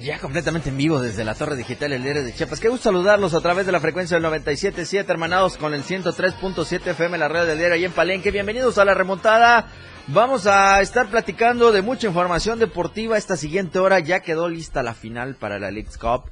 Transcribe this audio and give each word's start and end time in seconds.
ya 0.00 0.18
completamente 0.18 0.68
en 0.68 0.76
vivo 0.76 1.00
desde 1.00 1.24
la 1.24 1.34
Torre 1.34 1.56
Digital 1.56 1.92
El 1.92 2.02
Diario 2.02 2.24
de 2.24 2.34
Chiapas. 2.34 2.60
Qué 2.60 2.68
gusto 2.68 2.84
saludarlos 2.84 3.34
a 3.34 3.40
través 3.40 3.66
de 3.66 3.72
la 3.72 3.80
frecuencia 3.80 4.18
del 4.18 4.30
97.7, 4.30 5.08
hermanados 5.08 5.56
con 5.56 5.74
el 5.74 5.82
103.7 5.82 6.86
FM, 6.88 7.18
la 7.18 7.28
red 7.28 7.46
del 7.46 7.58
diario 7.58 7.74
ahí 7.74 7.84
en 7.84 7.92
Palenque. 7.92 8.30
Bienvenidos 8.30 8.78
a 8.78 8.84
la 8.84 8.94
remontada. 8.94 9.68
Vamos 10.08 10.46
a 10.46 10.80
estar 10.80 11.08
platicando 11.08 11.72
de 11.72 11.82
mucha 11.82 12.06
información 12.06 12.58
deportiva 12.58 13.16
esta 13.16 13.36
siguiente 13.36 13.78
hora. 13.78 13.98
Ya 14.00 14.20
quedó 14.20 14.48
lista 14.48 14.82
la 14.82 14.94
final 14.94 15.36
para 15.36 15.58
la 15.58 15.70
League 15.70 15.90
Cup. 16.00 16.30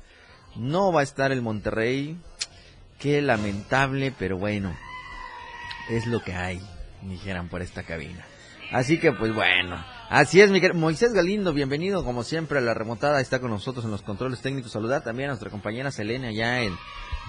No 0.56 0.92
va 0.92 1.00
a 1.00 1.04
estar 1.04 1.32
el 1.32 1.42
Monterrey. 1.42 2.18
Qué 2.98 3.20
lamentable, 3.20 4.14
pero 4.18 4.38
bueno, 4.38 4.76
es 5.90 6.06
lo 6.06 6.22
que 6.22 6.34
hay, 6.34 6.60
dijeran 7.02 7.48
por 7.48 7.62
esta 7.62 7.82
cabina. 7.82 8.24
Así 8.72 8.98
que 8.98 9.12
pues 9.12 9.34
bueno, 9.34 9.84
Así 10.08 10.40
es, 10.40 10.52
Miguel. 10.52 10.74
Moisés 10.74 11.12
Galindo, 11.12 11.52
bienvenido 11.52 12.04
como 12.04 12.22
siempre 12.22 12.58
a 12.58 12.60
la 12.60 12.74
remontada. 12.74 13.20
Está 13.20 13.40
con 13.40 13.50
nosotros 13.50 13.84
en 13.84 13.90
los 13.90 14.02
controles 14.02 14.40
técnicos. 14.40 14.70
Saludar 14.70 15.02
también 15.02 15.28
a 15.28 15.32
nuestra 15.32 15.50
compañera 15.50 15.90
Selene 15.90 16.28
allá 16.28 16.62
en 16.62 16.76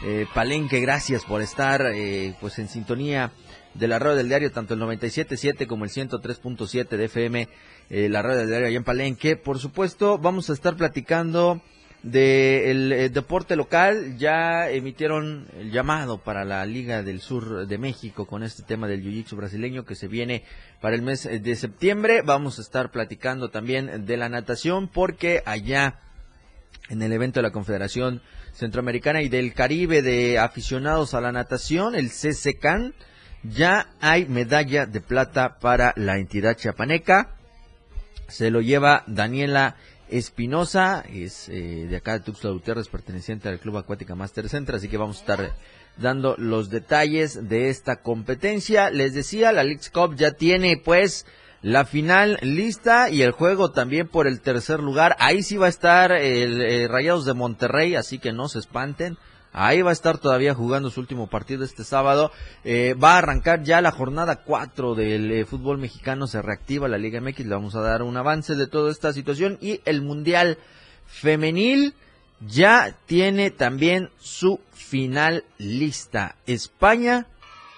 eh, 0.03 0.27
Palenque. 0.31 0.79
Gracias 0.79 1.25
por 1.25 1.41
estar 1.41 1.81
eh, 1.91 2.35
pues 2.39 2.59
en 2.59 2.69
sintonía 2.69 3.31
de 3.73 3.87
la 3.87 3.97
radio 3.97 4.17
del 4.17 4.27
diario, 4.27 4.51
tanto 4.51 4.75
el 4.75 4.79
97.7 4.79 5.65
como 5.65 5.85
el 5.85 5.91
103.7 5.91 6.87
de 6.87 7.05
FM, 7.05 7.49
eh, 7.89 8.09
la 8.09 8.21
radio 8.21 8.37
del 8.37 8.47
diario 8.49 8.67
allá 8.67 8.77
en 8.77 8.83
Palenque. 8.83 9.37
Por 9.37 9.57
supuesto, 9.57 10.19
vamos 10.19 10.51
a 10.51 10.53
estar 10.53 10.75
platicando 10.75 11.61
del 12.03 12.89
de 12.89 13.05
eh, 13.05 13.09
deporte 13.09 13.55
local 13.55 14.17
ya 14.17 14.69
emitieron 14.69 15.47
el 15.59 15.71
llamado 15.71 16.19
para 16.19 16.45
la 16.45 16.65
Liga 16.65 17.03
del 17.03 17.21
Sur 17.21 17.67
de 17.67 17.77
México 17.77 18.25
con 18.25 18.43
este 18.43 18.63
tema 18.63 18.87
del 18.87 19.03
jiu-jitsu 19.03 19.35
brasileño 19.35 19.83
que 19.83 19.95
se 19.95 20.07
viene 20.07 20.43
para 20.79 20.95
el 20.95 21.01
mes 21.01 21.23
de 21.23 21.55
septiembre. 21.55 22.21
Vamos 22.21 22.59
a 22.59 22.61
estar 22.61 22.91
platicando 22.91 23.49
también 23.49 24.05
de 24.05 24.17
la 24.17 24.29
natación 24.29 24.87
porque 24.87 25.41
allá 25.45 25.99
en 26.89 27.01
el 27.01 27.11
evento 27.11 27.39
de 27.39 27.43
la 27.43 27.51
Confederación 27.51 28.21
Centroamericana 28.53 29.21
y 29.21 29.29
del 29.29 29.53
Caribe 29.53 30.01
de 30.01 30.39
aficionados 30.39 31.13
a 31.13 31.21
la 31.21 31.31
natación, 31.31 31.95
el 31.95 32.09
CCCAN, 32.09 32.93
ya 33.43 33.89
hay 34.01 34.25
medalla 34.25 34.85
de 34.85 35.01
plata 35.01 35.59
para 35.59 35.93
la 35.95 36.17
entidad 36.17 36.55
chiapaneca. 36.55 37.35
Se 38.27 38.49
lo 38.49 38.61
lleva 38.61 39.03
Daniela 39.07 39.75
Espinosa, 40.09 41.03
es 41.11 41.49
eh, 41.49 41.87
de 41.89 41.95
acá 41.97 42.13
de 42.13 42.19
Tuxtla 42.21 42.51
Gutiérrez, 42.51 42.87
perteneciente 42.87 43.49
al 43.49 43.59
Club 43.59 43.77
Acuática 43.77 44.15
Master 44.15 44.49
Center, 44.49 44.75
así 44.75 44.87
que 44.87 44.97
vamos 44.97 45.17
a 45.17 45.19
estar 45.19 45.55
dando 45.97 46.35
los 46.37 46.69
detalles 46.69 47.49
de 47.49 47.69
esta 47.69 47.97
competencia. 47.97 48.89
Les 48.89 49.13
decía, 49.13 49.51
la 49.51 49.63
League 49.63 49.81
Cup 49.93 50.15
ya 50.15 50.31
tiene 50.31 50.77
pues 50.77 51.25
la 51.61 51.85
final 51.85 52.37
lista 52.41 53.09
y 53.09 53.23
el 53.23 53.31
juego 53.31 53.71
también 53.71 54.07
por 54.07 54.27
el 54.27 54.41
tercer 54.41 54.79
lugar. 54.79 55.15
Ahí 55.19 55.43
sí 55.43 55.57
va 55.57 55.65
a 55.65 55.69
estar 55.69 56.11
el 56.11 56.61
eh, 56.61 56.87
Rayados 56.87 57.25
de 57.25 57.33
Monterrey, 57.33 57.95
así 57.95 58.19
que 58.19 58.31
no 58.31 58.47
se 58.47 58.59
espanten. 58.59 59.17
Ahí 59.59 59.81
va 59.81 59.89
a 59.89 59.93
estar 59.93 60.19
todavía 60.19 60.53
jugando 60.53 60.91
su 60.91 60.99
último 60.99 61.25
partido 61.25 61.63
este 61.63 61.83
sábado. 61.83 62.31
Eh, 62.63 62.93
va 62.93 63.15
a 63.15 63.17
arrancar 63.17 63.63
ya 63.63 63.81
la 63.81 63.89
jornada 63.89 64.43
4 64.43 64.93
del 64.93 65.31
eh, 65.31 65.45
fútbol 65.45 65.79
mexicano. 65.79 66.27
Se 66.27 66.43
reactiva 66.43 66.87
la 66.87 66.99
Liga 66.99 67.19
MX. 67.19 67.39
Le 67.39 67.55
vamos 67.55 67.73
a 67.73 67.81
dar 67.81 68.03
un 68.03 68.15
avance 68.17 68.53
de 68.53 68.67
toda 68.67 68.91
esta 68.91 69.13
situación. 69.13 69.57
Y 69.59 69.81
el 69.85 70.03
Mundial 70.03 70.59
Femenil 71.07 71.95
ya 72.39 72.95
tiene 73.07 73.49
también 73.49 74.11
su 74.19 74.59
final 74.73 75.43
lista. 75.57 76.35
España 76.45 77.25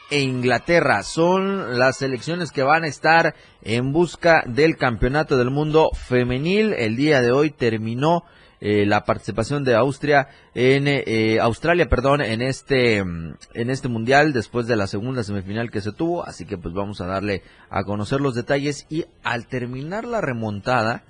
e 0.09 0.19
Inglaterra 0.19 1.03
son 1.03 1.79
las 1.79 1.99
selecciones 1.99 2.51
que 2.51 2.63
van 2.63 2.83
a 2.83 2.87
estar 2.87 3.35
en 3.61 3.93
busca 3.93 4.43
del 4.45 4.75
campeonato 4.75 5.37
del 5.37 5.49
mundo 5.49 5.91
femenil. 5.93 6.73
El 6.73 6.97
día 6.97 7.21
de 7.21 7.31
hoy 7.31 7.51
terminó 7.51 8.25
eh, 8.61 8.85
la 8.85 9.05
participación 9.05 9.63
de 9.63 9.73
Austria 9.75 10.27
en 10.53 10.85
eh, 10.87 11.39
Australia, 11.39 11.87
perdón, 11.87 12.21
en 12.21 12.41
este 12.41 12.97
en 12.97 13.69
este 13.69 13.87
mundial 13.87 14.33
después 14.33 14.67
de 14.67 14.75
la 14.75 14.87
segunda 14.87 15.23
semifinal 15.23 15.71
que 15.71 15.79
se 15.79 15.93
tuvo, 15.93 16.25
así 16.25 16.45
que 16.45 16.57
pues 16.57 16.73
vamos 16.73 16.99
a 16.99 17.05
darle 17.05 17.41
a 17.69 17.83
conocer 17.85 18.19
los 18.19 18.35
detalles. 18.35 18.85
Y 18.89 19.05
al 19.23 19.47
terminar 19.47 20.03
la 20.03 20.19
remontada 20.19 21.03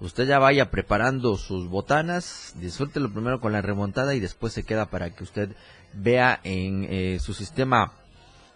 usted 0.00 0.26
ya 0.26 0.38
vaya 0.38 0.70
preparando 0.70 1.36
sus 1.36 1.68
botanas, 1.68 2.54
disfrútelo 2.58 3.12
primero 3.12 3.38
con 3.38 3.52
la 3.52 3.60
remontada 3.60 4.14
y 4.14 4.20
después 4.20 4.54
se 4.54 4.64
queda 4.64 4.86
para 4.86 5.10
que 5.10 5.24
usted 5.24 5.50
vea 5.92 6.40
en 6.42 6.86
eh, 6.88 7.18
su 7.20 7.34
sistema 7.34 7.92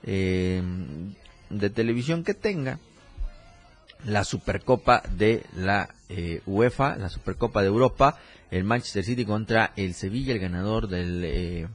de 0.03 1.71
televisión 1.75 2.23
que 2.23 2.33
tenga 2.33 2.79
la 4.05 4.25
Supercopa 4.25 5.03
de 5.17 5.45
la 5.57 5.89
UEFA, 6.47 6.97
la 6.97 7.09
Supercopa 7.09 7.61
de 7.61 7.69
Europa, 7.69 8.19
el 8.51 8.65
Manchester 8.65 9.05
City 9.05 9.25
contra 9.25 9.73
el 9.77 9.95
Sevilla, 9.95 10.33
el 10.33 10.39
ganador 10.39 10.89
de 10.89 11.03
eh, 11.63 11.69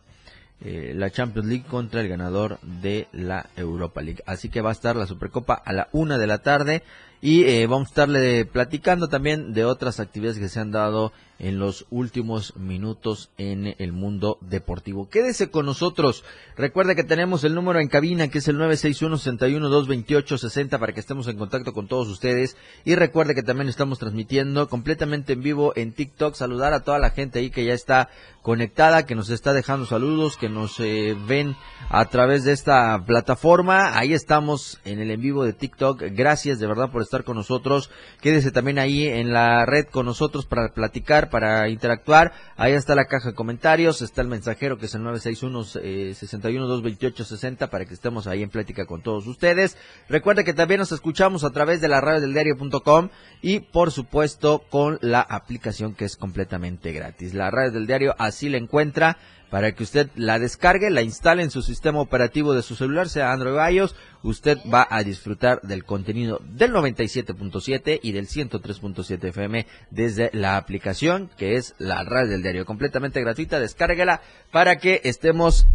eh, 0.62 0.94
la 0.96 1.12
Champions 1.12 1.48
League 1.48 1.66
contra 1.68 2.02
el 2.02 2.08
ganador 2.08 2.60
de 2.62 3.08
la 3.12 3.50
Europa 3.56 4.02
League. 4.02 4.24
Así 4.26 4.50
que 4.50 4.62
va 4.62 4.70
a 4.70 4.74
estar 4.74 4.96
la 4.96 5.06
Supercopa 5.06 5.54
a 5.54 5.74
la 5.74 5.90
una 5.92 6.18
de 6.18 6.28
la 6.28 6.40
tarde 6.40 6.84
y 7.24 7.46
eh, 7.46 7.66
vamos 7.68 7.88
a 7.88 7.92
estarle 7.92 8.44
platicando 8.44 9.08
también 9.08 9.54
de 9.54 9.64
otras 9.64 10.02
actividades 10.02 10.40
que 10.40 10.50
se 10.50 10.60
han 10.60 10.72
dado 10.72 11.14
en 11.40 11.58
los 11.60 11.86
últimos 11.90 12.56
minutos 12.56 13.32
en 13.38 13.76
el 13.78 13.92
mundo 13.92 14.38
deportivo. 14.42 15.10
Quédese 15.10 15.50
con 15.50 15.66
nosotros. 15.66 16.24
Recuerde 16.56 16.96
que 16.96 17.04
tenemos 17.04 17.44
el 17.44 17.54
número 17.56 17.80
en 17.80 17.90
cabina 17.90 18.30
que 18.30 18.38
es 18.38 18.48
el 18.48 18.58
961-61-228-60 18.58 20.80
para 20.80 20.94
que 20.94 21.00
estemos 21.00 21.28
en 21.28 21.38
contacto 21.38 21.74
con 21.74 21.88
todos 21.88 22.08
ustedes. 22.08 22.56
Y 22.86 22.94
recuerde 22.96 23.34
que 23.36 23.44
también 23.44 23.70
estamos 23.70 24.00
transmitiendo 24.00 24.68
completamente 24.70 25.34
en 25.34 25.44
vivo 25.44 25.74
en 25.76 25.92
TikTok. 25.94 26.34
Saludar 26.36 26.74
a 26.74 26.80
toda 26.82 26.98
la 27.00 27.12
gente 27.12 27.40
ahí 27.40 27.50
que 27.50 27.66
ya 27.66 27.74
está 27.74 28.10
conectada, 28.42 29.06
que 29.06 29.16
nos 29.16 29.30
está 29.30 29.54
dejando 29.54 29.86
saludos, 29.86 30.36
que 30.38 30.50
nos 30.50 30.80
eh, 30.80 31.16
ven 31.28 31.56
a 31.90 32.06
través 32.06 32.44
de 32.44 32.54
esta 32.54 33.04
plataforma. 33.06 33.98
Ahí 33.98 34.14
estamos 34.14 34.80
en 34.86 35.00
el 35.00 35.12
en 35.12 35.22
vivo 35.22 35.44
de 35.44 35.54
TikTok. 35.54 36.02
Gracias 36.12 36.60
de 36.60 36.68
verdad 36.68 36.92
por 36.92 37.02
estar 37.02 37.13
con 37.22 37.36
nosotros. 37.36 37.92
Quédese 38.20 38.52
también 38.52 38.80
ahí 38.80 39.06
en 39.06 39.32
la 39.32 39.68
red 39.68 39.86
con 39.86 40.08
nosotros 40.08 40.48
para 40.48 40.74
platicar, 40.74 41.30
para 41.30 41.70
interactuar. 41.70 42.34
Ahí 42.58 42.74
está 42.74 42.96
la 42.96 43.06
caja 43.06 43.30
de 43.30 43.36
comentarios, 43.36 44.02
está 44.02 44.22
el 44.22 44.28
mensajero 44.28 44.80
que 44.80 44.88
es 44.88 44.96
el 44.96 45.04
961 45.04 46.16
61 46.16 46.66
228 46.66 47.26
60 47.26 47.70
para 47.70 47.86
que 47.86 47.94
estemos 47.94 48.26
ahí 48.26 48.42
en 48.42 48.50
plática 48.50 48.88
con 48.88 49.04
todos 49.04 49.28
ustedes. 49.28 49.78
Recuerde 50.10 50.44
que 50.44 50.54
también 50.54 50.80
nos 50.80 50.92
escuchamos 50.92 51.44
a 51.44 51.52
través 51.52 51.80
de 51.80 51.90
la 51.90 52.02
radio 52.02 52.22
del 52.22 52.34
diario.com 52.34 53.10
y 53.44 53.60
por 53.60 53.92
supuesto 53.92 54.64
con 54.70 54.98
la 55.02 55.22
aplicación 55.22 55.94
que 55.94 56.06
es 56.06 56.18
completamente 56.18 56.92
gratis. 56.94 57.34
La 57.34 57.52
radio 57.52 57.72
del 57.72 57.86
diario 57.86 58.16
así 58.18 58.50
la 58.50 58.58
encuentra 58.58 59.18
para 59.54 59.74
que 59.74 59.84
usted 59.84 60.10
la 60.16 60.40
descargue, 60.40 60.90
la 60.90 61.04
instale 61.04 61.44
en 61.44 61.52
su 61.52 61.62
sistema 61.62 62.00
operativo 62.00 62.56
de 62.56 62.64
su 62.64 62.76
celular, 62.76 63.08
sea 63.08 63.32
Android 63.32 63.54
o 63.54 63.70
iOS, 63.70 63.96
usted 64.24 64.58
va 64.74 64.88
a 64.90 65.04
disfrutar 65.04 65.62
del 65.62 65.84
contenido 65.86 66.42
del 66.44 66.74
97.7 66.74 68.00
y 68.02 68.14
del 68.14 68.26
103.7 68.26 69.24
FM 69.26 69.68
desde 69.92 70.32
la 70.34 70.58
aplicación 70.58 71.30
que 71.38 71.56
es 71.56 71.76
la 71.78 72.04
radio 72.04 72.32
del 72.32 72.42
diario, 72.42 72.66
completamente 72.66 73.22
gratuita, 73.22 73.60
descárguela 73.60 74.22
para 74.52 74.80
que 74.80 75.02
estemos 75.04 75.68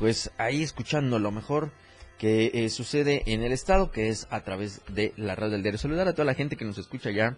pues 0.00 0.32
ahí 0.36 0.64
escuchando 0.64 1.20
lo 1.20 1.30
mejor 1.30 1.70
que 2.18 2.50
eh, 2.52 2.68
sucede 2.68 3.22
en 3.26 3.44
el 3.44 3.52
estado, 3.52 3.92
que 3.92 4.08
es 4.08 4.26
a 4.30 4.40
través 4.40 4.80
de 4.88 5.12
la 5.16 5.36
radio 5.36 5.52
del 5.52 5.62
diario. 5.62 5.78
Saludar 5.78 6.08
a 6.08 6.14
toda 6.14 6.24
la 6.24 6.34
gente 6.34 6.56
que 6.56 6.64
nos 6.64 6.78
escucha 6.78 7.12
ya 7.12 7.36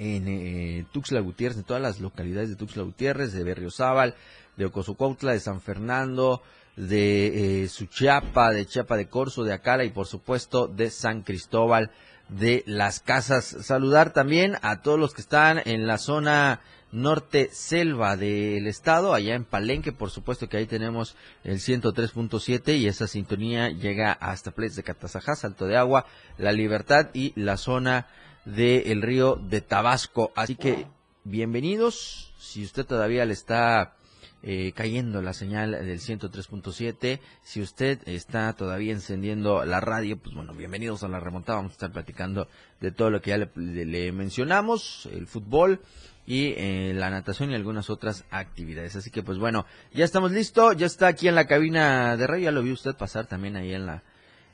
en 0.00 0.24
eh, 0.28 0.86
Gutiérrez, 1.22 1.58
en 1.58 1.64
todas 1.64 1.82
las 1.82 2.00
localidades 2.00 2.48
de 2.48 2.56
Tuxtla 2.56 2.82
Gutiérrez, 2.82 3.32
de 3.34 3.44
Berriozábal, 3.44 4.14
de 4.56 4.64
Ocosucuautla, 4.64 5.32
de 5.32 5.40
San 5.40 5.60
Fernando, 5.60 6.42
de 6.76 7.64
eh, 7.64 7.68
Suchiapa, 7.68 8.50
de 8.50 8.64
Chiapa 8.64 8.96
de 8.96 9.08
Corzo, 9.08 9.44
de 9.44 9.52
Acala 9.52 9.84
y 9.84 9.90
por 9.90 10.06
supuesto 10.06 10.68
de 10.68 10.90
San 10.90 11.20
Cristóbal 11.20 11.90
de 12.30 12.62
las 12.66 13.00
Casas. 13.00 13.44
Saludar 13.60 14.14
también 14.14 14.56
a 14.62 14.80
todos 14.80 14.98
los 14.98 15.12
que 15.12 15.20
están 15.20 15.60
en 15.66 15.86
la 15.86 15.98
zona 15.98 16.60
norte 16.92 17.50
selva 17.52 18.16
del 18.16 18.66
estado, 18.66 19.12
allá 19.12 19.34
en 19.34 19.44
Palenque, 19.44 19.92
por 19.92 20.10
supuesto 20.10 20.48
que 20.48 20.56
ahí 20.56 20.66
tenemos 20.66 21.14
el 21.44 21.58
103.7 21.58 22.78
y 22.78 22.86
esa 22.86 23.06
sintonía 23.06 23.68
llega 23.68 24.12
hasta 24.12 24.50
Ples 24.50 24.76
de 24.76 24.82
Catazajá, 24.82 25.36
Salto 25.36 25.66
de 25.66 25.76
Agua, 25.76 26.06
La 26.38 26.52
Libertad 26.52 27.10
y 27.12 27.38
la 27.38 27.58
zona 27.58 28.06
del 28.44 29.02
río 29.02 29.36
de 29.36 29.60
Tabasco. 29.60 30.32
Así 30.34 30.56
que 30.56 30.86
bienvenidos, 31.24 32.32
si 32.38 32.64
usted 32.64 32.86
todavía 32.86 33.24
le 33.24 33.32
está 33.32 33.94
eh, 34.42 34.72
cayendo 34.74 35.20
la 35.20 35.34
señal 35.34 35.72
del 35.72 36.00
103.7. 36.00 37.20
Si 37.42 37.60
usted 37.60 38.00
está 38.06 38.54
todavía 38.54 38.92
encendiendo 38.92 39.66
la 39.66 39.80
radio, 39.80 40.16
pues 40.16 40.34
bueno, 40.34 40.54
bienvenidos 40.54 41.02
a 41.02 41.08
la 41.08 41.20
remontada. 41.20 41.58
Vamos 41.58 41.72
a 41.72 41.74
estar 41.74 41.92
platicando 41.92 42.48
de 42.80 42.90
todo 42.90 43.10
lo 43.10 43.20
que 43.20 43.30
ya 43.30 43.50
le, 43.54 44.12
mencionamos, 44.12 45.06
el 45.12 45.26
fútbol 45.26 45.80
y 46.26 46.54
eh, 46.56 46.92
la 46.94 47.10
natación 47.10 47.50
y 47.50 47.54
algunas 47.54 47.90
otras 47.90 48.24
actividades. 48.30 48.96
Así 48.96 49.10
que 49.10 49.22
pues 49.22 49.36
bueno, 49.36 49.66
ya 49.92 50.06
estamos 50.06 50.32
listos, 50.32 50.74
ya 50.78 50.86
está 50.86 51.08
aquí 51.08 51.28
en 51.28 51.34
la 51.34 51.46
cabina 51.46 52.16
de 52.16 52.26
radio, 52.26 52.44
ya 52.44 52.52
lo 52.52 52.62
vi 52.62 52.72
usted 52.72 52.94
pasar 52.94 53.26
también 53.26 53.56
ahí 53.56 53.74
en 53.74 53.84
la 53.84 54.02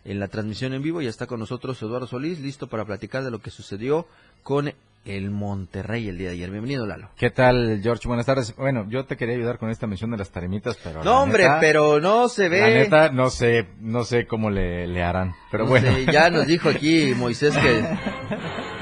en 0.06 0.20
la 0.20 0.29
transmisión 0.29 0.73
en 0.73 0.82
vivo, 0.82 1.03
ya 1.03 1.11
está 1.11 1.26
con 1.26 1.41
nosotros 1.41 1.81
Eduardo 1.82 2.06
Solís, 2.06 2.41
listo 2.41 2.69
para 2.69 2.85
platicar 2.85 3.25
de 3.25 3.31
lo 3.31 3.41
que 3.41 3.50
sucedió 3.50 4.06
con 4.43 4.73
el 5.05 5.31
Monterrey 5.31 6.08
el 6.08 6.19
día 6.19 6.29
de 6.29 6.35
ayer. 6.35 6.50
Bienvenido, 6.50 6.87
Lalo. 6.87 7.11
¿Qué 7.17 7.31
tal, 7.31 7.81
George? 7.82 8.06
Buenas 8.06 8.26
tardes. 8.26 8.55
Bueno, 8.56 8.87
yo 8.88 9.05
te 9.05 9.17
quería 9.17 9.37
ayudar 9.37 9.58
con 9.58 9.70
esta 9.70 9.87
mención 9.87 10.11
de 10.11 10.17
las 10.17 10.31
tarimitas, 10.31 10.79
pero... 10.82 11.03
No, 11.03 11.23
hombre, 11.23 11.49
pero 11.61 12.00
no 12.00 12.29
se 12.29 12.49
ve. 12.49 12.61
La 12.61 12.69
neta, 12.69 13.08
no 13.11 13.31
sé, 13.31 13.67
no 13.81 14.05
sé 14.05 14.26
cómo 14.26 14.50
le, 14.50 14.87
le 14.87 15.03
harán, 15.03 15.35
pero 15.50 15.67
bueno. 15.67 15.91
ya 16.12 16.31
nos 16.31 16.47
dijo 16.47 16.69
aquí 16.69 17.12
Moisés 17.17 17.56
que 17.56 17.85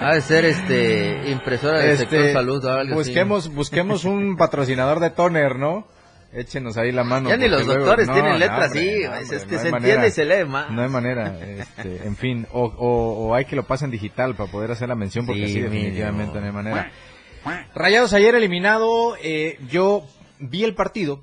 ha 0.01 0.15
de 0.15 0.21
ser 0.21 0.45
este 0.45 1.31
impresora 1.31 1.79
de 1.79 1.93
este, 1.93 2.07
sector 2.07 2.33
salud 2.33 2.65
o 2.65 2.73
algo 2.73 2.95
busquemos, 2.97 3.49
Busquemos 3.49 4.05
un 4.05 4.37
patrocinador 4.37 5.01
de 5.01 5.11
toner, 5.11 5.57
¿no? 5.57 5.87
Échenos 6.35 6.77
ahí 6.77 6.93
la 6.93 7.05
mano. 7.05 7.29
Ya 7.29 7.37
ni 7.37 7.49
los 7.49 7.67
doctores 7.67 8.11
tienen 8.11 8.39
letras 8.39 8.71
así, 8.71 9.03
es 9.33 9.45
que 9.45 9.59
se 9.59 9.69
entiende 9.69 10.09
y 10.09 10.11
se 10.11 10.25
lee 10.25 10.45
más. 10.45 10.71
No 10.71 10.83
hay 10.83 10.89
manera, 10.89 11.39
este, 11.41 12.07
en 12.07 12.17
fin, 12.17 12.47
o, 12.53 12.65
o, 12.65 13.35
hay 13.35 13.45
que 13.45 13.57
lo 13.57 13.65
pasen 13.65 13.91
digital 13.91 14.35
para 14.35 14.51
poder 14.51 14.71
hacer 14.71 14.89
la 14.89 14.95
mención, 14.95 15.27
porque 15.27 15.49
sí, 15.49 15.61
definitivamente 15.61 16.41
no 16.41 16.47
hay 16.47 16.53
manera. 16.53 16.91
Rayados 17.75 18.13
ayer 18.13 18.35
eliminado, 18.35 19.17
eh, 19.23 19.59
yo 19.71 20.07
vi 20.39 20.65
el 20.65 20.75
partido 20.75 21.23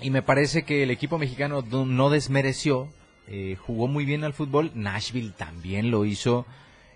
y 0.00 0.10
me 0.10 0.22
parece 0.22 0.64
que 0.64 0.82
el 0.82 0.90
equipo 0.90 1.18
mexicano 1.18 1.62
no 1.62 2.10
desmereció, 2.10 2.88
eh, 3.28 3.56
jugó 3.60 3.88
muy 3.88 4.04
bien 4.04 4.24
al 4.24 4.32
fútbol, 4.32 4.72
Nashville 4.74 5.32
también 5.36 5.90
lo 5.90 6.04
hizo. 6.04 6.46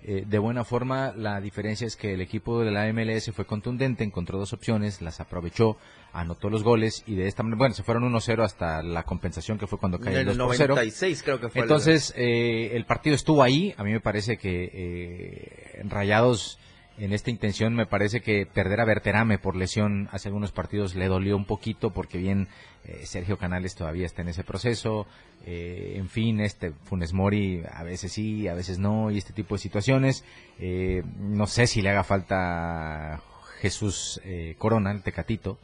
Eh, 0.04 0.24
de 0.26 0.38
buena 0.38 0.64
forma. 0.64 1.12
La 1.16 1.40
diferencia 1.40 1.86
es 1.86 1.94
que 1.94 2.14
el 2.14 2.20
equipo 2.20 2.64
de 2.64 2.72
la 2.72 2.92
MLS 2.92 3.30
fue 3.32 3.44
contundente, 3.44 4.02
encontró 4.02 4.36
dos 4.36 4.52
opciones, 4.52 5.00
las 5.00 5.20
aprovechó, 5.20 5.76
anotó 6.12 6.50
los 6.50 6.62
goles 6.62 7.02
y 7.06 7.14
de 7.14 7.26
esta 7.26 7.42
manera, 7.42 7.58
bueno, 7.58 7.74
se 7.74 7.82
fueron 7.82 8.04
1-0 8.12 8.44
hasta 8.44 8.82
la 8.82 9.02
compensación 9.04 9.58
que 9.58 9.66
fue 9.66 9.78
cuando 9.78 9.98
cayó 9.98 10.18
el 10.18 10.36
2 10.36 10.54
0. 10.56 10.76
creo 11.24 11.40
que 11.40 11.48
fue. 11.48 11.62
Entonces, 11.62 12.12
eh, 12.16 12.72
el 12.74 12.84
partido 12.84 13.16
estuvo 13.16 13.42
ahí. 13.42 13.74
A 13.76 13.84
mí 13.84 13.92
me 13.92 14.00
parece 14.00 14.36
que 14.36 14.70
eh, 14.72 15.82
Rayados 15.84 16.58
en 16.98 17.12
esta 17.12 17.30
intención 17.30 17.74
me 17.74 17.86
parece 17.86 18.20
que 18.20 18.46
perder 18.46 18.80
a 18.80 18.84
Berterame 18.84 19.38
por 19.38 19.56
lesión 19.56 20.08
hace 20.12 20.28
algunos 20.28 20.52
partidos 20.52 20.94
le 20.94 21.08
dolió 21.08 21.36
un 21.36 21.46
poquito 21.46 21.90
porque 21.90 22.18
bien 22.18 22.48
eh, 22.84 23.06
Sergio 23.06 23.38
Canales 23.38 23.74
todavía 23.74 24.06
está 24.06 24.22
en 24.22 24.28
ese 24.28 24.44
proceso, 24.44 25.06
eh, 25.46 25.94
en 25.96 26.08
fin, 26.08 26.40
este 26.40 26.72
Funes 26.84 27.12
Mori 27.12 27.62
a 27.70 27.82
veces 27.82 28.12
sí, 28.12 28.46
a 28.46 28.54
veces 28.54 28.78
no 28.78 29.10
y 29.10 29.18
este 29.18 29.32
tipo 29.32 29.54
de 29.54 29.60
situaciones. 29.60 30.24
Eh, 30.58 31.02
no 31.18 31.46
sé 31.46 31.66
si 31.66 31.80
le 31.80 31.90
haga 31.90 32.04
falta 32.04 33.22
Jesús 33.60 34.20
Corona, 34.58 34.90
el 34.90 35.02
Tecatito, 35.02 35.58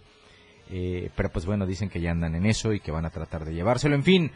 pero 0.69 1.31
pues 1.31 1.47
bueno, 1.47 1.67
dicen 1.67 1.89
que 1.89 2.01
ya 2.01 2.11
andan 2.11 2.35
en 2.35 2.47
eso 2.47 2.73
y 2.73 2.81
que 2.81 2.91
van 2.91 3.07
a 3.07 3.11
tratar 3.11 3.45
de 3.45 3.55
llevárselo. 3.55 3.95
En 3.95 4.05
fin, 4.05 4.33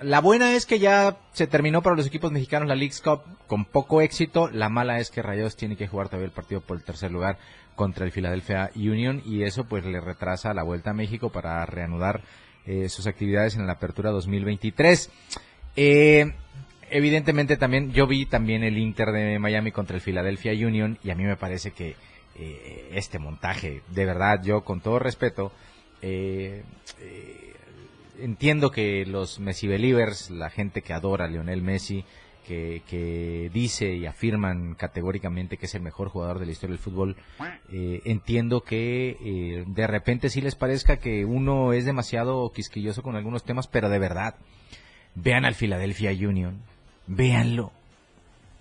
la 0.00 0.20
buena 0.20 0.54
es 0.54 0.64
que 0.64 0.78
ya 0.78 1.18
se 1.32 1.46
terminó 1.46 1.82
para 1.82 1.96
los 1.96 2.06
equipos 2.06 2.30
mexicanos 2.30 2.68
la 2.68 2.76
League's 2.76 3.00
Cup 3.00 3.22
con 3.46 3.64
poco 3.64 4.00
éxito. 4.00 4.48
La 4.48 4.68
mala 4.68 5.00
es 5.00 5.10
que 5.10 5.22
Rayados 5.22 5.56
tiene 5.56 5.76
que 5.76 5.88
jugar 5.88 6.08
todavía 6.08 6.26
el 6.26 6.32
partido 6.32 6.60
por 6.60 6.76
el 6.76 6.84
tercer 6.84 7.10
lugar 7.10 7.38
contra 7.74 8.04
el 8.04 8.12
Philadelphia 8.12 8.70
Union 8.76 9.22
y 9.24 9.42
eso 9.42 9.64
pues 9.64 9.84
le 9.84 10.00
retrasa 10.00 10.54
la 10.54 10.62
vuelta 10.62 10.90
a 10.90 10.94
México 10.94 11.30
para 11.30 11.64
reanudar 11.66 12.22
eh, 12.66 12.88
sus 12.88 13.06
actividades 13.06 13.56
en 13.56 13.66
la 13.66 13.74
apertura 13.74 14.10
2023. 14.10 15.10
Eh, 15.74 16.32
evidentemente 16.90 17.56
también 17.56 17.92
yo 17.92 18.06
vi 18.06 18.26
también 18.26 18.62
el 18.62 18.78
Inter 18.78 19.10
de 19.10 19.38
Miami 19.38 19.72
contra 19.72 19.96
el 19.96 20.02
Philadelphia 20.02 20.52
Union 20.52 20.98
y 21.02 21.10
a 21.10 21.14
mí 21.16 21.24
me 21.24 21.36
parece 21.36 21.72
que 21.72 21.96
eh, 22.38 22.90
este 22.94 23.18
montaje, 23.18 23.82
de 23.88 24.04
verdad, 24.04 24.42
yo 24.42 24.64
con 24.64 24.80
todo 24.80 24.98
respeto, 24.98 25.52
eh, 26.02 26.62
entiendo 28.20 28.70
que 28.70 29.04
los 29.06 29.40
Messi 29.40 29.66
believers, 29.66 30.30
la 30.30 30.50
gente 30.50 30.82
que 30.82 30.92
adora 30.92 31.26
a 31.26 31.28
Lionel 31.28 31.62
Messi, 31.62 32.04
que, 32.48 33.50
dice 33.52 33.94
y 33.94 34.06
afirman 34.06 34.74
categóricamente 34.74 35.56
que 35.56 35.66
es 35.66 35.74
el 35.74 35.82
mejor 35.82 36.08
jugador 36.08 36.38
de 36.38 36.46
la 36.46 36.52
historia 36.52 36.74
del 36.74 36.82
fútbol, 36.82 37.16
eh, 37.70 38.00
entiendo 38.04 38.62
que 38.62 39.16
eh, 39.20 39.64
de 39.66 39.86
repente 39.86 40.30
sí 40.30 40.40
les 40.40 40.54
parezca 40.54 40.98
que 40.98 41.24
uno 41.24 41.72
es 41.72 41.84
demasiado 41.84 42.50
quisquilloso 42.52 43.02
con 43.02 43.16
algunos 43.16 43.44
temas, 43.44 43.66
pero 43.66 43.88
de 43.88 43.98
verdad, 43.98 44.36
vean 45.14 45.44
al 45.44 45.54
Philadelphia 45.54 46.10
Union, 46.10 46.62
véanlo. 47.06 47.72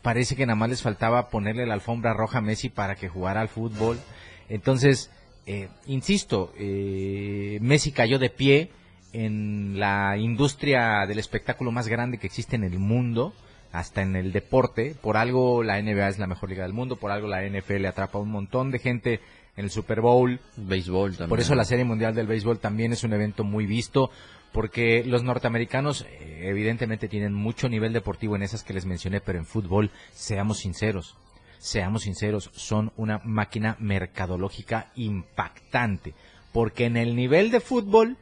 Parece 0.07 0.37
que 0.37 0.45
nada 0.45 0.55
más 0.55 0.69
les 0.69 0.81
faltaba 0.81 1.27
ponerle 1.27 1.65
la 1.65 1.73
alfombra 1.73 2.13
roja 2.13 2.37
a 2.37 2.41
Messi 2.41 2.69
para 2.69 2.95
que 2.95 3.09
jugara 3.09 3.41
al 3.41 3.49
fútbol. 3.49 3.99
Entonces, 4.47 5.11
eh, 5.45 5.67
insisto, 5.85 6.53
Messi 6.57 7.91
cayó 7.91 8.17
de 8.17 8.29
pie, 8.29 8.71
en 9.11 9.77
la 9.77 10.15
industria 10.17 11.05
del 11.05 11.19
espectáculo 11.19 11.73
más 11.73 11.89
grande 11.89 12.19
que 12.19 12.27
existe 12.27 12.55
en 12.55 12.63
el 12.63 12.79
mundo, 12.79 13.33
hasta 13.73 14.01
en 14.01 14.15
el 14.15 14.31
deporte. 14.31 14.95
Por 15.01 15.17
algo 15.17 15.61
la 15.61 15.81
NBA 15.81 16.07
es 16.07 16.19
la 16.19 16.27
mejor 16.27 16.51
liga 16.51 16.63
del 16.63 16.71
mundo, 16.71 16.95
por 16.95 17.11
algo 17.11 17.27
la 17.27 17.43
NFL 17.43 17.85
atrapa 17.85 18.17
a 18.17 18.21
un 18.21 18.31
montón 18.31 18.71
de 18.71 18.79
gente 18.79 19.19
en 19.57 19.65
el 19.65 19.71
Super 19.71 19.99
Bowl. 19.99 20.39
Béisbol 20.55 21.17
también. 21.17 21.29
Por 21.29 21.41
eso 21.41 21.53
la 21.53 21.65
Serie 21.65 21.83
Mundial 21.83 22.15
del 22.15 22.27
Béisbol 22.27 22.59
también 22.59 22.93
es 22.93 23.03
un 23.03 23.11
evento 23.11 23.43
muy 23.43 23.65
visto, 23.65 24.09
porque 24.51 25.03
los 25.05 25.23
norteamericanos 25.23 26.01
eh, 26.01 26.43
evidentemente 26.43 27.07
tienen 27.07 27.33
mucho 27.33 27.69
nivel 27.69 27.93
deportivo 27.93 28.35
en 28.35 28.43
esas 28.43 28.63
que 28.63 28.73
les 28.73 28.85
mencioné, 28.85 29.21
pero 29.21 29.37
en 29.37 29.45
fútbol, 29.45 29.91
seamos 30.11 30.59
sinceros, 30.59 31.15
seamos 31.57 32.03
sinceros, 32.03 32.49
son 32.53 32.91
una 32.95 33.19
máquina 33.23 33.75
mercadológica 33.79 34.91
impactante, 34.95 36.13
porque 36.51 36.85
en 36.85 36.97
el 36.97 37.15
nivel 37.15 37.51
de 37.51 37.59
fútbol 37.59 38.17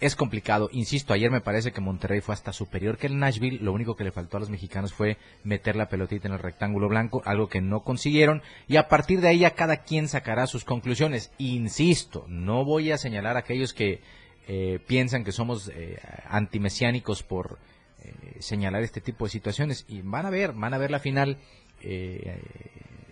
es 0.00 0.14
complicado. 0.14 0.68
Insisto, 0.72 1.14
ayer 1.14 1.30
me 1.30 1.40
parece 1.40 1.72
que 1.72 1.80
Monterrey 1.80 2.20
fue 2.20 2.34
hasta 2.34 2.52
superior 2.52 2.98
que 2.98 3.06
el 3.06 3.18
Nashville. 3.18 3.60
Lo 3.62 3.72
único 3.72 3.96
que 3.96 4.04
le 4.04 4.12
faltó 4.12 4.36
a 4.36 4.40
los 4.40 4.50
mexicanos 4.50 4.92
fue 4.92 5.16
meter 5.42 5.76
la 5.76 5.88
pelotita 5.88 6.28
en 6.28 6.34
el 6.34 6.40
rectángulo 6.40 6.88
blanco, 6.88 7.22
algo 7.24 7.48
que 7.48 7.60
no 7.60 7.82
consiguieron. 7.82 8.42
Y 8.68 8.76
a 8.76 8.88
partir 8.88 9.20
de 9.20 9.28
ahí 9.28 9.38
ya 9.40 9.54
cada 9.54 9.78
quien 9.78 10.08
sacará 10.08 10.46
sus 10.46 10.64
conclusiones. 10.64 11.32
Insisto, 11.38 12.26
no 12.28 12.64
voy 12.64 12.92
a 12.92 12.98
señalar 12.98 13.36
a 13.36 13.40
aquellos 13.40 13.72
que 13.72 14.00
eh, 14.46 14.78
piensan 14.86 15.24
que 15.24 15.32
somos 15.32 15.70
eh, 15.74 15.98
antimesiánicos 16.28 17.22
por 17.22 17.58
eh, 18.02 18.36
señalar 18.40 18.82
este 18.82 19.00
tipo 19.00 19.24
de 19.24 19.30
situaciones. 19.30 19.84
Y 19.88 20.02
van 20.02 20.26
a 20.26 20.30
ver, 20.30 20.52
van 20.52 20.74
a 20.74 20.78
ver 20.78 20.90
la 20.90 21.00
final. 21.00 21.38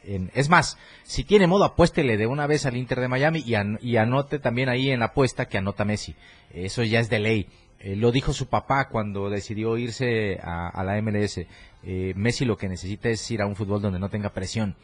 Eh, 0.07 0.29
es 0.35 0.49
más, 0.49 0.77
si 1.03 1.25
tiene 1.25 1.47
modo 1.47 1.65
apuéstele 1.65 2.17
de 2.17 2.27
una 2.27 2.47
vez 2.47 2.67
al 2.67 2.77
Inter 2.77 3.01
de 3.01 3.09
Miami 3.09 3.43
y, 3.81 3.97
anote 3.97 4.39
también 4.39 4.69
ahí 4.69 4.91
en 4.91 5.01
la 5.01 5.07
apuesta 5.07 5.47
que 5.47 5.59
anota 5.59 5.85
Messi. 5.85 6.15
Eso 6.53 6.83
ya 6.83 7.01
es 7.01 7.09
de 7.09 7.19
ley. 7.19 7.49
Eh, 7.81 7.97
lo 7.97 8.13
dijo 8.13 8.33
su 8.33 8.49
papá 8.49 8.89
cuando 8.89 9.31
decidió 9.31 9.77
irse 9.77 10.39
a, 10.43 10.83
la 10.85 11.01
MLS. 11.01 11.41
Eh, 11.83 12.13
Messi 12.17 12.45
lo 12.45 12.57
que 12.57 12.69
necesita 12.69 13.09
es 13.09 13.31
ir 13.31 13.43
a 13.43 13.47
un 13.47 13.57
fútbol 13.57 13.81
donde 13.81 13.99
no 13.99 14.11
tenga 14.11 14.33
presión. 14.33 14.77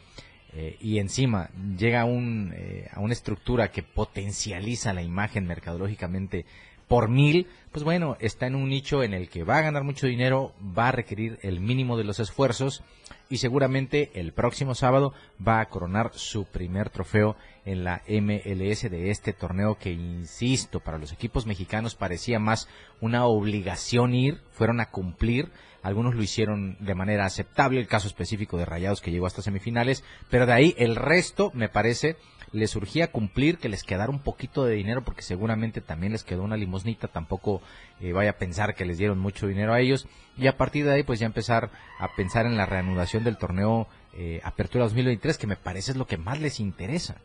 Eh, 0.53 0.77
y 0.81 0.99
encima 0.99 1.49
llega 1.77 2.01
a, 2.01 2.05
un, 2.05 2.53
a 2.91 2.99
una 2.99 3.13
estructura 3.13 3.71
que 3.71 3.83
potencializa 3.83 4.93
la 4.93 5.01
imagen 5.01 5.47
mercadológicamente 5.47 6.45
por 6.91 7.07
mil, 7.07 7.47
pues 7.71 7.85
bueno, 7.85 8.17
está 8.19 8.47
en 8.47 8.55
un 8.55 8.67
nicho 8.67 9.01
en 9.01 9.13
el 9.13 9.29
que 9.29 9.45
va 9.45 9.59
a 9.59 9.61
ganar 9.61 9.85
mucho 9.85 10.07
dinero, 10.07 10.53
va 10.77 10.89
a 10.89 10.91
requerir 10.91 11.39
el 11.41 11.61
mínimo 11.61 11.95
de 11.95 12.03
los 12.03 12.19
esfuerzos 12.19 12.83
y 13.29 13.37
seguramente 13.37 14.11
el 14.13 14.33
próximo 14.33 14.75
sábado 14.75 15.13
va 15.47 15.61
a 15.61 15.69
coronar 15.69 16.11
su 16.13 16.43
primer 16.43 16.89
trofeo 16.89 17.37
en 17.63 17.85
la 17.85 18.01
MLS 18.09 18.91
de 18.91 19.09
este 19.09 19.31
torneo 19.31 19.77
que, 19.77 19.93
insisto, 19.93 20.81
para 20.81 20.97
los 20.97 21.13
equipos 21.13 21.45
mexicanos 21.45 21.95
parecía 21.95 22.39
más 22.39 22.67
una 22.99 23.25
obligación 23.25 24.13
ir, 24.13 24.41
fueron 24.51 24.81
a 24.81 24.89
cumplir, 24.89 25.49
algunos 25.83 26.15
lo 26.15 26.23
hicieron 26.23 26.77
de 26.79 26.95
manera 26.95 27.25
aceptable, 27.25 27.79
el 27.79 27.87
caso 27.87 28.07
específico 28.07 28.57
de 28.57 28.65
Rayados 28.65 29.01
que 29.01 29.11
llegó 29.11 29.25
hasta 29.25 29.41
semifinales, 29.41 30.03
pero 30.29 30.45
de 30.45 30.53
ahí 30.53 30.75
el 30.77 30.95
resto 30.95 31.51
me 31.53 31.69
parece 31.69 32.17
les 32.51 32.71
surgía 32.71 33.11
cumplir, 33.11 33.57
que 33.57 33.69
les 33.69 33.83
quedara 33.83 34.11
un 34.11 34.19
poquito 34.19 34.65
de 34.65 34.75
dinero, 34.75 35.03
porque 35.03 35.21
seguramente 35.21 35.81
también 35.81 36.11
les 36.11 36.23
quedó 36.23 36.43
una 36.43 36.57
limosnita, 36.57 37.07
tampoco 37.07 37.61
eh, 38.01 38.11
vaya 38.11 38.31
a 38.31 38.37
pensar 38.37 38.75
que 38.75 38.85
les 38.85 38.97
dieron 38.97 39.19
mucho 39.19 39.47
dinero 39.47 39.73
a 39.73 39.79
ellos, 39.79 40.07
y 40.37 40.47
a 40.47 40.57
partir 40.57 40.85
de 40.85 40.93
ahí 40.93 41.03
pues 41.03 41.19
ya 41.19 41.25
empezar 41.25 41.71
a 41.99 42.13
pensar 42.15 42.45
en 42.45 42.57
la 42.57 42.65
reanudación 42.65 43.23
del 43.23 43.37
torneo 43.37 43.87
eh, 44.13 44.41
Apertura 44.43 44.83
2023, 44.83 45.37
que 45.37 45.47
me 45.47 45.55
parece 45.55 45.91
es 45.91 45.97
lo 45.97 46.07
que 46.07 46.17
más 46.17 46.39
les 46.39 46.59
interesa. 46.59 47.15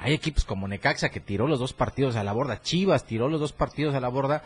Hay 0.00 0.12
equipos 0.12 0.44
como 0.44 0.68
Necaxa 0.68 1.08
que 1.08 1.20
tiró 1.20 1.46
los 1.46 1.60
dos 1.60 1.72
partidos 1.72 2.16
a 2.16 2.24
la 2.24 2.32
borda, 2.32 2.60
Chivas 2.60 3.06
tiró 3.06 3.28
los 3.28 3.40
dos 3.40 3.52
partidos 3.52 3.94
a 3.94 4.00
la 4.00 4.08
borda, 4.08 4.42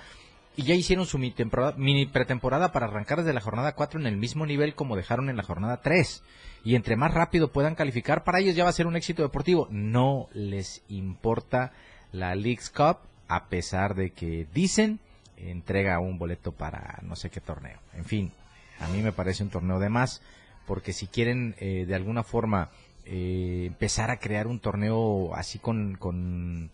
y 0.56 0.64
ya 0.64 0.74
hicieron 0.74 1.06
su 1.06 1.18
mini 1.18 2.06
pretemporada 2.06 2.72
para 2.72 2.86
arrancar 2.86 3.18
desde 3.18 3.32
la 3.32 3.40
jornada 3.40 3.74
4 3.74 4.00
en 4.00 4.06
el 4.06 4.16
mismo 4.16 4.46
nivel 4.46 4.74
como 4.74 4.96
dejaron 4.96 5.30
en 5.30 5.36
la 5.36 5.42
jornada 5.42 5.80
3. 5.80 6.22
Y 6.64 6.74
entre 6.74 6.96
más 6.96 7.12
rápido 7.12 7.52
puedan 7.52 7.74
calificar, 7.74 8.22
para 8.22 8.38
ellos 8.38 8.54
ya 8.54 8.64
va 8.64 8.70
a 8.70 8.74
ser 8.74 8.86
un 8.86 8.96
éxito 8.96 9.22
deportivo. 9.22 9.66
No 9.70 10.28
les 10.32 10.82
importa 10.88 11.72
la 12.12 12.34
League's 12.34 12.70
Cup, 12.70 12.98
a 13.28 13.48
pesar 13.48 13.94
de 13.94 14.10
que 14.10 14.46
dicen 14.52 15.00
entrega 15.36 15.98
un 15.98 16.18
boleto 16.18 16.52
para 16.52 16.98
no 17.02 17.16
sé 17.16 17.30
qué 17.30 17.40
torneo. 17.40 17.80
En 17.94 18.04
fin, 18.04 18.32
a 18.78 18.88
mí 18.88 19.02
me 19.02 19.12
parece 19.12 19.42
un 19.42 19.50
torneo 19.50 19.78
de 19.78 19.88
más, 19.88 20.22
porque 20.66 20.92
si 20.92 21.06
quieren 21.06 21.54
eh, 21.58 21.84
de 21.86 21.94
alguna 21.94 22.22
forma 22.22 22.70
eh, 23.04 23.64
empezar 23.66 24.10
a 24.10 24.18
crear 24.18 24.46
un 24.46 24.60
torneo 24.60 25.34
así 25.34 25.58
con, 25.58 25.96
con, 25.96 26.70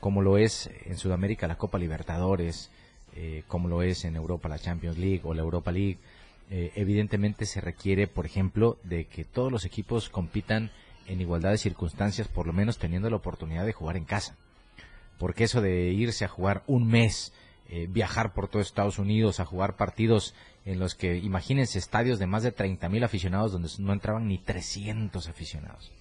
como 0.00 0.22
lo 0.22 0.38
es 0.38 0.70
en 0.86 0.96
Sudamérica 0.96 1.46
la 1.46 1.58
Copa 1.58 1.78
Libertadores, 1.78 2.70
eh, 3.16 3.42
como 3.48 3.68
lo 3.68 3.82
es 3.82 4.04
en 4.04 4.16
Europa 4.16 4.48
la 4.48 4.58
Champions 4.58 4.98
League 4.98 5.22
o 5.24 5.34
la 5.34 5.42
Europa 5.42 5.72
League, 5.72 5.98
evidentemente 6.50 7.46
se 7.46 7.60
requiere, 7.60 8.08
por 8.08 8.26
ejemplo, 8.26 8.76
de 8.82 9.04
que 9.04 9.24
todos 9.24 9.52
los 9.52 9.64
equipos 9.64 10.08
compitan 10.08 10.72
en 11.06 11.20
igualdad 11.20 11.52
de 11.52 11.58
circunstancias, 11.58 12.26
por 12.26 12.48
lo 12.48 12.52
menos 12.52 12.76
teniendo 12.76 13.08
la 13.08 13.14
oportunidad 13.14 13.64
de 13.64 13.72
jugar 13.72 13.96
en 13.96 14.04
casa. 14.04 14.34
Porque 15.16 15.44
eso 15.44 15.60
de 15.60 15.92
irse 15.92 16.24
a 16.24 16.28
jugar 16.28 16.64
un 16.66 16.88
mes 16.88 17.32
eh, 17.72 17.86
viajar 17.88 18.34
por 18.34 18.48
todo 18.48 18.60
Estados 18.60 18.98
Unidos 18.98 19.38
a 19.38 19.44
jugar 19.44 19.76
partidos 19.76 20.34
en 20.64 20.80
los 20.80 20.96
que, 20.96 21.18
imagínense, 21.18 21.78
estadios 21.78 22.18
de 22.18 22.26
más 22.26 22.42
de 22.42 22.50
30 22.50 22.88
mil 22.88 23.04
aficionados 23.04 23.52
donde 23.52 23.68
no 23.78 23.92
entraban 23.92 24.26
ni 24.26 24.38
300 24.38 25.28
aficionados. 25.28 25.92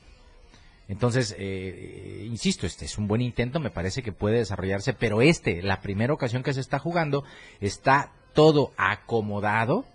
Entonces, 0.89 1.35
eh, 1.37 2.25
insisto, 2.25 2.65
este 2.65 2.85
es 2.85 2.97
un 2.97 3.07
buen 3.07 3.21
intento, 3.21 3.59
me 3.59 3.69
parece 3.69 4.01
que 4.01 4.11
puede 4.11 4.39
desarrollarse, 4.39 4.93
pero 4.93 5.21
este, 5.21 5.61
la 5.61 5.81
primera 5.81 6.13
ocasión 6.13 6.41
que 6.41 6.51
se 6.51 6.61
está 6.61 6.79
jugando, 6.79 7.23
está 7.61 8.11
todo 8.33 8.71
acomodado 8.75 9.85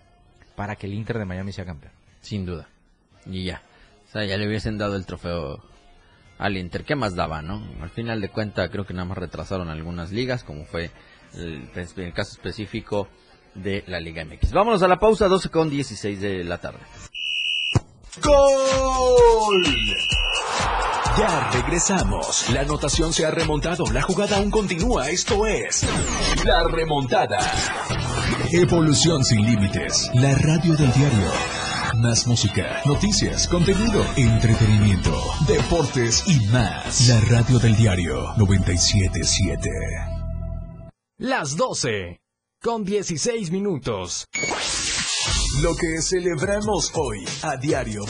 para 0.55 0.77
que 0.77 0.87
el 0.87 0.95
Inter 0.95 1.19
de 1.19 1.25
Miami 1.25 1.53
sea 1.53 1.65
campeón. 1.65 1.93
Sin 2.21 2.47
duda. 2.47 2.69
Y 3.27 3.45
ya. 3.45 3.63
O 4.09 4.13
sea, 4.13 4.25
ya 4.25 4.37
le 4.37 4.47
hubiesen 4.47 4.79
dado 4.79 4.95
el 4.95 5.05
trofeo 5.05 5.65
al 6.39 6.57
Inter. 6.57 6.85
¿Qué 6.85 6.95
más 6.95 7.17
daba, 7.17 7.43
no? 7.43 7.61
Al 7.83 7.91
final 7.91 8.21
de 8.21 8.29
cuentas, 8.29 8.71
creo 8.71 8.87
que 8.87 8.95
nada 8.95 9.07
más 9.07 9.19
retrasaron 9.19 9.71
algunas 9.71 10.13
ligas, 10.13 10.45
como 10.45 10.65
fue 10.65 10.93
en 11.35 11.69
el 11.75 12.13
caso 12.13 12.33
específico 12.35 13.09
de 13.57 13.83
la 13.89 13.99
Liga 13.99 14.25
MX. 14.25 14.53
Vámonos 14.53 14.83
a 14.85 14.89
la 14.89 15.01
pausa, 15.01 15.27
12 15.27 15.49
con 15.49 15.71
16 15.71 16.21
de 16.21 16.45
la 16.45 16.59
tarde. 16.59 16.79
¡Gol! 18.23 19.65
Ya 21.17 21.49
regresamos. 21.51 22.51
La 22.51 22.63
anotación 22.63 23.13
se 23.13 23.25
ha 23.25 23.31
remontado. 23.31 23.85
La 23.93 24.03
jugada 24.03 24.39
aún 24.39 24.51
continúa. 24.51 25.09
Esto 25.09 25.47
es 25.47 25.87
La 26.45 26.65
Remontada. 26.65 27.39
Evolución 28.51 29.25
sin 29.25 29.43
límites. 29.45 30.11
La 30.15 30.35
radio 30.35 30.75
del 30.75 30.93
diario. 30.93 31.31
Más 32.03 32.27
música, 32.27 32.81
noticias, 32.85 33.47
contenido, 33.47 34.05
entretenimiento, 34.17 35.17
deportes 35.47 36.25
y 36.27 36.41
más. 36.47 37.09
La 37.09 37.21
radio 37.21 37.61
del 37.61 37.77
diario 37.77 38.35
977. 38.37 39.71
Las 41.19 41.57
12, 41.57 42.21
con 42.61 42.85
16 42.85 43.53
minutos. 43.53 44.27
Lo 45.63 45.77
que 45.77 46.03
celebramos 46.03 46.91
hoy 46.97 47.25
a 47.43 47.57
diario. 47.57 48.03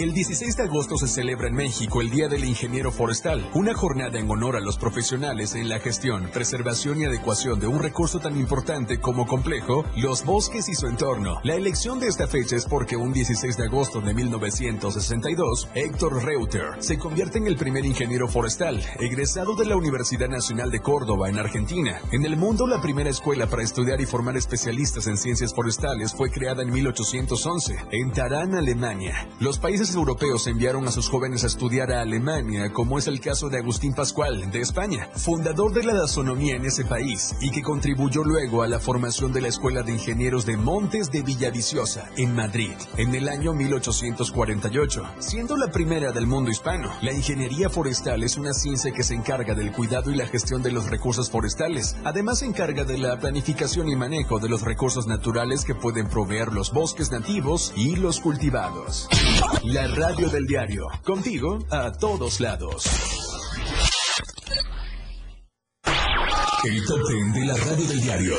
El 0.00 0.14
16 0.14 0.56
de 0.56 0.62
agosto 0.62 0.96
se 0.96 1.06
celebra 1.06 1.48
en 1.48 1.54
México 1.54 2.00
el 2.00 2.10
Día 2.10 2.26
del 2.26 2.44
Ingeniero 2.44 2.90
Forestal, 2.90 3.48
una 3.54 3.74
jornada 3.74 4.18
en 4.18 4.28
honor 4.30 4.56
a 4.56 4.60
los 4.60 4.78
profesionales 4.78 5.54
en 5.54 5.68
la 5.68 5.80
gestión, 5.80 6.30
preservación 6.32 7.00
y 7.00 7.04
adecuación 7.04 7.60
de 7.60 7.66
un 7.66 7.78
recurso 7.78 8.18
tan 8.18 8.36
importante 8.38 8.98
como 8.98 9.26
complejo, 9.26 9.84
los 9.96 10.24
bosques 10.24 10.68
y 10.70 10.74
su 10.74 10.86
entorno. 10.86 11.38
La 11.44 11.54
elección 11.54 12.00
de 12.00 12.08
esta 12.08 12.26
fecha 12.26 12.56
es 12.56 12.64
porque 12.64 12.96
un 12.96 13.12
16 13.12 13.56
de 13.56 13.64
agosto 13.64 14.00
de 14.00 14.14
1962, 14.14 15.68
Héctor 15.74 16.24
Reuter 16.24 16.68
se 16.80 16.98
convierte 16.98 17.38
en 17.38 17.46
el 17.46 17.56
primer 17.56 17.84
ingeniero 17.84 18.28
forestal, 18.28 18.82
egresado 18.98 19.54
de 19.54 19.66
la 19.66 19.76
Universidad 19.76 20.28
Nacional 20.28 20.70
de 20.70 20.80
Córdoba 20.80 21.28
en 21.28 21.38
Argentina. 21.38 22.00
En 22.12 22.24
el 22.24 22.36
mundo, 22.36 22.66
la 22.66 22.80
primera 22.80 23.10
escuela 23.10 23.46
para 23.46 23.62
estudiar 23.62 24.00
y 24.00 24.06
formar 24.06 24.36
especialistas 24.36 25.06
en 25.06 25.18
ciencias 25.18 25.54
forestales 25.54 26.14
fue 26.14 26.30
creada 26.30 26.62
en 26.62 26.72
1811, 26.72 27.76
en 27.90 28.10
Tarán, 28.12 28.54
Alemania. 28.54 29.28
Los 29.38 29.58
países 29.58 29.81
europeos 29.90 30.46
enviaron 30.46 30.86
a 30.86 30.92
sus 30.92 31.08
jóvenes 31.08 31.42
a 31.42 31.48
estudiar 31.48 31.92
a 31.92 32.00
Alemania, 32.00 32.72
como 32.72 32.98
es 32.98 33.08
el 33.08 33.20
caso 33.20 33.48
de 33.48 33.58
Agustín 33.58 33.94
Pascual, 33.94 34.50
de 34.50 34.60
España, 34.60 35.08
fundador 35.16 35.72
de 35.72 35.82
la 35.82 35.94
dasonomía 35.94 36.54
en 36.54 36.64
ese 36.64 36.84
país 36.84 37.34
y 37.40 37.50
que 37.50 37.62
contribuyó 37.62 38.22
luego 38.22 38.62
a 38.62 38.68
la 38.68 38.78
formación 38.78 39.32
de 39.32 39.40
la 39.40 39.48
Escuela 39.48 39.82
de 39.82 39.92
Ingenieros 39.92 40.46
de 40.46 40.56
Montes 40.56 41.10
de 41.10 41.22
Villaviciosa, 41.22 42.08
en 42.16 42.34
Madrid, 42.34 42.72
en 42.96 43.14
el 43.14 43.28
año 43.28 43.52
1848. 43.52 45.02
Siendo 45.18 45.56
la 45.56 45.72
primera 45.72 46.12
del 46.12 46.26
mundo 46.26 46.50
hispano, 46.50 46.90
la 47.02 47.12
ingeniería 47.12 47.68
forestal 47.68 48.22
es 48.22 48.36
una 48.36 48.52
ciencia 48.52 48.92
que 48.92 49.02
se 49.02 49.14
encarga 49.14 49.54
del 49.54 49.72
cuidado 49.72 50.10
y 50.10 50.16
la 50.16 50.26
gestión 50.26 50.62
de 50.62 50.70
los 50.70 50.88
recursos 50.88 51.30
forestales. 51.30 51.96
Además, 52.04 52.38
se 52.38 52.46
encarga 52.46 52.84
de 52.84 52.98
la 52.98 53.18
planificación 53.18 53.88
y 53.88 53.96
manejo 53.96 54.38
de 54.38 54.48
los 54.48 54.62
recursos 54.62 55.06
naturales 55.06 55.64
que 55.64 55.74
pueden 55.74 56.08
proveer 56.08 56.52
los 56.52 56.72
bosques 56.72 57.10
nativos 57.10 57.72
y 57.76 57.96
los 57.96 58.20
cultivados. 58.20 59.08
La 59.72 59.86
radio 59.86 60.28
del 60.28 60.44
diario. 60.46 60.86
Contigo 61.02 61.58
a 61.70 61.90
todos 61.92 62.40
lados. 62.40 62.84
El 66.64 66.86
top 66.86 67.00
ten 67.08 67.32
de 67.32 67.46
la 67.46 67.56
radio 67.56 67.86
del 67.86 68.00
diario. 68.02 68.34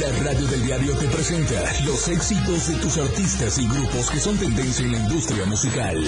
La 0.00 0.24
radio 0.24 0.46
del 0.48 0.66
diario 0.66 0.96
te 0.96 1.06
presenta 1.06 1.62
los 1.84 2.08
éxitos 2.08 2.66
de 2.66 2.74
tus 2.74 2.98
artistas 2.98 3.58
y 3.58 3.68
grupos 3.68 4.10
que 4.10 4.18
son 4.18 4.36
tendencia 4.36 4.84
en 4.84 4.92
la 4.92 4.98
industria 4.98 5.46
musical. 5.46 6.04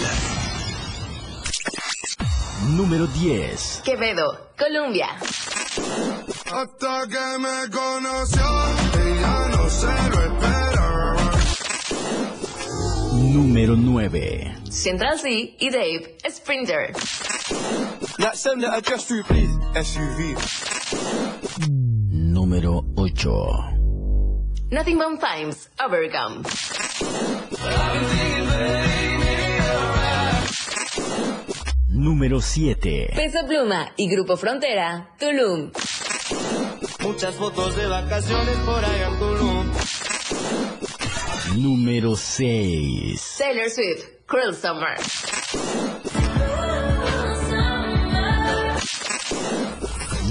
Número 2.70 3.06
10. 3.06 3.82
Quevedo, 3.84 4.50
Colombia. 4.58 5.10
Hasta 6.52 7.06
que 7.06 7.38
me 7.38 7.70
conoció, 7.70 8.42
ella 9.00 9.48
no 9.50 9.70
se 9.70 10.10
lo 10.10 10.24
espera. 10.24 10.63
Número 13.34 13.74
9. 13.74 14.54
Central 14.70 15.18
C 15.18 15.56
y 15.58 15.68
Dave, 15.68 16.18
Sprinter. 16.30 16.92
Like 18.16 18.36
send 18.36 18.62
that 18.62 18.78
address 18.78 19.06
through, 19.06 19.24
please. 19.24 19.50
SUV. 19.74 20.36
Número 22.12 22.84
8. 22.94 24.70
Nothing 24.70 24.98
But 24.98 25.20
Times, 25.20 25.68
Overcome. 25.84 26.44
Número 31.88 32.40
7. 32.40 33.14
Peso 33.16 33.44
Pluma 33.48 33.94
y 33.96 34.08
Grupo 34.08 34.36
Frontera, 34.36 35.10
Tulum. 35.18 35.72
Muchas 37.00 37.34
fotos 37.34 37.74
de 37.74 37.86
vacaciones 37.88 38.56
por 38.58 38.84
allá 38.84 39.08
en 39.08 39.18
Tulum. 39.18 39.53
Número 41.56 42.16
6. 42.16 43.36
Taylor 43.38 43.70
Swift, 43.70 44.26
Cruel 44.26 44.54
Summer. 44.54 44.96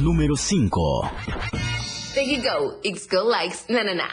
Número 0.01 0.35
5. 0.35 0.69
Take 2.13 2.33
It 2.33 2.43
Go, 2.43 2.79
X 2.83 3.07
Go 3.07 3.23
Likes, 3.23 3.65
Na 3.69 3.83
Na 3.83 3.93
Na. 3.93 4.09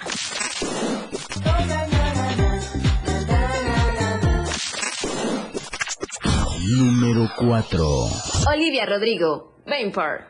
Número 6.77 7.29
4. 7.37 8.53
Olivia 8.55 8.87
Rodrigo, 8.87 9.55
Vampire. 9.67 10.27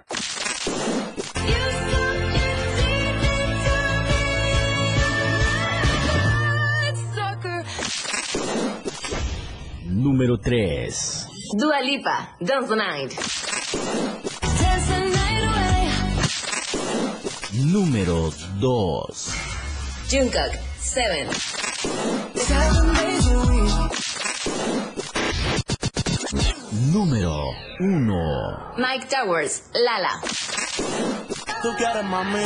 Número 10.00 10.38
3. 10.38 11.26
Dua 11.52 11.78
Lipa, 11.82 12.34
Dance 12.40 12.68
the 12.68 12.76
Night. 12.76 13.12
Número 17.52 18.32
2. 18.58 19.34
Jungkook, 20.08 20.52
Seven. 20.78 21.28
Número 26.90 27.50
1. 27.80 28.74
Mike 28.78 29.06
Towers, 29.06 29.64
Lala. 29.74 30.18
Tú 31.60 31.68
quieres 31.76 32.04
mami, 32.04 32.44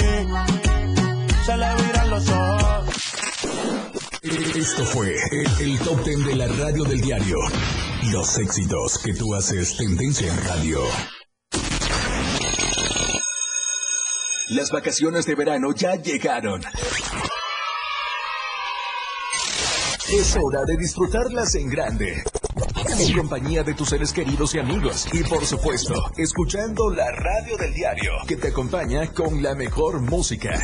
se 1.47 1.57
le 1.57 1.75
viran 1.77 2.11
los 2.11 2.29
ojos. 2.29 2.64
Esto 4.25 4.87
fue 4.87 5.15
el, 5.61 5.79
top 5.81 6.03
ten 6.03 6.25
de 6.25 6.35
la 6.35 6.49
radio 6.49 6.85
del 6.85 6.99
diario. 6.99 7.37
Los 8.11 8.39
éxitos 8.39 8.99
que 9.05 9.13
tú 9.13 9.35
haces 9.35 9.77
tendencia 9.77 10.33
en 10.33 10.45
radio. 10.45 10.81
Las 14.49 14.71
vacaciones 14.71 15.27
de 15.27 15.35
verano 15.35 15.75
ya 15.75 15.97
llegaron. 15.97 16.63
Es 20.11 20.37
hora 20.41 20.65
de 20.65 20.79
disfrutarlas 20.79 21.55
en 21.57 21.69
grande. 21.69 22.23
En 23.01 23.17
compañía 23.17 23.63
de 23.63 23.75
tus 23.75 23.89
seres 23.89 24.13
queridos 24.13 24.55
y 24.55 24.59
amigos. 24.59 25.07
Y 25.13 25.23
por 25.25 25.45
supuesto, 25.45 25.95
escuchando 26.17 26.91
la 26.91 27.11
radio 27.11 27.57
del 27.57 27.73
diario, 27.75 28.13
que 28.27 28.37
te 28.37 28.49
acompaña 28.49 29.07
con 29.13 29.43
la 29.43 29.55
mejor 29.55 30.01
música. 30.01 30.63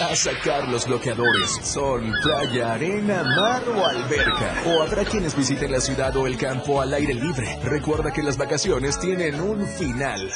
A 0.00 0.16
sacar 0.16 0.68
los 0.68 0.86
bloqueadores, 0.86 1.50
sol, 1.62 2.12
playa, 2.22 2.72
arena, 2.74 3.22
mar 3.22 3.62
o 3.68 3.84
alberca. 3.84 4.62
O 4.66 4.82
habrá 4.82 5.04
quienes 5.04 5.36
visiten 5.36 5.72
la 5.72 5.80
ciudad 5.80 6.16
o 6.16 6.26
el 6.26 6.36
campo 6.36 6.80
al 6.80 6.94
aire 6.94 7.14
libre. 7.14 7.58
Recuerda 7.62 8.12
que 8.12 8.22
las 8.22 8.36
vacaciones 8.36 8.98
tienen 8.98 9.40
un 9.40 9.66
final. 9.66 10.32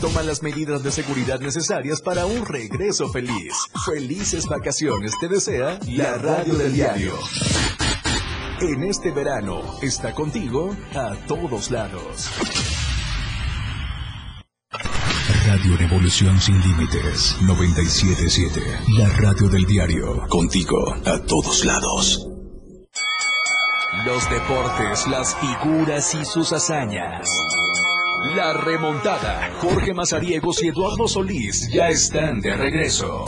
Toma 0.00 0.22
las 0.22 0.42
medidas 0.42 0.82
de 0.82 0.92
seguridad 0.92 1.40
necesarias 1.40 2.00
para 2.00 2.26
un 2.26 2.46
regreso 2.46 3.08
feliz. 3.08 3.54
Felices 3.84 4.46
vacaciones 4.46 5.12
te 5.20 5.28
desea 5.28 5.78
la 5.86 6.16
radio 6.18 6.54
del 6.54 6.72
diario. 6.72 7.12
En 8.66 8.82
este 8.82 9.10
verano 9.10 9.60
está 9.82 10.14
contigo 10.14 10.74
a 10.94 11.14
todos 11.26 11.70
lados. 11.70 12.30
Radio 15.46 15.76
Revolución 15.76 16.40
Sin 16.40 16.58
Límites 16.62 17.36
977. 17.42 18.62
La 18.96 19.10
radio 19.10 19.50
del 19.50 19.66
diario. 19.66 20.26
Contigo 20.30 20.78
a 21.04 21.18
todos 21.26 21.66
lados. 21.66 22.26
Los 24.06 24.30
deportes, 24.30 25.08
las 25.08 25.36
figuras 25.36 26.14
y 26.14 26.24
sus 26.24 26.50
hazañas. 26.54 27.28
La 28.34 28.54
remontada. 28.54 29.50
Jorge 29.60 29.92
Mazariegos 29.92 30.62
y 30.62 30.68
Eduardo 30.68 31.06
Solís 31.06 31.68
ya 31.70 31.90
están 31.90 32.40
de 32.40 32.56
regreso. 32.56 33.26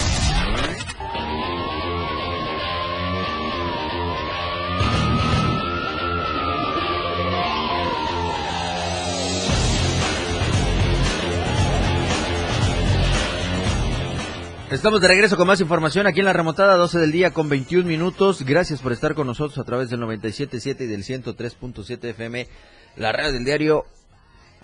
Estamos 14.70 15.00
de 15.00 15.06
regreso 15.06 15.36
con 15.36 15.46
más 15.46 15.60
información 15.60 16.08
aquí 16.08 16.18
en 16.18 16.26
la 16.26 16.32
remontada 16.32 16.74
12 16.74 16.98
del 16.98 17.12
día 17.12 17.32
con 17.32 17.48
21 17.48 17.86
minutos. 17.86 18.42
Gracias 18.44 18.82
por 18.82 18.90
estar 18.90 19.14
con 19.14 19.28
nosotros 19.28 19.58
a 19.58 19.64
través 19.64 19.90
del 19.90 20.00
97.7 20.00 20.80
y 20.80 20.86
del 20.86 21.04
103.7 21.04 22.04
FM, 22.04 22.48
la 22.96 23.12
radio 23.12 23.32
del 23.32 23.44
diario 23.44 23.84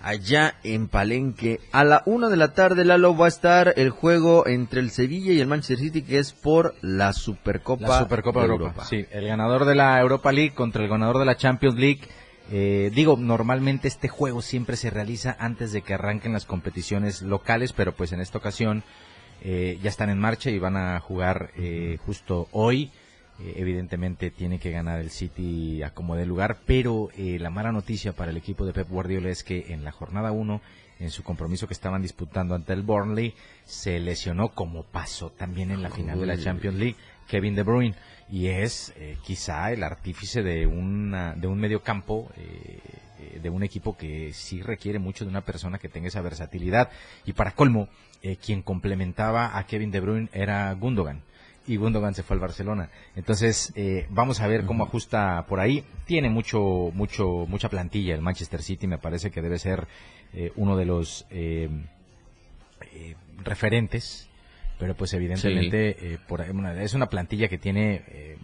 allá 0.01 0.55
en 0.65 0.89
Palenque. 0.89 1.61
A 1.71 1.85
la 1.85 2.03
una 2.05 2.27
de 2.27 2.35
la 2.35 2.53
tarde, 2.53 2.83
Lalo, 2.83 3.15
va 3.15 3.27
a 3.27 3.29
estar 3.29 3.73
el 3.77 3.91
juego 3.91 4.45
entre 4.45 4.81
el 4.81 4.91
Sevilla 4.91 5.31
y 5.31 5.39
el 5.39 5.47
Manchester 5.47 5.77
City, 5.77 6.01
que 6.01 6.19
es 6.19 6.33
por 6.33 6.75
la 6.81 7.13
Supercopa, 7.13 7.87
La 7.87 7.99
Supercopa 7.99 8.41
de 8.41 8.47
Europa. 8.47 8.83
Sí, 8.83 9.05
el 9.09 9.25
ganador 9.25 9.63
de 9.63 9.75
la 9.75 10.01
Europa 10.01 10.33
League 10.33 10.53
contra 10.53 10.83
el 10.83 10.89
ganador 10.89 11.17
de 11.17 11.25
la 11.25 11.37
Champions 11.37 11.79
League. 11.79 12.01
Eh, 12.51 12.91
digo, 12.93 13.15
normalmente 13.17 13.87
este 13.87 14.09
juego 14.09 14.41
siempre 14.41 14.75
se 14.75 14.89
realiza 14.89 15.37
antes 15.39 15.71
de 15.71 15.81
que 15.81 15.93
arranquen 15.93 16.33
las 16.33 16.45
competiciones 16.45 17.21
locales, 17.21 17.71
pero 17.71 17.93
pues 17.93 18.11
en 18.11 18.19
esta 18.19 18.37
ocasión 18.37 18.83
eh, 19.43 19.77
ya 19.83 19.89
están 19.89 20.09
en 20.09 20.19
marcha 20.19 20.49
y 20.49 20.57
van 20.57 20.77
a 20.77 20.99
jugar 20.99 21.51
eh, 21.57 21.97
justo 22.05 22.47
hoy. 22.51 22.91
Eh, 23.39 23.55
evidentemente 23.57 24.29
tiene 24.29 24.59
que 24.59 24.69
ganar 24.69 24.99
el 24.99 25.09
City 25.09 25.81
a 25.81 25.89
como 25.89 26.15
de 26.15 26.25
lugar, 26.25 26.59
pero 26.67 27.09
eh, 27.17 27.39
la 27.39 27.49
mala 27.49 27.71
noticia 27.71 28.13
para 28.13 28.29
el 28.29 28.37
equipo 28.37 28.63
de 28.63 28.73
Pep 28.73 28.87
Guardiola 28.87 29.29
es 29.29 29.43
que 29.43 29.73
en 29.73 29.83
la 29.83 29.91
jornada 29.91 30.31
1, 30.31 30.61
en 30.99 31.09
su 31.09 31.23
compromiso 31.23 31.65
que 31.67 31.73
estaban 31.73 32.03
disputando 32.03 32.53
ante 32.53 32.73
el 32.73 32.83
Burnley, 32.83 33.33
se 33.65 33.99
lesionó 33.99 34.49
como 34.49 34.83
pasó 34.83 35.31
también 35.31 35.71
en 35.71 35.81
la 35.81 35.89
final 35.89 36.19
de 36.19 36.27
la 36.27 36.37
Champions 36.37 36.77
League 36.77 36.95
Kevin 37.27 37.55
De 37.55 37.63
Bruyne. 37.63 37.95
Y 38.29 38.47
es 38.47 38.93
eh, 38.97 39.17
quizá 39.23 39.71
el 39.71 39.83
artífice 39.83 40.43
de 40.43 40.67
una 40.67 41.33
de 41.33 41.47
un 41.47 41.59
medio 41.59 41.81
campo 41.81 42.29
de 43.41 43.49
un 43.49 43.63
equipo 43.63 43.97
que 43.97 44.31
sí 44.33 44.61
requiere 44.61 44.99
mucho 44.99 45.23
de 45.25 45.29
una 45.29 45.41
persona 45.41 45.79
que 45.79 45.89
tenga 45.89 46.07
esa 46.07 46.21
versatilidad. 46.21 46.89
Y 47.25 47.33
para 47.33 47.51
colmo 47.51 47.89
eh, 48.23 48.37
quien 48.37 48.63
complementaba 48.63 49.55
a 49.57 49.65
Kevin 49.67 49.91
De 49.91 49.99
Bruyne 49.99 50.29
era 50.33 50.73
Gundogan 50.73 51.21
y 51.67 51.75
Gundogan 51.77 52.13
se 52.15 52.23
fue 52.23 52.33
al 52.35 52.41
Barcelona. 52.41 52.89
Entonces, 53.15 53.71
eh, 53.75 54.05
vamos 54.09 54.41
a 54.41 54.47
ver 54.47 54.65
cómo 54.65 54.83
ajusta 54.83 55.45
por 55.47 55.59
ahí. 55.61 55.85
Tiene 56.05 56.29
mucho, 56.29 56.89
mucho, 56.93 57.45
mucha 57.47 57.69
plantilla 57.69 58.15
el 58.15 58.21
Manchester 58.21 58.61
City, 58.61 58.87
me 58.87 58.97
parece 58.97 59.29
que 59.31 59.41
debe 59.41 59.59
ser 59.59 59.87
eh, 60.33 60.51
uno 60.55 60.75
de 60.75 60.85
los 60.85 61.25
eh, 61.29 61.69
eh, 62.93 63.15
referentes, 63.43 64.27
pero 64.79 64.95
pues 64.95 65.13
evidentemente 65.13 66.13
eh, 66.13 66.17
por 66.27 66.41
una- 66.41 66.81
es 66.81 66.93
una 66.93 67.07
plantilla 67.07 67.47
que 67.47 67.57
tiene 67.57 68.03
eh, 68.07 68.37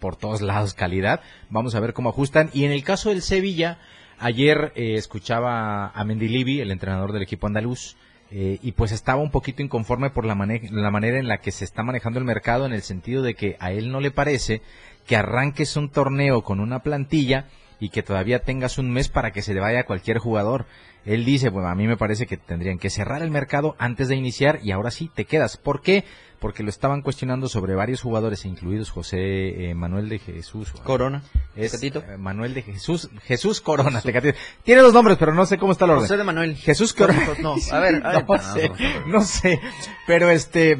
por 0.00 0.16
todos 0.16 0.40
lados 0.42 0.74
calidad. 0.74 1.20
Vamos 1.50 1.74
a 1.74 1.80
ver 1.80 1.92
cómo 1.92 2.08
ajustan. 2.08 2.50
Y 2.52 2.64
en 2.64 2.72
el 2.72 2.82
caso 2.82 3.10
del 3.10 3.22
Sevilla, 3.22 3.78
ayer 4.18 4.72
eh, 4.74 4.94
escuchaba 4.94 5.88
a 5.88 6.04
Mendilivi, 6.04 6.60
el 6.60 6.70
entrenador 6.70 7.12
del 7.12 7.22
equipo 7.22 7.46
andaluz, 7.46 7.96
eh, 8.30 8.58
y 8.62 8.72
pues 8.72 8.92
estaba 8.92 9.22
un 9.22 9.30
poquito 9.30 9.62
inconforme 9.62 10.10
por 10.10 10.24
la, 10.24 10.34
la 10.34 10.90
manera 10.90 11.18
en 11.18 11.28
la 11.28 11.38
que 11.38 11.52
se 11.52 11.64
está 11.64 11.82
manejando 11.82 12.18
el 12.18 12.24
mercado, 12.24 12.66
en 12.66 12.72
el 12.72 12.82
sentido 12.82 13.22
de 13.22 13.34
que 13.34 13.56
a 13.60 13.72
él 13.72 13.92
no 13.92 14.00
le 14.00 14.10
parece 14.10 14.62
que 15.06 15.16
arranques 15.16 15.76
un 15.76 15.90
torneo 15.90 16.42
con 16.42 16.60
una 16.60 16.80
plantilla 16.80 17.46
y 17.78 17.90
que 17.90 18.02
todavía 18.02 18.40
tengas 18.40 18.78
un 18.78 18.90
mes 18.90 19.08
para 19.08 19.30
que 19.30 19.42
se 19.42 19.54
le 19.54 19.60
vaya 19.60 19.80
a 19.80 19.86
cualquier 19.86 20.18
jugador. 20.18 20.66
Él 21.04 21.24
dice, 21.24 21.50
bueno, 21.50 21.68
a 21.68 21.74
mí 21.74 21.86
me 21.86 21.96
parece 21.96 22.26
que 22.26 22.36
tendrían 22.36 22.78
que 22.78 22.90
cerrar 22.90 23.22
el 23.22 23.30
mercado 23.30 23.76
antes 23.78 24.08
de 24.08 24.16
iniciar 24.16 24.58
y 24.62 24.72
ahora 24.72 24.90
sí 24.90 25.10
te 25.14 25.24
quedas. 25.24 25.56
¿Por 25.56 25.80
qué? 25.80 26.04
Porque 26.38 26.62
lo 26.62 26.68
estaban 26.68 27.00
cuestionando 27.00 27.48
sobre 27.48 27.74
varios 27.74 28.02
jugadores, 28.02 28.44
incluidos 28.44 28.90
José 28.90 29.70
eh, 29.70 29.74
Manuel 29.74 30.08
de 30.08 30.18
Jesús. 30.18 30.70
Corona. 30.84 31.22
Es, 31.54 31.72
Tecatito. 31.72 32.02
eh, 32.06 32.18
Manuel 32.18 32.52
de 32.52 32.62
Jesús, 32.62 33.08
Jesús 33.24 33.60
Corona, 33.60 34.00
Tecatito. 34.02 34.36
Tiene 34.62 34.82
dos 34.82 34.92
nombres, 34.92 35.16
pero 35.18 35.32
no 35.32 35.46
sé 35.46 35.56
cómo 35.56 35.72
está 35.72 35.86
el 35.86 35.92
orden. 35.92 36.02
José 36.02 36.16
de 36.18 36.24
Manuel. 36.24 36.56
Jesús 36.56 36.92
Corona. 36.92 37.26
No, 37.40 37.54
a 37.72 37.78
ver, 37.80 38.02
a 38.04 38.20
ver. 38.20 38.26
no 38.26 38.38
sé, 38.38 38.70
no 39.06 39.20
sé, 39.22 39.60
pero 40.06 40.30
este, 40.30 40.78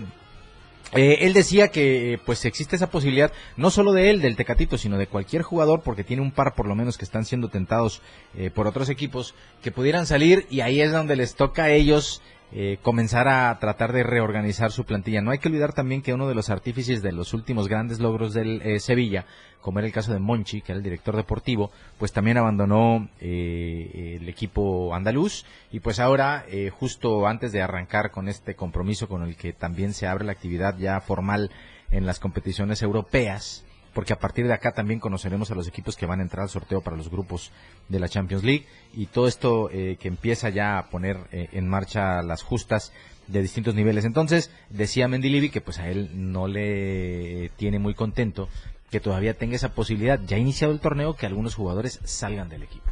eh, 0.92 1.18
él 1.26 1.32
decía 1.32 1.68
que 1.68 2.20
pues 2.24 2.44
existe 2.44 2.76
esa 2.76 2.90
posibilidad, 2.90 3.32
no 3.56 3.70
solo 3.70 3.92
de 3.92 4.10
él, 4.10 4.20
del 4.20 4.36
Tecatito, 4.36 4.78
sino 4.78 4.98
de 4.98 5.08
cualquier 5.08 5.42
jugador, 5.42 5.82
porque 5.82 6.04
tiene 6.04 6.22
un 6.22 6.30
par 6.30 6.54
por 6.54 6.66
lo 6.66 6.74
menos 6.74 6.96
que 6.96 7.04
están 7.04 7.24
siendo 7.24 7.48
tentados 7.48 8.02
eh, 8.36 8.50
por 8.50 8.66
otros 8.66 8.88
equipos, 8.88 9.34
que 9.62 9.72
pudieran 9.72 10.06
salir 10.06 10.46
y 10.48 10.60
ahí 10.60 10.80
es 10.80 10.92
donde 10.92 11.16
les 11.16 11.34
toca 11.34 11.64
a 11.64 11.70
ellos 11.70 12.22
eh, 12.52 12.78
comenzar 12.82 13.28
a 13.28 13.58
tratar 13.58 13.92
de 13.92 14.02
reorganizar 14.02 14.72
su 14.72 14.84
plantilla. 14.84 15.20
No 15.20 15.30
hay 15.30 15.38
que 15.38 15.48
olvidar 15.48 15.72
también 15.72 16.02
que 16.02 16.14
uno 16.14 16.28
de 16.28 16.34
los 16.34 16.50
artífices 16.50 17.02
de 17.02 17.12
los 17.12 17.34
últimos 17.34 17.68
grandes 17.68 17.98
logros 17.98 18.34
del 18.34 18.62
eh, 18.62 18.80
Sevilla, 18.80 19.26
como 19.66 19.80
era 19.80 19.88
el 19.88 19.92
caso 19.92 20.12
de 20.12 20.20
Monchi, 20.20 20.60
que 20.60 20.70
era 20.70 20.76
el 20.76 20.84
director 20.84 21.16
deportivo, 21.16 21.72
pues 21.98 22.12
también 22.12 22.36
abandonó 22.36 23.08
eh, 23.20 24.18
el 24.20 24.28
equipo 24.28 24.94
andaluz 24.94 25.44
y 25.72 25.80
pues 25.80 25.98
ahora, 25.98 26.44
eh, 26.48 26.70
justo 26.70 27.26
antes 27.26 27.50
de 27.50 27.62
arrancar 27.62 28.12
con 28.12 28.28
este 28.28 28.54
compromiso 28.54 29.08
con 29.08 29.24
el 29.24 29.34
que 29.34 29.52
también 29.52 29.92
se 29.92 30.06
abre 30.06 30.24
la 30.24 30.30
actividad 30.30 30.78
ya 30.78 31.00
formal 31.00 31.50
en 31.90 32.06
las 32.06 32.20
competiciones 32.20 32.80
europeas, 32.80 33.64
porque 33.96 34.12
a 34.12 34.18
partir 34.18 34.46
de 34.46 34.52
acá 34.52 34.72
también 34.72 35.00
conoceremos 35.00 35.50
a 35.50 35.54
los 35.54 35.66
equipos 35.66 35.96
que 35.96 36.04
van 36.06 36.20
a 36.20 36.22
entrar 36.22 36.42
al 36.42 36.50
sorteo 36.50 36.82
para 36.82 36.96
los 36.96 37.10
grupos 37.10 37.50
de 37.88 37.98
la 37.98 38.08
Champions 38.08 38.44
League 38.44 38.66
y 38.94 39.06
todo 39.06 39.26
esto 39.26 39.70
eh, 39.72 39.96
que 39.98 40.06
empieza 40.08 40.50
ya 40.50 40.76
a 40.78 40.90
poner 40.90 41.16
eh, 41.32 41.48
en 41.52 41.66
marcha 41.68 42.22
las 42.22 42.42
justas 42.42 42.92
de 43.26 43.40
distintos 43.42 43.74
niveles. 43.74 44.04
Entonces, 44.04 44.50
decía 44.70 45.08
Mendilivi 45.08 45.48
que 45.50 45.60
pues 45.62 45.78
a 45.78 45.88
él 45.88 46.10
no 46.12 46.46
le 46.46 47.50
tiene 47.56 47.78
muy 47.78 47.94
contento 47.94 48.48
que 48.90 49.00
todavía 49.00 49.34
tenga 49.34 49.56
esa 49.56 49.74
posibilidad, 49.74 50.20
ya 50.26 50.36
ha 50.36 50.40
iniciado 50.40 50.72
el 50.74 50.80
torneo, 50.80 51.16
que 51.16 51.26
algunos 51.26 51.54
jugadores 51.54 51.98
salgan 52.04 52.48
del 52.50 52.62
equipo. 52.62 52.90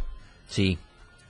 Sí. 0.48 0.78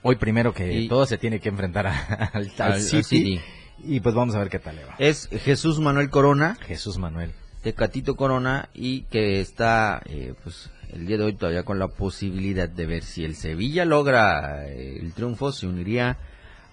Hoy 0.01 0.15
primero 0.15 0.53
que 0.53 0.71
Y- 0.73 0.87
todo 0.87 1.05
se 1.05 1.17
tiene 1.17 1.39
que 1.39 1.49
enfrentar 1.49 1.85
a- 1.87 1.99
al, 2.33 2.45
al 2.45 2.51
Al- 2.57 2.71
al 2.73 2.81
City, 2.81 3.03
City. 3.03 3.41
y 3.83 3.99
pues 3.99 4.15
vamos 4.15 4.35
a 4.35 4.39
ver 4.39 4.49
qué 4.49 4.59
tal 4.59 4.77
le 4.77 4.85
va. 4.85 4.95
Es 4.99 5.27
Jesús 5.43 5.79
Manuel 5.79 6.09
Corona, 6.09 6.57
Jesús 6.65 6.97
Manuel. 6.97 7.31
Tecatito 7.65 8.15
Corona, 8.15 8.69
y 8.75 9.05
que 9.05 9.41
está, 9.41 9.99
eh, 10.05 10.35
pues, 10.43 10.69
el 10.93 11.07
día 11.07 11.17
de 11.17 11.23
hoy 11.23 11.33
todavía 11.33 11.63
con 11.63 11.79
la 11.79 11.87
posibilidad 11.87 12.69
de 12.69 12.85
ver 12.85 13.01
si 13.01 13.25
el 13.25 13.35
Sevilla 13.35 13.85
logra 13.85 14.67
eh, 14.67 14.99
el 15.01 15.13
triunfo, 15.13 15.51
se 15.51 15.65
uniría 15.65 16.19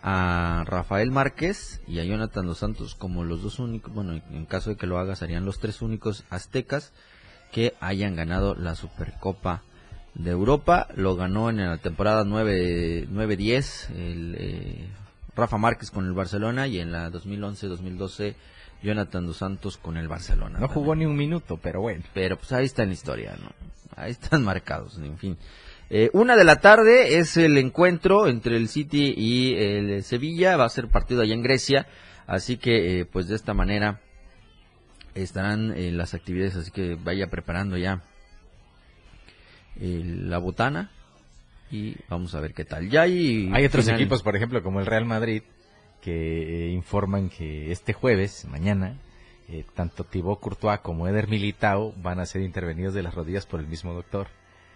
a 0.03 0.65
Rafael 0.67 1.11
Márquez 1.11 1.81
y 1.89 1.99
a 1.99 2.05
Jonathan 2.05 2.45
Dos 2.45 2.59
Santos 2.59 2.95
como 2.95 3.25
los 3.25 3.43
dos 3.43 3.59
únicos, 3.59 3.91
bueno, 3.95 4.21
en 4.31 4.45
caso 4.45 4.69
de 4.69 4.77
que 4.77 4.87
lo 4.87 4.99
haga, 4.99 5.17
serían 5.17 5.47
los 5.47 5.61
tres 5.61 5.81
únicos 5.81 6.25
aztecas 6.29 6.93
que 7.53 7.73
hayan 7.81 8.15
ganado 8.15 8.55
la 8.55 8.75
Supercopa 8.75 9.63
de 10.13 10.31
Europa. 10.31 10.89
Lo 10.95 11.17
ganó 11.17 11.49
en 11.49 11.57
la 11.57 11.79
temporada 11.79 12.25
9 12.27 13.09
9-10 13.11 13.91
el 13.97 14.37
eh, 14.39 14.89
Rafa 15.35 15.57
Márquez 15.57 15.91
con 15.91 16.05
el 16.05 16.13
Barcelona 16.13 16.67
y 16.67 16.81
en 16.81 16.93
la 16.93 17.11
2011-2012 17.11 18.35
Jonathan 18.83 19.27
Dos 19.27 19.37
Santos 19.39 19.77
con 19.79 19.97
el 19.97 20.09
Barcelona. 20.09 20.59
No 20.59 20.67
también. 20.67 20.75
jugó 20.75 20.95
ni 20.97 21.05
un 21.07 21.17
minuto, 21.17 21.59
pero 21.63 21.81
bueno. 21.81 22.03
Pero 22.15 22.37
pues 22.37 22.53
ahí 22.53 22.65
está 22.67 22.83
en 22.83 22.89
la 22.91 22.95
historia, 22.95 23.37
¿no? 23.43 23.51
Ahí 23.97 24.11
están 24.13 24.43
marcados, 24.45 24.99
en 24.99 25.17
fin. 25.19 25.37
Eh, 25.91 26.09
una 26.15 26.37
de 26.37 26.45
la 26.45 26.61
tarde 26.61 27.19
es 27.19 27.37
el 27.37 27.59
encuentro 27.59 28.27
entre 28.27 28.57
el 28.57 28.69
City 28.69 29.13
y 29.17 29.55
el 29.55 30.03
Sevilla. 30.05 30.57
Va 30.57 30.65
a 30.65 30.69
ser 30.71 30.89
partido 30.89 31.23
allá 31.23 31.35
en 31.35 31.43
Grecia. 31.43 31.87
Así 32.27 32.57
que, 32.57 33.01
eh, 33.01 33.05
pues 33.05 33.29
de 33.29 33.37
esta 33.37 33.53
manera 33.55 34.01
estarán 35.15 35.73
eh, 35.77 35.93
las 35.93 36.15
actividades. 36.15 36.57
Así 36.57 36.71
que 36.71 36.95
vaya 36.95 37.29
preparando 37.29 37.77
ya 37.77 38.03
eh, 39.81 40.03
la 40.05 40.39
botana 40.39 40.91
y 41.71 41.97
vamos 42.09 42.35
a 42.35 42.41
ver 42.41 42.55
qué 42.55 42.65
tal. 42.65 42.89
Ya 42.91 43.03
hay, 43.03 43.51
Hay 43.53 43.65
otros 43.65 43.85
final- 43.85 44.01
equipos, 44.01 44.23
por 44.23 44.37
ejemplo, 44.37 44.63
como 44.63 44.81
el 44.81 44.87
Real 44.87 45.05
Madrid, 45.05 45.43
que 46.03 46.67
eh, 46.67 46.71
informan 46.73 47.31
que 47.31 47.73
este 47.73 47.95
jueves, 47.95 48.45
mañana, 48.45 48.99
eh, 49.49 49.65
tanto 49.75 50.05
Thibaut 50.05 50.41
Courtois 50.41 50.81
como 50.81 51.09
Eder 51.09 51.29
Militao 51.29 51.95
van 51.97 52.21
a 52.21 52.27
ser 52.27 52.43
intervenidos 52.43 52.93
de 52.93 53.03
las 53.03 53.15
rodillas 53.15 53.47
por 53.47 53.61
el 53.61 53.67
mismo 53.67 53.95
doctor, 53.95 54.29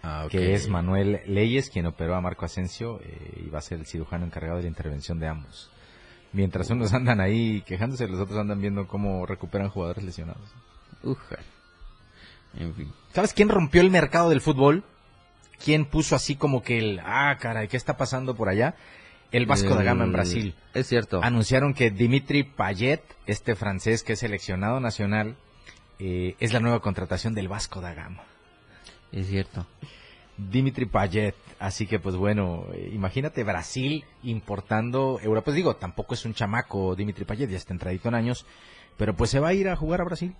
Ah, 0.03 0.27
que 0.29 0.53
es 0.53 0.69
Manuel 0.69 1.21
Leyes, 1.25 1.69
quien 1.69 1.85
operó 1.85 2.15
a 2.15 2.21
Marco 2.21 2.45
Asensio 2.45 3.01
eh, 3.03 3.43
y 3.45 3.49
va 3.49 3.59
a 3.59 3.61
ser 3.61 3.79
el 3.79 3.85
cirujano 3.85 4.25
encargado 4.25 4.57
de 4.57 4.63
la 4.63 4.69
intervención 4.69 5.19
de 5.19 5.27
ambos. 5.27 5.69
Mientras 6.31 6.69
unos 6.69 6.93
andan 6.93 7.19
ahí 7.19 7.61
quejándose, 7.61 8.07
los 8.07 8.19
otros 8.19 8.37
andan 8.39 8.61
viendo 8.61 8.87
cómo 8.87 9.25
recuperan 9.25 9.69
jugadores 9.69 10.03
lesionados. 10.03 10.53
Uja. 11.03 11.37
En 12.57 12.73
fin. 12.73 12.93
¿Sabes 13.13 13.33
quién 13.33 13.49
rompió 13.49 13.81
el 13.81 13.89
mercado 13.89 14.29
del 14.29 14.41
fútbol? 14.41 14.83
¿Quién 15.63 15.85
puso 15.85 16.15
así 16.15 16.35
como 16.35 16.61
que 16.61 16.77
el, 16.77 17.01
ah, 17.03 17.35
caray, 17.39 17.67
¿qué 17.67 17.77
está 17.77 17.97
pasando 17.97 18.35
por 18.35 18.47
allá? 18.47 18.75
El 19.31 19.45
Vasco 19.45 19.75
da 19.75 19.83
Gama 19.83 20.03
en 20.03 20.09
El- 20.09 20.13
Brasil. 20.13 20.55
Es 20.73 20.87
cierto. 20.87 21.21
Anunciaron 21.23 21.73
que 21.73 21.91
Dimitri 21.91 22.43
Payet, 22.43 23.01
este 23.25 23.55
francés 23.55 24.03
que 24.03 24.13
es 24.13 24.19
seleccionado 24.19 24.79
nacional, 24.79 25.35
eh, 25.99 26.35
es 26.39 26.53
la 26.53 26.59
nueva 26.59 26.79
contratación 26.81 27.33
del 27.33 27.47
Vasco 27.47 27.81
da 27.81 27.93
Gama. 27.93 28.23
Es 29.11 29.27
cierto. 29.27 29.65
Dimitri 30.37 30.85
Payet, 30.85 31.33
así 31.59 31.87
que 31.87 31.99
pues 31.99 32.15
bueno, 32.15 32.65
eh, 32.73 32.91
imagínate 32.93 33.43
Brasil 33.43 34.05
importando 34.23 35.19
Europa. 35.21 35.45
Pues 35.45 35.55
digo, 35.55 35.75
tampoco 35.75 36.13
es 36.13 36.23
un 36.25 36.33
chamaco 36.35 36.95
Dimitri 36.95 37.25
Payet, 37.25 37.49
ya 37.49 37.57
está 37.57 37.73
entradito 37.73 38.07
en 38.09 38.15
años, 38.15 38.45
pero 38.97 39.15
pues 39.15 39.29
se 39.31 39.39
va 39.39 39.49
a 39.49 39.53
ir 39.53 39.67
a 39.67 39.75
jugar 39.75 40.01
a 40.01 40.05
Brasil. 40.05 40.35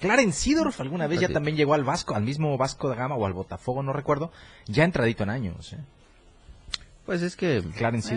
Clarence 0.00 0.38
Seedorf 0.40 0.80
alguna 0.80 1.08
vez 1.08 1.18
ya 1.20 1.28
también 1.28 1.56
llegó 1.56 1.74
al 1.74 1.82
Vasco, 1.82 2.14
al 2.14 2.22
mismo 2.22 2.56
Vasco 2.56 2.88
da 2.88 2.94
Gama 2.94 3.16
o 3.16 3.26
al 3.26 3.32
Botafogo, 3.32 3.82
no 3.82 3.92
recuerdo, 3.92 4.30
ya 4.66 4.84
entradito 4.84 5.24
en 5.24 5.30
años. 5.30 5.72
eh. 5.72 5.78
Pues 7.08 7.22
es 7.22 7.36
que... 7.36 7.62
Clarence 7.74 8.14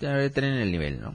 eh, 0.00 0.30
tener 0.30 0.62
el 0.62 0.72
nivel, 0.72 0.98
¿no? 0.98 1.14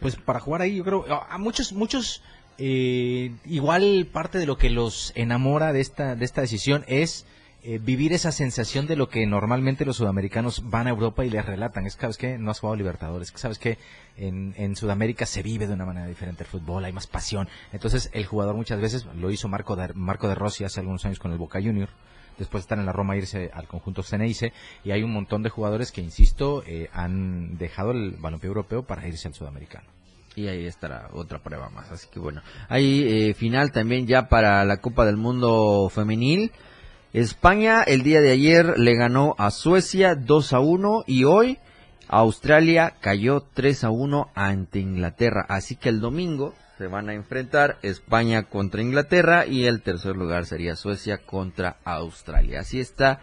Pues 0.00 0.16
para 0.16 0.40
jugar 0.40 0.60
ahí, 0.60 0.74
yo 0.74 0.82
creo, 0.82 1.06
a 1.08 1.32
a 1.32 1.38
muchos, 1.38 1.72
muchos, 1.72 2.20
eh, 2.58 3.30
igual 3.44 4.08
parte 4.12 4.38
de 4.38 4.44
lo 4.44 4.58
que 4.58 4.68
los 4.68 5.12
enamora 5.14 5.72
de 5.72 5.80
esta, 5.80 6.16
de 6.16 6.24
esta 6.24 6.40
decisión 6.40 6.84
es 6.88 7.26
eh, 7.68 7.80
vivir 7.82 8.12
esa 8.12 8.30
sensación 8.30 8.86
de 8.86 8.94
lo 8.94 9.08
que 9.08 9.26
normalmente 9.26 9.84
los 9.84 9.96
sudamericanos 9.96 10.70
van 10.70 10.86
a 10.86 10.90
Europa 10.90 11.24
y 11.24 11.30
les 11.30 11.44
relatan. 11.44 11.84
Es 11.84 11.96
que, 11.96 12.02
¿sabes 12.02 12.16
qué? 12.16 12.38
No 12.38 12.52
has 12.52 12.60
jugado 12.60 12.76
Libertadores. 12.76 13.32
¿Sabes 13.34 13.58
que 13.58 13.76
En, 14.16 14.54
en 14.56 14.76
Sudamérica 14.76 15.26
se 15.26 15.42
vive 15.42 15.66
de 15.66 15.74
una 15.74 15.84
manera 15.84 16.06
diferente 16.06 16.44
el 16.44 16.48
fútbol, 16.48 16.84
hay 16.84 16.92
más 16.92 17.06
pasión. 17.06 17.48
Entonces, 17.72 18.08
el 18.12 18.24
jugador 18.24 18.54
muchas 18.54 18.80
veces, 18.80 19.04
lo 19.18 19.30
hizo 19.30 19.48
Marco 19.48 19.74
de, 19.74 19.92
Marco 19.94 20.28
de 20.28 20.36
Rossi 20.36 20.64
hace 20.64 20.80
algunos 20.80 21.04
años 21.04 21.18
con 21.18 21.32
el 21.32 21.38
Boca 21.38 21.60
Junior, 21.60 21.88
después 22.38 22.62
de 22.62 22.64
estar 22.66 22.78
en 22.78 22.86
la 22.86 22.92
Roma 22.92 23.16
irse 23.16 23.50
al 23.52 23.66
conjunto 23.66 24.02
Ceneice 24.02 24.52
y 24.84 24.92
hay 24.92 25.02
un 25.02 25.12
montón 25.12 25.42
de 25.42 25.50
jugadores 25.50 25.90
que, 25.90 26.00
insisto, 26.00 26.62
eh, 26.66 26.88
han 26.92 27.58
dejado 27.58 27.90
el 27.90 28.12
balompié 28.12 28.48
europeo 28.48 28.84
para 28.84 29.06
irse 29.06 29.28
al 29.28 29.34
sudamericano. 29.34 29.88
Y 30.36 30.48
ahí 30.48 30.66
estará 30.66 31.08
otra 31.12 31.42
prueba 31.42 31.68
más. 31.70 31.90
Así 31.90 32.06
que 32.12 32.20
bueno. 32.20 32.42
Hay 32.68 33.02
eh, 33.30 33.34
final 33.34 33.72
también 33.72 34.06
ya 34.06 34.28
para 34.28 34.64
la 34.64 34.76
Copa 34.76 35.04
del 35.04 35.16
Mundo 35.16 35.88
Femenil. 35.88 36.52
España 37.12 37.82
el 37.82 38.02
día 38.02 38.20
de 38.20 38.30
ayer 38.30 38.78
le 38.78 38.94
ganó 38.94 39.34
a 39.38 39.50
Suecia 39.50 40.14
2 40.14 40.52
a 40.52 40.60
1 40.60 41.04
y 41.06 41.24
hoy 41.24 41.58
Australia 42.08 42.94
cayó 43.00 43.44
3 43.54 43.84
a 43.84 43.90
1 43.90 44.30
ante 44.34 44.80
Inglaterra. 44.80 45.46
Así 45.48 45.76
que 45.76 45.88
el 45.88 46.00
domingo 46.00 46.54
se 46.78 46.88
van 46.88 47.08
a 47.08 47.14
enfrentar 47.14 47.78
España 47.82 48.44
contra 48.44 48.82
Inglaterra 48.82 49.46
y 49.46 49.64
el 49.64 49.82
tercer 49.82 50.16
lugar 50.16 50.46
sería 50.46 50.76
Suecia 50.76 51.18
contra 51.18 51.78
Australia. 51.84 52.60
Así 52.60 52.80
está 52.80 53.20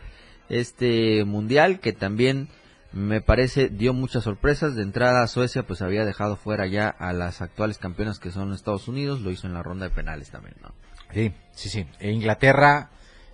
este 0.50 1.24
mundial 1.24 1.80
que 1.80 1.94
también 1.94 2.50
me 2.94 3.22
parece 3.22 3.70
dio 3.70 3.94
muchas 3.94 4.24
sorpresas. 4.24 4.76
De 4.76 4.82
entrada 4.82 5.28
Suecia 5.28 5.64
pues 5.64 5.82
había 5.82 6.06
dejado 6.06 6.36
fuera 6.36 6.66
ya 6.66 6.88
a 6.90 7.14
las 7.14 7.42
actuales 7.42 7.78
campeonas 7.78 8.20
que 8.20 8.32
son 8.32 8.54
Estados 8.54 8.88
Unidos, 8.88 9.22
lo 9.22 9.30
hizo 9.30 9.46
en 9.46 9.54
la 9.54 9.62
ronda 9.62 9.88
de 9.88 9.96
penales 9.96 10.32
también, 10.32 10.56
¿no? 10.62 10.74
Sí, 11.14 11.32
sí, 11.52 11.70
sí. 11.70 11.86
E 12.00 12.12
Inglaterra 12.12 12.90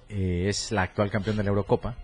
eh, 0.10 0.46
es 0.50 0.72
la 0.72 0.84
actual 0.84 1.10
campeón 1.12 1.38
de 1.38 1.44
la 1.44 1.50
Eurocopa. 1.50 1.96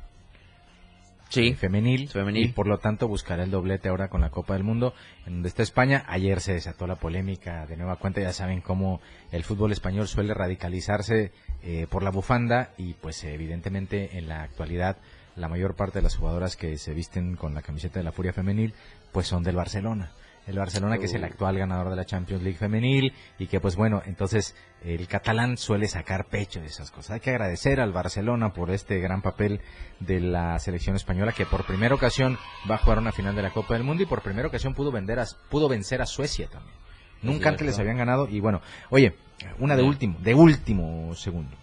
eh, 1.35 1.55
femenil, 1.55 2.07
Femenil. 2.09 2.45
y 2.45 2.47
por 2.49 2.67
lo 2.67 2.77
tanto 2.77 3.07
buscará 3.07 3.43
el 3.43 3.51
doblete 3.51 3.89
ahora 3.89 4.09
con 4.09 4.21
la 4.21 4.29
Copa 4.29 4.53
del 4.53 4.63
Mundo 4.63 4.93
en 5.25 5.33
donde 5.33 5.49
está 5.49 5.63
España. 5.63 6.05
Ayer 6.07 6.39
se 6.39 6.53
desató 6.53 6.87
la 6.87 6.95
polémica 6.95 7.65
de 7.65 7.77
nueva 7.77 7.97
cuenta, 7.97 8.21
ya 8.21 8.31
saben 8.31 8.61
cómo 8.61 9.01
el 9.31 9.43
fútbol 9.43 9.71
español 9.71 10.07
suele 10.07 10.33
radicalizarse 10.33 11.31
eh, 11.63 11.87
por 11.89 12.03
la 12.03 12.11
bufanda 12.11 12.71
y 12.77 12.93
pues 12.93 13.23
evidentemente 13.23 14.17
en 14.17 14.29
la 14.29 14.43
actualidad 14.43 14.97
la 15.35 15.49
mayor 15.49 15.75
parte 15.75 15.99
de 15.99 16.03
las 16.03 16.15
jugadoras 16.15 16.55
que 16.55 16.77
se 16.77 16.93
visten 16.93 17.35
con 17.35 17.53
la 17.53 17.61
camiseta 17.61 17.99
de 17.99 18.03
la 18.05 18.11
Furia 18.13 18.31
Femenil 18.31 18.73
pues 19.11 19.27
son 19.27 19.43
del 19.43 19.55
Barcelona. 19.55 20.11
El 20.47 20.59
Barcelona 20.59 20.97
que 20.97 21.05
es 21.05 21.13
el 21.13 21.23
actual 21.23 21.57
ganador 21.57 21.89
de 21.89 21.95
la 21.95 22.05
Champions 22.05 22.43
League 22.43 22.57
femenil 22.57 23.13
y 23.39 23.47
que 23.47 23.59
pues 23.59 23.75
bueno, 23.75 24.03
entonces 24.05 24.55
el 24.83 25.07
catalán 25.07 25.57
suele 25.57 25.87
sacar 25.87 26.27
pecho 26.27 26.59
de 26.59 26.67
esas 26.67 26.91
cosas. 26.91 27.11
Hay 27.11 27.19
que 27.19 27.31
agradecer 27.31 27.79
al 27.79 27.91
Barcelona 27.91 28.53
por 28.53 28.69
este 28.69 28.99
gran 28.99 29.21
papel 29.21 29.61
de 29.99 30.19
la 30.19 30.59
selección 30.59 30.95
española 30.95 31.31
que 31.31 31.45
por 31.45 31.65
primera 31.65 31.95
ocasión 31.95 32.37
va 32.69 32.75
a 32.75 32.77
jugar 32.79 32.99
una 32.99 33.11
final 33.11 33.35
de 33.35 33.41
la 33.41 33.51
Copa 33.51 33.73
del 33.73 33.83
Mundo 33.83 34.03
y 34.03 34.05
por 34.05 34.21
primera 34.21 34.47
ocasión 34.47 34.75
pudo 34.75 34.91
vender 34.91 35.19
a, 35.19 35.25
pudo 35.49 35.67
vencer 35.67 36.01
a 36.01 36.05
Suecia 36.05 36.47
también. 36.47 36.75
Nunca 37.23 37.49
antes 37.49 37.65
les 37.65 37.79
habían 37.79 37.97
ganado 37.97 38.27
y 38.27 38.39
bueno, 38.39 38.61
oye, 38.91 39.15
una 39.57 39.75
de 39.75 39.81
último, 39.83 40.19
de 40.19 40.35
último 40.35 41.15
segundo. 41.15 41.57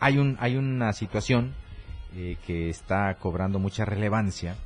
Hay 0.00 0.18
un 0.18 0.36
hay 0.40 0.56
una 0.56 0.92
situación 0.92 1.54
eh, 2.16 2.36
que 2.46 2.68
está 2.68 3.14
cobrando 3.14 3.58
mucha 3.58 3.84
relevancia 3.84 4.56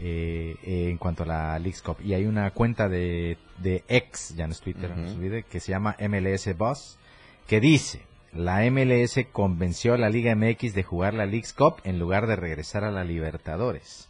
eh, 0.00 0.56
eh, 0.62 0.88
en 0.90 0.98
cuanto 0.98 1.24
a 1.24 1.26
la 1.26 1.58
Leagues 1.58 1.82
Cup. 1.82 1.98
Y 2.04 2.14
hay 2.14 2.26
una 2.26 2.50
cuenta 2.52 2.88
de, 2.88 3.38
de 3.58 3.84
ex, 3.88 4.34
ya 4.36 4.46
no 4.46 4.52
es 4.52 4.60
Twitter, 4.60 4.96
no 4.96 5.08
se 5.08 5.16
olvide, 5.16 5.42
que 5.42 5.60
se 5.60 5.72
llama 5.72 5.96
MLS 6.00 6.56
Boss, 6.56 6.98
que 7.46 7.60
dice, 7.60 8.02
la 8.32 8.60
MLS 8.70 9.18
convenció 9.32 9.94
a 9.94 9.98
la 9.98 10.10
Liga 10.10 10.34
MX 10.34 10.74
de 10.74 10.82
jugar 10.82 11.14
la 11.14 11.26
Leagues 11.26 11.52
Cup 11.52 11.76
en 11.84 11.98
lugar 11.98 12.26
de 12.26 12.36
regresar 12.36 12.84
a 12.84 12.92
la 12.92 13.04
Libertadores. 13.04 14.08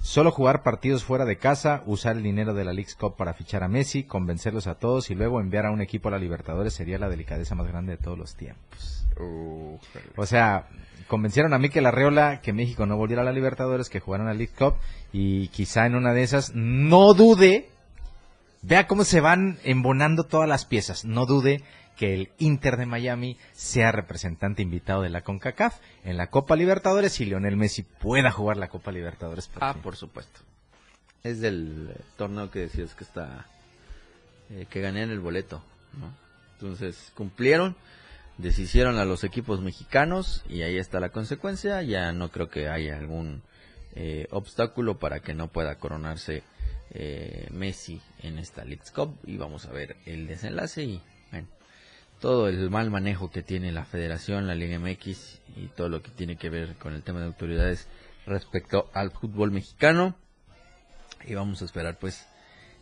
Solo 0.00 0.30
jugar 0.30 0.62
partidos 0.62 1.02
fuera 1.04 1.24
de 1.24 1.38
casa, 1.38 1.82
usar 1.84 2.16
el 2.16 2.22
dinero 2.22 2.54
de 2.54 2.64
la 2.64 2.72
Leagues 2.72 2.94
Cup 2.94 3.16
para 3.16 3.34
fichar 3.34 3.64
a 3.64 3.68
Messi, 3.68 4.04
convencerlos 4.04 4.68
a 4.68 4.76
todos 4.76 5.10
y 5.10 5.14
luego 5.14 5.40
enviar 5.40 5.66
a 5.66 5.72
un 5.72 5.80
equipo 5.80 6.08
a 6.08 6.12
la 6.12 6.18
Libertadores 6.18 6.72
sería 6.72 6.98
la 6.98 7.08
delicadeza 7.08 7.56
más 7.56 7.66
grande 7.66 7.96
de 7.96 8.02
todos 8.02 8.16
los 8.16 8.36
tiempos. 8.36 9.07
O 9.18 10.26
sea, 10.26 10.66
convencieron 11.06 11.52
a 11.54 11.58
Mikel 11.58 11.86
Arreola 11.86 12.40
que 12.40 12.52
México 12.52 12.86
no 12.86 12.96
volviera 12.96 13.22
a 13.22 13.24
la 13.24 13.32
Libertadores, 13.32 13.88
que 13.88 14.00
jugaran 14.00 14.28
a 14.28 14.34
League 14.34 14.52
Cup 14.56 14.74
y 15.12 15.48
quizá 15.48 15.86
en 15.86 15.94
una 15.94 16.12
de 16.12 16.22
esas 16.22 16.52
no 16.54 17.14
dude, 17.14 17.68
vea 18.62 18.86
cómo 18.86 19.04
se 19.04 19.20
van 19.20 19.58
embonando 19.64 20.24
todas 20.24 20.48
las 20.48 20.64
piezas, 20.64 21.04
no 21.04 21.26
dude 21.26 21.62
que 21.96 22.14
el 22.14 22.30
Inter 22.38 22.76
de 22.76 22.86
Miami 22.86 23.36
sea 23.54 23.90
representante 23.90 24.62
invitado 24.62 25.02
de 25.02 25.08
la 25.10 25.22
CONCACAF 25.22 25.78
en 26.04 26.16
la 26.16 26.28
Copa 26.28 26.54
Libertadores 26.54 27.18
y 27.20 27.24
Lionel 27.24 27.56
Messi 27.56 27.82
pueda 27.82 28.30
jugar 28.30 28.56
la 28.56 28.68
Copa 28.68 28.92
Libertadores. 28.92 29.48
por 29.48 29.64
Ah, 29.64 29.72
fin. 29.72 29.82
por 29.82 29.96
supuesto. 29.96 30.38
Es 31.24 31.40
del 31.40 31.90
eh, 31.92 32.00
torneo 32.16 32.52
que 32.52 32.60
decías 32.60 32.94
que 32.94 33.02
está 33.02 33.46
eh, 34.50 34.66
que 34.70 34.80
gané 34.80 35.02
en 35.02 35.10
el 35.10 35.18
boleto, 35.18 35.60
¿no? 35.98 36.12
Entonces, 36.54 37.10
cumplieron, 37.16 37.74
deshicieron 38.38 38.98
a 38.98 39.04
los 39.04 39.24
equipos 39.24 39.60
mexicanos 39.60 40.44
y 40.48 40.62
ahí 40.62 40.78
está 40.78 41.00
la 41.00 41.10
consecuencia, 41.10 41.82
ya 41.82 42.12
no 42.12 42.30
creo 42.30 42.48
que 42.48 42.68
haya 42.68 42.96
algún 42.96 43.42
eh, 43.94 44.26
obstáculo 44.30 44.98
para 44.98 45.20
que 45.20 45.34
no 45.34 45.48
pueda 45.48 45.76
coronarse 45.76 46.44
eh, 46.90 47.48
Messi 47.50 48.00
en 48.22 48.38
esta 48.38 48.64
Leagues 48.64 48.92
Cup 48.92 49.18
y 49.24 49.36
vamos 49.36 49.66
a 49.66 49.72
ver 49.72 49.96
el 50.06 50.26
desenlace 50.26 50.84
y 50.84 51.02
bueno, 51.30 51.48
todo 52.20 52.48
el 52.48 52.70
mal 52.70 52.90
manejo 52.90 53.30
que 53.30 53.42
tiene 53.42 53.72
la 53.72 53.84
federación, 53.84 54.46
la 54.46 54.54
Liga 54.54 54.78
MX 54.78 55.40
y 55.56 55.66
todo 55.66 55.88
lo 55.88 56.02
que 56.02 56.10
tiene 56.10 56.36
que 56.36 56.48
ver 56.48 56.76
con 56.76 56.94
el 56.94 57.02
tema 57.02 57.20
de 57.20 57.26
autoridades 57.26 57.88
respecto 58.26 58.88
al 58.94 59.10
fútbol 59.10 59.50
mexicano. 59.50 60.16
Y 61.24 61.34
vamos 61.34 61.62
a 61.62 61.64
esperar 61.64 61.98
pues 61.98 62.26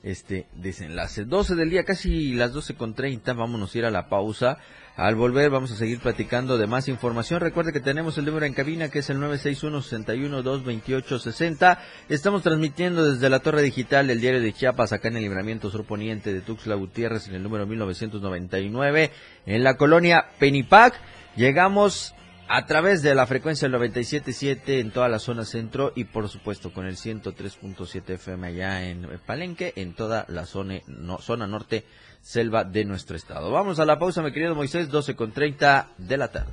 este 0.06 0.46
desenlace. 0.54 1.24
12 1.24 1.56
del 1.56 1.68
día, 1.68 1.84
casi 1.84 2.32
las 2.32 2.52
12 2.52 2.76
con 2.76 2.94
30, 2.94 3.32
vámonos 3.32 3.74
a 3.74 3.78
ir 3.78 3.84
a 3.84 3.90
la 3.90 4.08
pausa. 4.08 4.58
Al 4.94 5.16
volver 5.16 5.50
vamos 5.50 5.72
a 5.72 5.76
seguir 5.76 5.98
platicando 5.98 6.58
de 6.58 6.68
más 6.68 6.86
información. 6.88 7.40
Recuerde 7.40 7.72
que 7.72 7.80
tenemos 7.80 8.16
el 8.16 8.24
número 8.24 8.46
en 8.46 8.54
cabina 8.54 8.88
que 8.88 9.00
es 9.00 9.10
el 9.10 9.18
961-61-228-60. 9.18 11.78
Estamos 12.08 12.44
transmitiendo 12.44 13.12
desde 13.12 13.28
la 13.28 13.40
torre 13.40 13.62
digital 13.62 14.06
del 14.06 14.20
diario 14.20 14.40
de 14.40 14.52
Chiapas, 14.52 14.92
acá 14.92 15.08
en 15.08 15.16
el 15.16 15.24
libramiento 15.24 15.70
sur 15.70 15.84
poniente 15.84 16.32
de 16.32 16.40
Tuxtla 16.40 16.76
Gutiérrez, 16.76 17.26
en 17.28 17.34
el 17.34 17.42
número 17.42 17.66
1999, 17.66 19.10
en 19.44 19.64
la 19.64 19.76
colonia 19.76 20.26
Penipac. 20.38 20.94
Llegamos 21.34 22.14
a 22.48 22.66
través 22.66 23.02
de 23.02 23.14
la 23.14 23.26
frecuencia 23.26 23.68
del 23.68 23.80
97.7 23.80 24.80
en 24.80 24.90
toda 24.90 25.08
la 25.08 25.18
zona 25.18 25.44
centro 25.44 25.92
y 25.96 26.04
por 26.04 26.28
supuesto 26.28 26.72
con 26.72 26.86
el 26.86 26.96
103.7 26.96 28.10
FM 28.14 28.46
allá 28.46 28.84
en 28.88 29.08
Palenque, 29.26 29.72
en 29.76 29.94
toda 29.94 30.24
la 30.28 30.46
zona, 30.46 30.76
no- 30.86 31.18
zona 31.18 31.46
norte 31.46 31.84
selva 32.22 32.64
de 32.64 32.84
nuestro 32.84 33.16
estado. 33.16 33.50
Vamos 33.50 33.78
a 33.80 33.84
la 33.84 33.98
pausa, 33.98 34.22
mi 34.22 34.32
querido 34.32 34.54
Moisés, 34.54 34.88
12 34.90 35.14
con 35.16 35.32
30 35.32 35.88
de 35.98 36.16
la 36.16 36.28
tarde. 36.32 36.52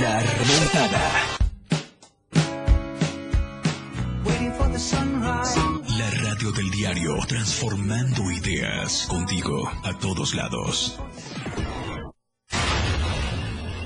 La 0.00 0.20
remontada. 0.20 1.12
La 5.98 6.10
radio 6.10 6.50
del 6.52 6.70
diario, 6.70 7.16
transformando 7.28 8.30
ideas 8.30 9.06
contigo 9.08 9.70
a 9.84 9.96
todos 9.98 10.34
lados. 10.34 10.98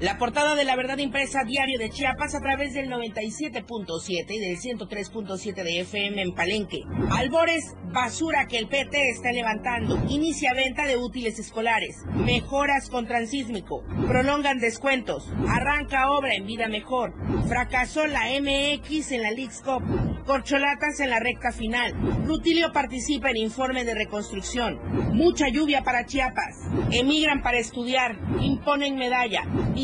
La 0.00 0.16
portada 0.16 0.54
de 0.54 0.64
la 0.64 0.76
verdad 0.76 0.96
impresa 0.96 1.44
diario 1.44 1.78
de 1.78 1.90
Chiapas 1.90 2.34
a 2.34 2.40
través 2.40 2.72
del 2.72 2.88
97.7 2.88 4.30
y 4.30 4.38
del 4.38 4.56
103.7 4.56 5.62
de 5.62 5.80
FM 5.80 6.22
en 6.22 6.34
Palenque. 6.34 6.84
Albores, 7.10 7.76
basura 7.92 8.46
que 8.46 8.56
el 8.56 8.66
PT 8.68 9.10
está 9.10 9.30
levantando. 9.30 10.02
Inicia 10.08 10.54
venta 10.54 10.86
de 10.86 10.96
útiles 10.96 11.38
escolares. 11.38 11.98
Mejoras 12.14 12.88
con 12.88 13.06
transísmico. 13.06 13.84
Prolongan 14.08 14.58
descuentos. 14.58 15.30
Arranca 15.46 16.10
obra 16.10 16.34
en 16.34 16.46
vida 16.46 16.68
mejor. 16.68 17.12
Fracasó 17.46 18.06
la 18.06 18.22
MX 18.40 19.12
en 19.12 19.22
la 19.22 19.32
Leagues 19.32 19.60
Cup. 19.60 19.82
Corcholatas 20.24 21.00
en 21.00 21.10
la 21.10 21.20
recta 21.20 21.52
final. 21.52 21.92
Rutilio 22.24 22.72
participa 22.72 23.30
en 23.30 23.36
informe 23.36 23.84
de 23.84 23.94
reconstrucción. 23.94 24.78
Mucha 25.12 25.48
lluvia 25.48 25.82
para 25.82 26.06
Chiapas. 26.06 26.56
Emigran 26.90 27.42
para 27.42 27.58
estudiar. 27.58 28.16
Imponen 28.40 28.96
medalla. 28.96 29.42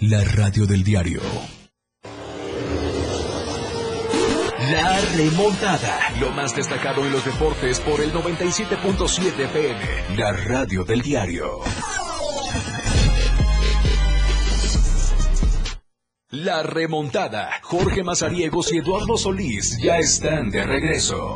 La 0.00 0.22
radio 0.22 0.64
del 0.64 0.84
diario. 0.84 1.20
La 4.70 5.00
remontada. 5.16 5.98
Lo 6.20 6.30
más 6.30 6.54
destacado 6.54 7.04
en 7.04 7.10
los 7.10 7.24
deportes 7.24 7.80
por 7.80 8.00
el 8.00 8.12
97.7 8.12 9.40
FM. 9.46 10.16
La 10.16 10.30
radio 10.30 10.84
del 10.84 11.02
diario. 11.02 11.62
La 16.30 16.62
remontada. 16.62 17.50
Jorge 17.62 18.04
Mazariegos 18.04 18.72
y 18.72 18.78
Eduardo 18.78 19.16
Solís 19.16 19.78
ya 19.82 19.98
están 19.98 20.50
de 20.50 20.62
regreso. 20.62 21.34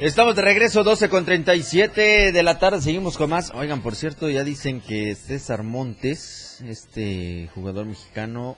Estamos 0.00 0.34
de 0.34 0.40
regreso, 0.40 0.82
12 0.82 1.10
con 1.10 1.26
37 1.26 2.32
de 2.32 2.42
la 2.42 2.58
tarde, 2.58 2.80
seguimos 2.80 3.18
con 3.18 3.28
más. 3.28 3.52
Oigan, 3.54 3.82
por 3.82 3.94
cierto, 3.94 4.30
ya 4.30 4.44
dicen 4.44 4.80
que 4.80 5.14
César 5.14 5.62
Montes, 5.62 6.64
este 6.66 7.50
jugador 7.54 7.84
mexicano, 7.84 8.56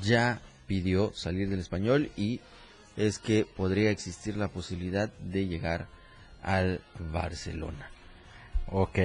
ya 0.00 0.40
pidió 0.66 1.12
salir 1.12 1.50
del 1.50 1.60
español 1.60 2.10
y 2.16 2.40
es 2.96 3.18
que 3.18 3.44
podría 3.44 3.90
existir 3.90 4.38
la 4.38 4.48
posibilidad 4.48 5.10
de 5.20 5.46
llegar 5.46 5.88
al 6.42 6.80
Barcelona. 7.12 7.90
Ok. 8.68 8.98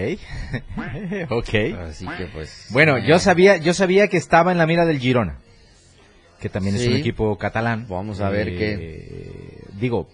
ok. 1.32 1.54
Así 1.80 2.08
que 2.18 2.28
pues... 2.28 2.68
Bueno, 2.70 2.96
eh, 2.96 3.04
yo 3.06 3.20
sabía, 3.20 3.58
yo 3.58 3.74
sabía 3.74 4.08
que 4.08 4.16
estaba 4.16 4.54
en 4.54 4.58
la 4.58 4.66
mira 4.66 4.86
del 4.86 5.00
Girona, 5.00 5.40
que 6.40 6.48
también 6.48 6.78
es 6.78 6.88
un 6.88 6.94
equipo 6.94 7.38
catalán. 7.38 7.88
Vamos 7.90 8.22
a 8.22 8.30
ver 8.30 8.58
qué. 8.58 9.66
Digo, 9.82 10.08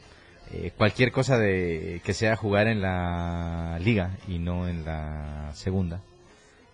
eh, 0.53 0.71
cualquier 0.75 1.11
cosa 1.11 1.37
de 1.37 2.01
que 2.03 2.13
sea 2.13 2.35
jugar 2.35 2.67
en 2.67 2.81
la 2.81 3.79
liga 3.79 4.17
y 4.27 4.39
no 4.39 4.67
en 4.67 4.85
la 4.85 5.51
segunda, 5.53 6.01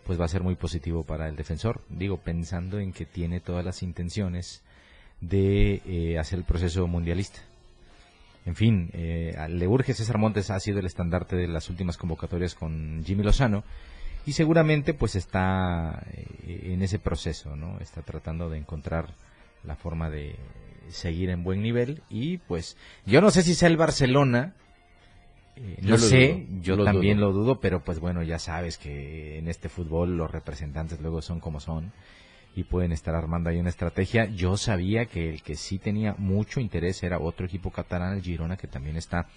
pues 0.05 0.19
va 0.19 0.25
a 0.25 0.29
ser 0.29 0.43
muy 0.43 0.55
positivo 0.55 1.03
para 1.03 1.27
el 1.27 1.35
defensor. 1.35 1.81
Digo, 1.89 2.17
pensando 2.17 2.79
en 2.79 2.93
que 2.93 3.05
tiene 3.05 3.39
todas 3.39 3.65
las 3.65 3.83
intenciones 3.83 4.61
de 5.21 5.81
eh, 5.85 6.19
hacer 6.19 6.39
el 6.39 6.45
proceso 6.45 6.87
mundialista. 6.87 7.39
En 8.45 8.55
fin, 8.55 8.91
eh, 8.93 9.35
le 9.49 9.67
urge 9.67 9.93
César 9.93 10.19
Montes 10.19 10.51
ha 10.51 10.59
sido 10.59 10.79
el 10.79 10.85
estandarte 10.85 11.35
de 11.35 11.47
las 11.47 11.69
últimas 11.69 11.97
convocatorias 11.97 12.53
con 12.53 13.03
Jimmy 13.03 13.23
Lozano 13.23 13.63
y 14.25 14.33
seguramente 14.33 14.93
pues 14.93 15.15
está 15.15 16.03
eh, 16.13 16.71
en 16.73 16.83
ese 16.83 16.99
proceso, 16.99 17.55
¿no? 17.55 17.79
Está 17.79 18.03
tratando 18.03 18.49
de 18.49 18.59
encontrar 18.59 19.07
la 19.63 19.75
forma 19.75 20.11
de 20.11 20.35
seguir 20.89 21.29
en 21.29 21.43
buen 21.43 21.61
nivel 21.61 22.01
y 22.09 22.37
pues 22.37 22.77
yo 23.05 23.21
no 23.21 23.31
sé 23.31 23.41
si 23.41 23.53
sea 23.55 23.69
el 23.69 23.77
Barcelona, 23.77 24.53
eh, 25.55 25.77
no 25.81 25.97
sé, 25.97 26.45
dudo, 26.47 26.61
yo 26.61 26.75
lo 26.75 26.83
también 26.83 27.17
dudo. 27.17 27.27
lo 27.27 27.33
dudo, 27.33 27.59
pero 27.61 27.83
pues 27.83 27.99
bueno, 27.99 28.23
ya 28.23 28.39
sabes 28.39 28.77
que 28.77 29.37
en 29.37 29.47
este 29.47 29.69
fútbol 29.69 30.17
los 30.17 30.29
representantes 30.31 30.99
luego 30.99 31.21
son 31.21 31.39
como 31.39 31.59
son 31.59 31.91
y 32.55 32.63
pueden 32.63 32.91
estar 32.91 33.15
armando 33.15 33.49
ahí 33.49 33.57
una 33.57 33.69
estrategia. 33.69 34.25
Yo 34.25 34.57
sabía 34.57 35.05
que 35.05 35.29
el 35.29 35.41
que 35.43 35.55
sí 35.55 35.77
tenía 35.79 36.15
mucho 36.17 36.59
interés 36.59 37.03
era 37.03 37.19
otro 37.19 37.45
equipo 37.45 37.71
catalán, 37.71 38.13
el 38.17 38.21
Girona, 38.21 38.57
que 38.57 38.67
también 38.67 38.95
está 38.97 39.27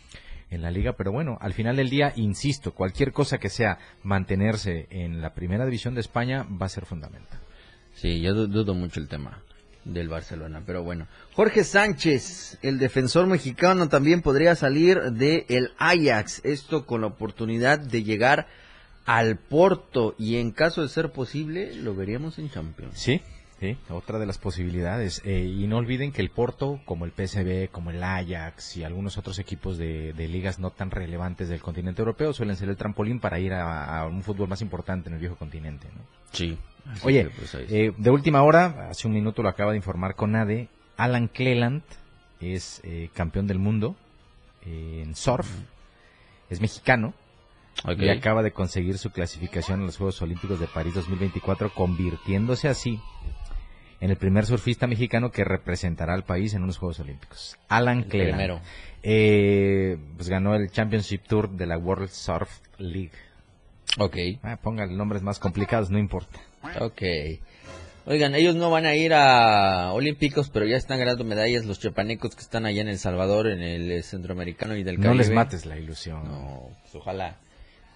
en 0.50 0.62
la 0.62 0.70
liga, 0.70 0.94
pero 0.94 1.12
bueno, 1.12 1.36
al 1.40 1.52
final 1.52 1.76
del 1.76 1.90
día, 1.90 2.12
insisto, 2.16 2.72
cualquier 2.72 3.12
cosa 3.12 3.38
que 3.38 3.48
sea 3.50 3.78
mantenerse 4.02 4.86
en 4.90 5.20
la 5.20 5.34
primera 5.34 5.64
división 5.66 5.94
de 5.94 6.00
España 6.00 6.46
va 6.60 6.66
a 6.66 6.70
ser 6.70 6.86
fundamental. 6.86 7.38
Sí, 7.94 8.20
yo 8.20 8.32
du- 8.34 8.46
dudo 8.46 8.74
mucho 8.74 8.98
el 9.00 9.08
tema 9.08 9.42
del 9.88 10.08
Barcelona, 10.08 10.62
pero 10.64 10.82
bueno. 10.82 11.06
Jorge 11.34 11.64
Sánchez, 11.64 12.58
el 12.62 12.78
defensor 12.78 13.26
mexicano, 13.26 13.88
también 13.88 14.22
podría 14.22 14.54
salir 14.54 15.00
del 15.12 15.44
el 15.48 15.72
Ajax. 15.78 16.40
Esto 16.44 16.86
con 16.86 17.00
la 17.00 17.08
oportunidad 17.08 17.78
de 17.78 18.04
llegar 18.04 18.46
al 19.04 19.36
Porto 19.36 20.14
y 20.18 20.36
en 20.36 20.52
caso 20.52 20.82
de 20.82 20.88
ser 20.88 21.10
posible 21.10 21.74
lo 21.74 21.94
veríamos 21.94 22.38
en 22.38 22.50
Champions. 22.50 22.98
Sí, 22.98 23.22
Sí, 23.60 23.76
otra 23.88 24.20
de 24.20 24.26
las 24.26 24.38
posibilidades. 24.38 25.20
Eh, 25.24 25.42
y 25.44 25.66
no 25.66 25.78
olviden 25.78 26.12
que 26.12 26.22
el 26.22 26.30
Porto, 26.30 26.80
como 26.84 27.04
el 27.04 27.10
PSV, 27.10 27.70
como 27.72 27.90
el 27.90 28.02
Ajax 28.04 28.76
y 28.76 28.84
algunos 28.84 29.18
otros 29.18 29.40
equipos 29.40 29.78
de, 29.78 30.12
de 30.12 30.28
ligas 30.28 30.60
no 30.60 30.70
tan 30.70 30.92
relevantes 30.92 31.48
del 31.48 31.60
continente 31.60 32.00
europeo, 32.00 32.32
suelen 32.32 32.56
ser 32.56 32.68
el 32.68 32.76
trampolín 32.76 33.18
para 33.18 33.40
ir 33.40 33.52
a, 33.52 33.98
a 34.00 34.06
un 34.06 34.22
fútbol 34.22 34.48
más 34.48 34.62
importante 34.62 35.08
en 35.08 35.14
el 35.14 35.20
viejo 35.20 35.34
continente. 35.34 35.88
¿no? 35.88 36.02
Sí. 36.30 36.56
Oye, 37.02 37.30
pues, 37.36 37.54
eh, 37.54 37.92
de 37.96 38.10
última 38.10 38.42
hora, 38.42 38.88
hace 38.90 39.06
un 39.06 39.14
minuto 39.14 39.42
lo 39.42 39.48
acaba 39.48 39.72
de 39.72 39.76
informar 39.76 40.14
Conade, 40.14 40.68
Alan 40.96 41.28
Cleland 41.28 41.82
es 42.40 42.80
eh, 42.84 43.10
campeón 43.14 43.46
del 43.46 43.58
mundo 43.58 43.96
eh, 44.64 45.02
en 45.04 45.14
surf, 45.14 45.48
es 46.50 46.60
mexicano 46.60 47.14
y 47.96 48.08
acaba 48.08 48.42
de 48.42 48.52
conseguir 48.52 48.98
su 48.98 49.10
clasificación 49.10 49.80
en 49.80 49.86
los 49.86 49.96
Juegos 49.96 50.20
Olímpicos 50.22 50.58
de 50.58 50.66
París 50.66 50.94
2024, 50.94 51.72
convirtiéndose 51.72 52.68
así 52.68 53.00
en 54.00 54.10
el 54.10 54.16
primer 54.16 54.46
surfista 54.46 54.86
mexicano 54.86 55.30
que 55.30 55.44
representará 55.44 56.14
al 56.14 56.24
país 56.24 56.54
en 56.54 56.62
unos 56.62 56.78
Juegos 56.78 57.00
Olímpicos. 57.00 57.56
Alan 57.68 57.98
El 57.98 58.06
Cleland. 58.06 58.34
primero. 58.34 58.60
Eh, 59.02 59.98
pues 60.16 60.28
ganó 60.28 60.54
el 60.54 60.70
Championship 60.70 61.22
Tour 61.26 61.50
de 61.50 61.66
la 61.66 61.78
World 61.78 62.08
Surf 62.08 62.50
League. 62.78 63.12
Ok. 63.98 64.16
Ah, 64.42 64.58
ponga 64.62 64.86
nombres 64.86 65.22
más 65.22 65.38
complicados, 65.38 65.90
no 65.90 65.98
importa. 65.98 66.40
Ok. 66.80 67.02
Oigan, 68.06 68.34
ellos 68.34 68.56
no 68.56 68.70
van 68.70 68.86
a 68.86 68.94
ir 68.94 69.12
a 69.12 69.92
Olímpicos, 69.92 70.48
pero 70.48 70.64
ya 70.66 70.76
están 70.76 70.98
ganando 70.98 71.24
medallas 71.24 71.66
los 71.66 71.78
chapanecos 71.78 72.34
que 72.34 72.40
están 72.40 72.64
allá 72.64 72.80
en 72.80 72.88
El 72.88 72.98
Salvador, 72.98 73.48
en 73.48 73.62
el 73.62 73.90
eh, 73.90 74.02
Centroamericano 74.02 74.76
y 74.76 74.82
del 74.82 74.96
Caribe. 74.96 75.14
No 75.14 75.18
les 75.18 75.30
mates 75.30 75.66
la 75.66 75.78
ilusión. 75.78 76.24
No, 76.24 76.70
pues 76.80 76.94
ojalá 76.94 77.36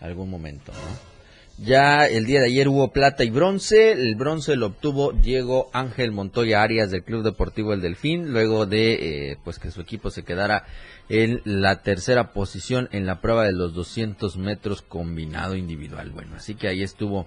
algún 0.01 0.29
momento, 0.29 0.73
¿no? 0.73 1.13
Ya 1.59 2.07
el 2.07 2.27
día 2.27 2.41
de 2.41 2.47
ayer 2.47 2.69
hubo 2.69 2.93
plata 2.93 3.25
y 3.25 3.31
bronce. 3.31 3.93
El 3.93 4.15
bronce 4.15 4.57
lo 4.57 4.67
obtuvo 4.67 5.13
Diego 5.13 5.71
Ángel 5.73 6.11
Montoya 6.11 6.63
Arias 6.63 6.91
del 6.91 7.05
Club 7.05 7.23
Deportivo 7.23 7.73
El 7.73 7.81
Delfín, 7.81 8.33
luego 8.33 8.67
de 8.67 9.31
eh, 9.31 9.39
pues 9.45 9.59
que 9.59 9.71
su 9.71 9.81
equipo 9.81 10.11
se 10.11 10.25
quedara 10.25 10.65
en 11.09 11.41
la 11.45 11.83
tercera 11.83 12.33
posición 12.33 12.89
en 12.93 13.07
la 13.07 13.21
prueba 13.21 13.45
de 13.45 13.53
los 13.53 13.75
200 13.75 14.37
metros 14.39 14.83
combinado 14.83 15.55
individual. 15.55 16.11
Bueno, 16.11 16.37
así 16.37 16.55
que 16.55 16.69
ahí 16.69 16.83
estuvo 16.83 17.27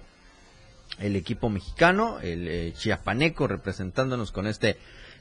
el 0.98 1.16
equipo 1.16 1.48
mexicano, 1.50 2.18
el 2.20 2.48
eh, 2.48 2.72
chiapaneco, 2.76 3.46
representándonos 3.46 4.32
con 4.32 4.46
este 4.46 4.76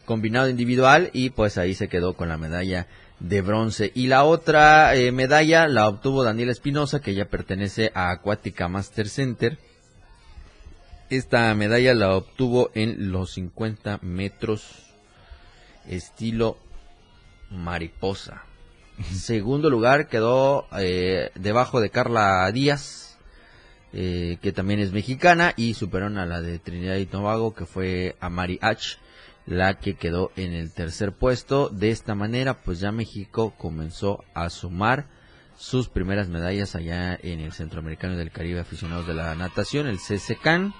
combinado 0.06 0.49
individual 0.49 1.10
y 1.13 1.32
pues 1.32 1.58
ahí 1.58 1.73
se 1.73 1.89
quedó 1.89 2.13
con 2.13 2.30
la 2.30 2.38
medalla 2.38 2.88
de 3.19 3.41
bronce. 3.41 3.91
Y 3.93 4.08
la 4.08 4.23
otra 4.23 4.95
eh, 4.95 5.12
medalla 5.12 5.67
la 5.67 5.88
obtuvo 5.88 6.23
Daniel 6.23 6.49
Espinosa, 6.49 7.01
que 7.01 7.13
ya 7.13 7.25
pertenece 7.25 7.91
a 7.93 8.12
Acuática 8.12 8.67
Master 8.67 9.10
Center. 9.10 9.58
Esta 11.10 11.54
medalla 11.54 11.93
la 11.93 12.15
obtuvo 12.15 12.71
en 12.73 13.12
los 13.12 13.34
50 13.34 13.99
metros 14.01 14.93
estilo 15.88 16.58
mariposa. 17.49 18.43
Segundo 19.13 19.69
lugar 19.69 20.08
quedó 20.08 20.67
eh, 20.78 21.32
debajo 21.36 21.82
de 21.82 21.89
Carla 21.89 22.49
Díaz, 22.51 23.05
eh, 23.97 24.38
que 24.41 24.51
también 24.51 24.81
es 24.81 24.91
mexicana, 24.91 25.53
y 25.55 25.73
superaron 25.73 26.17
a 26.17 26.25
la 26.25 26.41
de 26.41 26.60
Trinidad 26.60 26.97
y 26.97 27.05
Tobago, 27.05 27.55
que 27.55 27.65
fue 27.65 28.17
a 28.19 28.29
Mari 28.29 28.60
H, 28.62 28.97
la 29.45 29.79
que 29.79 29.95
quedó 29.95 30.31
en 30.36 30.53
el 30.53 30.73
tercer 30.73 31.13
puesto. 31.13 31.69
De 31.69 31.91
esta 31.91 32.13
manera, 32.13 32.62
pues 32.62 32.81
ya 32.81 32.91
México 32.91 33.53
comenzó 33.58 34.25
a 34.34 34.49
sumar 34.49 35.08
sus 35.58 35.88
primeras 35.88 36.27
medallas 36.27 36.75
allá 36.75 37.17
en 37.23 37.39
el 37.39 37.53
Centroamericano 37.53 38.17
del 38.17 38.31
Caribe 38.31 38.60
Aficionados 38.60 39.08
de 39.08 39.13
la 39.13 39.34
Natación, 39.36 39.88
el 39.88 39.99
CCCAN, 39.99 40.73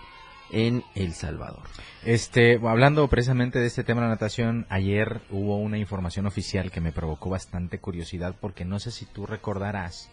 en 0.52 0.84
El 0.94 1.14
Salvador. 1.14 1.64
Este, 2.04 2.60
hablando 2.64 3.08
precisamente 3.08 3.60
de 3.60 3.68
este 3.68 3.84
tema 3.84 4.02
de 4.02 4.08
la 4.08 4.14
natación, 4.14 4.66
ayer 4.70 5.22
hubo 5.32 5.58
una 5.58 5.78
información 5.78 6.26
oficial 6.26 6.70
que 6.70 6.82
me 6.82 6.92
provocó 6.92 7.30
bastante 7.30 7.80
curiosidad 7.80 8.36
porque 8.40 8.66
no 8.66 8.80
sé 8.80 8.92
si 8.92 9.06
tú 9.06 9.26
recordarás 9.26 10.10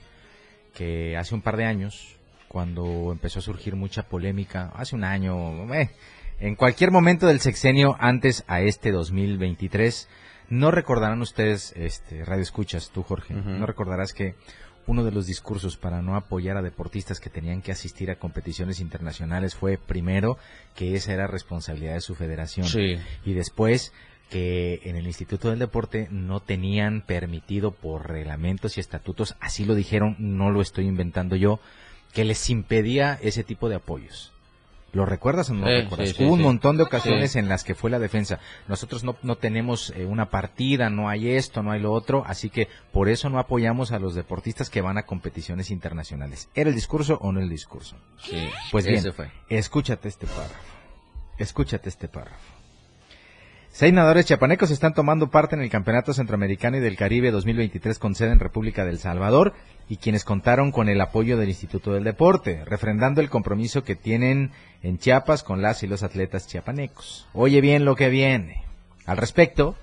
que 0.72 1.16
hace 1.16 1.34
un 1.34 1.42
par 1.42 1.56
de 1.56 1.66
años, 1.66 2.16
cuando 2.52 3.10
empezó 3.12 3.38
a 3.38 3.42
surgir 3.42 3.76
mucha 3.76 4.02
polémica, 4.02 4.70
hace 4.76 4.94
un 4.94 5.04
año, 5.04 5.72
eh, 5.74 5.88
en 6.38 6.54
cualquier 6.54 6.90
momento 6.90 7.26
del 7.26 7.40
sexenio 7.40 7.96
antes 7.98 8.44
a 8.46 8.60
este 8.60 8.92
2023, 8.92 10.06
no 10.50 10.70
recordarán 10.70 11.22
ustedes, 11.22 11.72
este, 11.76 12.26
radio 12.26 12.42
escuchas 12.42 12.90
tú 12.92 13.02
Jorge, 13.04 13.32
no 13.32 13.64
recordarás 13.64 14.12
que 14.12 14.34
uno 14.86 15.02
de 15.02 15.12
los 15.12 15.26
discursos 15.26 15.78
para 15.78 16.02
no 16.02 16.14
apoyar 16.14 16.58
a 16.58 16.62
deportistas 16.62 17.20
que 17.20 17.30
tenían 17.30 17.62
que 17.62 17.72
asistir 17.72 18.10
a 18.10 18.16
competiciones 18.16 18.80
internacionales 18.80 19.54
fue 19.54 19.78
primero 19.78 20.36
que 20.74 20.94
esa 20.94 21.14
era 21.14 21.26
responsabilidad 21.26 21.94
de 21.94 22.00
su 22.02 22.14
federación 22.14 22.66
Sí. 22.66 22.98
y 23.24 23.32
después 23.32 23.94
que 24.28 24.80
en 24.84 24.96
el 24.96 25.06
Instituto 25.06 25.48
del 25.48 25.58
Deporte 25.58 26.08
no 26.10 26.40
tenían 26.40 27.00
permitido 27.02 27.70
por 27.70 28.08
reglamentos 28.08 28.76
y 28.76 28.80
estatutos, 28.80 29.36
así 29.40 29.64
lo 29.64 29.74
dijeron, 29.74 30.16
no 30.18 30.50
lo 30.50 30.60
estoy 30.60 30.86
inventando 30.86 31.36
yo, 31.36 31.60
que 32.12 32.25
les 32.25 32.51
impedía 32.51 33.18
ese 33.22 33.44
tipo 33.44 33.68
de 33.68 33.77
apoyos. 33.77 34.31
¿Lo 34.92 35.07
recuerdas 35.07 35.48
o 35.48 35.55
no 35.55 35.66
Sí, 35.66 35.72
recuerdas? 35.72 36.09
sí, 36.11 36.14
sí, 36.16 36.25
Hubo 36.25 36.35
un 36.35 36.42
montón 36.42 36.77
de 36.77 36.83
ocasiones 36.83 37.35
en 37.37 37.48
las 37.48 37.64
que 37.64 37.75
fue 37.75 37.88
la 37.88 37.98
defensa. 37.98 38.40
Nosotros 38.68 39.05
no, 39.05 39.16
no 39.22 39.37
tenemos 39.37 39.88
eh, 39.96 40.05
una 40.05 40.29
partida, 40.29 40.90
no 40.90 41.09
hay 41.09 41.31
esto, 41.31 41.62
no 41.62 41.70
hay 41.70 41.81
lo 41.81 41.92
otro, 41.92 42.25
así 42.27 42.51
que 42.51 42.68
por 42.92 43.09
eso 43.09 43.31
no 43.31 43.38
apoyamos 43.38 43.90
a 43.92 43.98
los 43.98 44.14
deportistas 44.14 44.68
que 44.68 44.83
van 44.83 44.98
a 44.98 45.05
competiciones 45.07 45.70
internacionales. 45.70 46.51
¿Era 46.55 46.68
el 46.68 46.75
discurso 46.77 47.16
o 47.22 47.33
no 47.33 47.40
el 47.40 47.48
discurso? 47.48 47.96
Sí, 48.22 48.37
Pues 48.70 48.85
bien, 48.87 49.03
fue. 49.14 49.31
escúchate 49.48 50.09
este 50.09 50.27
párrafo. 50.27 50.55
Escúchate 51.38 51.88
este 51.88 52.09
párrafo. 52.09 52.51
Seis 53.74 53.90
nadadores 53.90 54.26
chiapanecos 54.26 54.70
están 54.70 54.92
tomando 54.92 55.30
parte 55.30 55.56
en 55.56 55.62
el 55.62 55.70
Campeonato 55.70 56.12
Centroamericano 56.12 56.76
y 56.76 56.80
del 56.80 56.94
Caribe 56.94 57.30
2023 57.30 57.98
con 57.98 58.14
sede 58.14 58.32
en 58.32 58.38
República 58.38 58.85
del 58.85 58.98
Salvador 58.98 59.54
y 59.88 59.96
quienes 59.96 60.24
contaron 60.24 60.72
con 60.72 60.90
el 60.90 61.00
apoyo 61.00 61.38
del 61.38 61.48
Instituto 61.48 61.94
del 61.94 62.04
Deporte, 62.04 62.66
refrendando 62.66 63.22
el 63.22 63.30
compromiso 63.30 63.82
que 63.82 63.96
tienen 63.96 64.50
en 64.82 64.98
Chiapas 64.98 65.42
con 65.42 65.62
las 65.62 65.82
y 65.82 65.87
los 65.87 66.02
atletas 66.02 66.46
chiapanecos. 66.46 67.26
Oye 67.32 67.62
bien 67.62 67.87
lo 67.87 67.96
que 67.96 68.11
viene. 68.11 68.62
Al 69.06 69.16
respecto, 69.16 69.74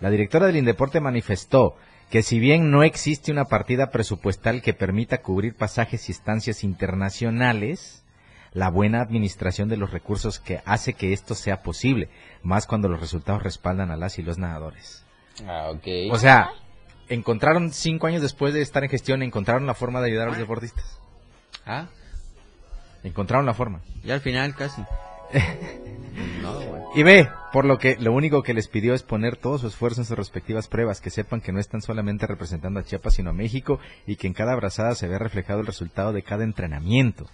la 0.00 0.10
directora 0.10 0.46
del 0.46 0.58
Indeporte 0.58 1.00
manifestó 1.00 1.74
que 2.10 2.22
si 2.22 2.38
bien 2.38 2.70
no 2.70 2.84
existe 2.84 3.32
una 3.32 3.46
partida 3.46 3.90
presupuestal 3.90 4.62
que 4.62 4.72
permita 4.72 5.20
cubrir 5.20 5.56
pasajes 5.56 6.08
y 6.08 6.12
estancias 6.12 6.62
internacionales, 6.62 8.01
la 8.54 8.68
buena 8.70 9.00
administración 9.00 9.68
de 9.68 9.76
los 9.76 9.90
recursos 9.90 10.38
que 10.38 10.60
hace 10.66 10.92
que 10.94 11.12
esto 11.12 11.34
sea 11.34 11.62
posible, 11.62 12.08
más 12.42 12.66
cuando 12.66 12.88
los 12.88 13.00
resultados 13.00 13.42
respaldan 13.42 13.90
a 13.90 13.96
las 13.96 14.18
y 14.18 14.22
los 14.22 14.38
nadadores. 14.38 15.04
Ah. 15.46 15.72
O 16.10 16.18
sea, 16.18 16.50
encontraron 17.08 17.72
cinco 17.72 18.06
años 18.06 18.22
después 18.22 18.52
de 18.54 18.60
estar 18.62 18.84
en 18.84 18.90
gestión, 18.90 19.22
encontraron 19.22 19.66
la 19.66 19.74
forma 19.74 20.00
de 20.00 20.08
ayudar 20.10 20.28
a 20.28 20.30
los 20.30 20.38
deportistas. 20.38 20.98
ah, 21.66 21.86
Encontraron 23.04 23.46
la 23.46 23.54
forma. 23.54 23.80
ya 24.04 24.14
al 24.14 24.20
final 24.20 24.54
casi. 24.54 24.82
no, 26.42 26.52
güey. 26.60 26.82
Y 26.94 27.02
ve, 27.02 27.28
por 27.52 27.64
lo 27.64 27.78
que 27.78 27.96
lo 27.96 28.12
único 28.12 28.42
que 28.42 28.54
les 28.54 28.68
pidió 28.68 28.94
es 28.94 29.02
poner 29.02 29.36
todo 29.36 29.58
su 29.58 29.66
esfuerzo 29.66 30.02
en 30.02 30.04
sus 30.04 30.16
respectivas 30.16 30.68
pruebas, 30.68 31.00
que 31.00 31.10
sepan 31.10 31.40
que 31.40 31.52
no 31.52 31.58
están 31.58 31.80
solamente 31.80 32.26
representando 32.26 32.78
a 32.80 32.84
Chiapas, 32.84 33.14
sino 33.14 33.30
a 33.30 33.32
México, 33.32 33.80
y 34.06 34.16
que 34.16 34.26
en 34.26 34.34
cada 34.34 34.52
abrazada 34.52 34.94
se 34.94 35.08
ve 35.08 35.18
reflejado 35.18 35.60
el 35.60 35.66
resultado 35.66 36.12
de 36.12 36.22
cada 36.22 36.44
entrenamiento. 36.44 37.26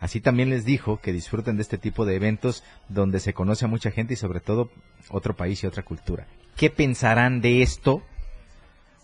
Así 0.00 0.20
también 0.20 0.50
les 0.50 0.64
dijo 0.64 1.00
que 1.00 1.12
disfruten 1.12 1.56
de 1.56 1.62
este 1.62 1.78
tipo 1.78 2.04
de 2.04 2.16
eventos 2.16 2.62
donde 2.88 3.18
se 3.20 3.32
conoce 3.34 3.64
a 3.64 3.68
mucha 3.68 3.90
gente 3.90 4.14
y 4.14 4.16
sobre 4.16 4.40
todo 4.40 4.70
otro 5.10 5.34
país 5.34 5.62
y 5.62 5.66
otra 5.66 5.82
cultura. 5.82 6.26
¿Qué 6.56 6.70
pensarán 6.70 7.40
de 7.40 7.62
esto? 7.62 8.02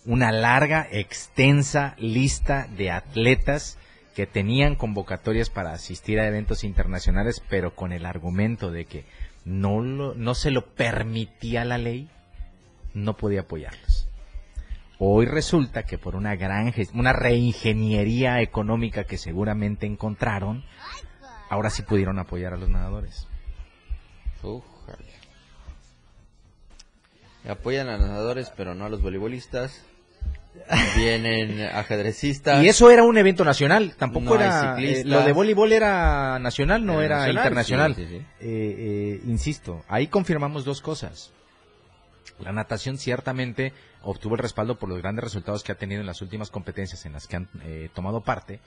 Una 0.04 0.32
larga, 0.32 0.86
extensa 0.90 1.94
lista 1.98 2.66
de 2.76 2.90
atletas 2.90 3.78
que 4.16 4.26
tenían 4.26 4.74
convocatorias 4.74 5.48
para 5.48 5.72
asistir 5.72 6.20
a 6.20 6.26
eventos 6.26 6.64
internacionales, 6.64 7.42
pero 7.48 7.74
con 7.74 7.92
el 7.92 8.04
argumento 8.04 8.70
de 8.70 8.84
que 8.84 9.04
no, 9.44 9.80
lo- 9.80 10.14
no 10.14 10.34
se 10.34 10.50
lo 10.50 10.66
permitía 10.74 11.64
la 11.64 11.78
ley, 11.78 12.08
no 12.94 13.16
podía 13.16 13.42
apoyarlos. 13.42 14.08
Hoy 14.98 15.26
resulta 15.26 15.82
que 15.84 15.98
por 15.98 16.14
una 16.14 16.36
gran 16.36 16.72
una 16.94 17.12
reingeniería 17.12 18.40
económica 18.40 19.04
que 19.04 19.18
seguramente 19.18 19.86
encontraron, 19.86 20.64
ahora 21.52 21.68
sí 21.68 21.82
pudieron 21.82 22.18
apoyar 22.18 22.54
a 22.54 22.56
los 22.56 22.70
nadadores. 22.70 23.26
Ujale. 24.42 25.12
Apoyan 27.46 27.90
a 27.90 27.98
los 27.98 28.08
nadadores, 28.08 28.50
pero 28.56 28.74
no 28.74 28.86
a 28.86 28.88
los 28.88 29.02
voleibolistas. 29.02 29.84
Vienen 30.96 31.60
ajedrecistas. 31.60 32.62
Y 32.64 32.68
eso 32.68 32.90
era 32.90 33.02
un 33.04 33.18
evento 33.18 33.44
nacional, 33.44 33.94
tampoco 33.98 34.34
No 34.34 34.34
era 34.34 34.76
eh, 34.78 35.02
lo 35.04 35.22
de 35.22 35.32
voleibol 35.32 35.72
era 35.72 36.38
nacional, 36.38 36.86
no 36.86 37.02
Era 37.02 37.28
era, 37.28 37.40
nacional, 37.52 37.90
internacional. 37.90 37.94
sí, 37.96 38.06
sí, 38.06 38.18
sí. 38.18 38.26
Eh, 38.40 38.76
eh, 38.78 39.20
insisto, 39.26 39.84
ahí 39.88 40.06
confirmamos 40.06 40.64
dos 40.64 40.80
cosas. 40.80 41.32
La 42.38 42.52
natación 42.52 42.96
ciertamente 42.96 43.74
obtuvo 44.02 44.36
el 44.36 44.40
respaldo 44.40 44.78
por 44.78 44.88
los 44.88 44.98
grandes 44.98 45.24
resultados 45.24 45.62
que 45.62 45.72
ha 45.72 45.76
tenido 45.76 46.00
en 46.00 46.06
las 46.06 46.22
últimas 46.22 46.50
competencias 46.50 47.04
en 47.04 47.12
las 47.12 47.26
que 47.26 47.36
han 47.36 47.48
eh, 47.62 47.90
tomado 47.94 48.22
parte 48.22 48.60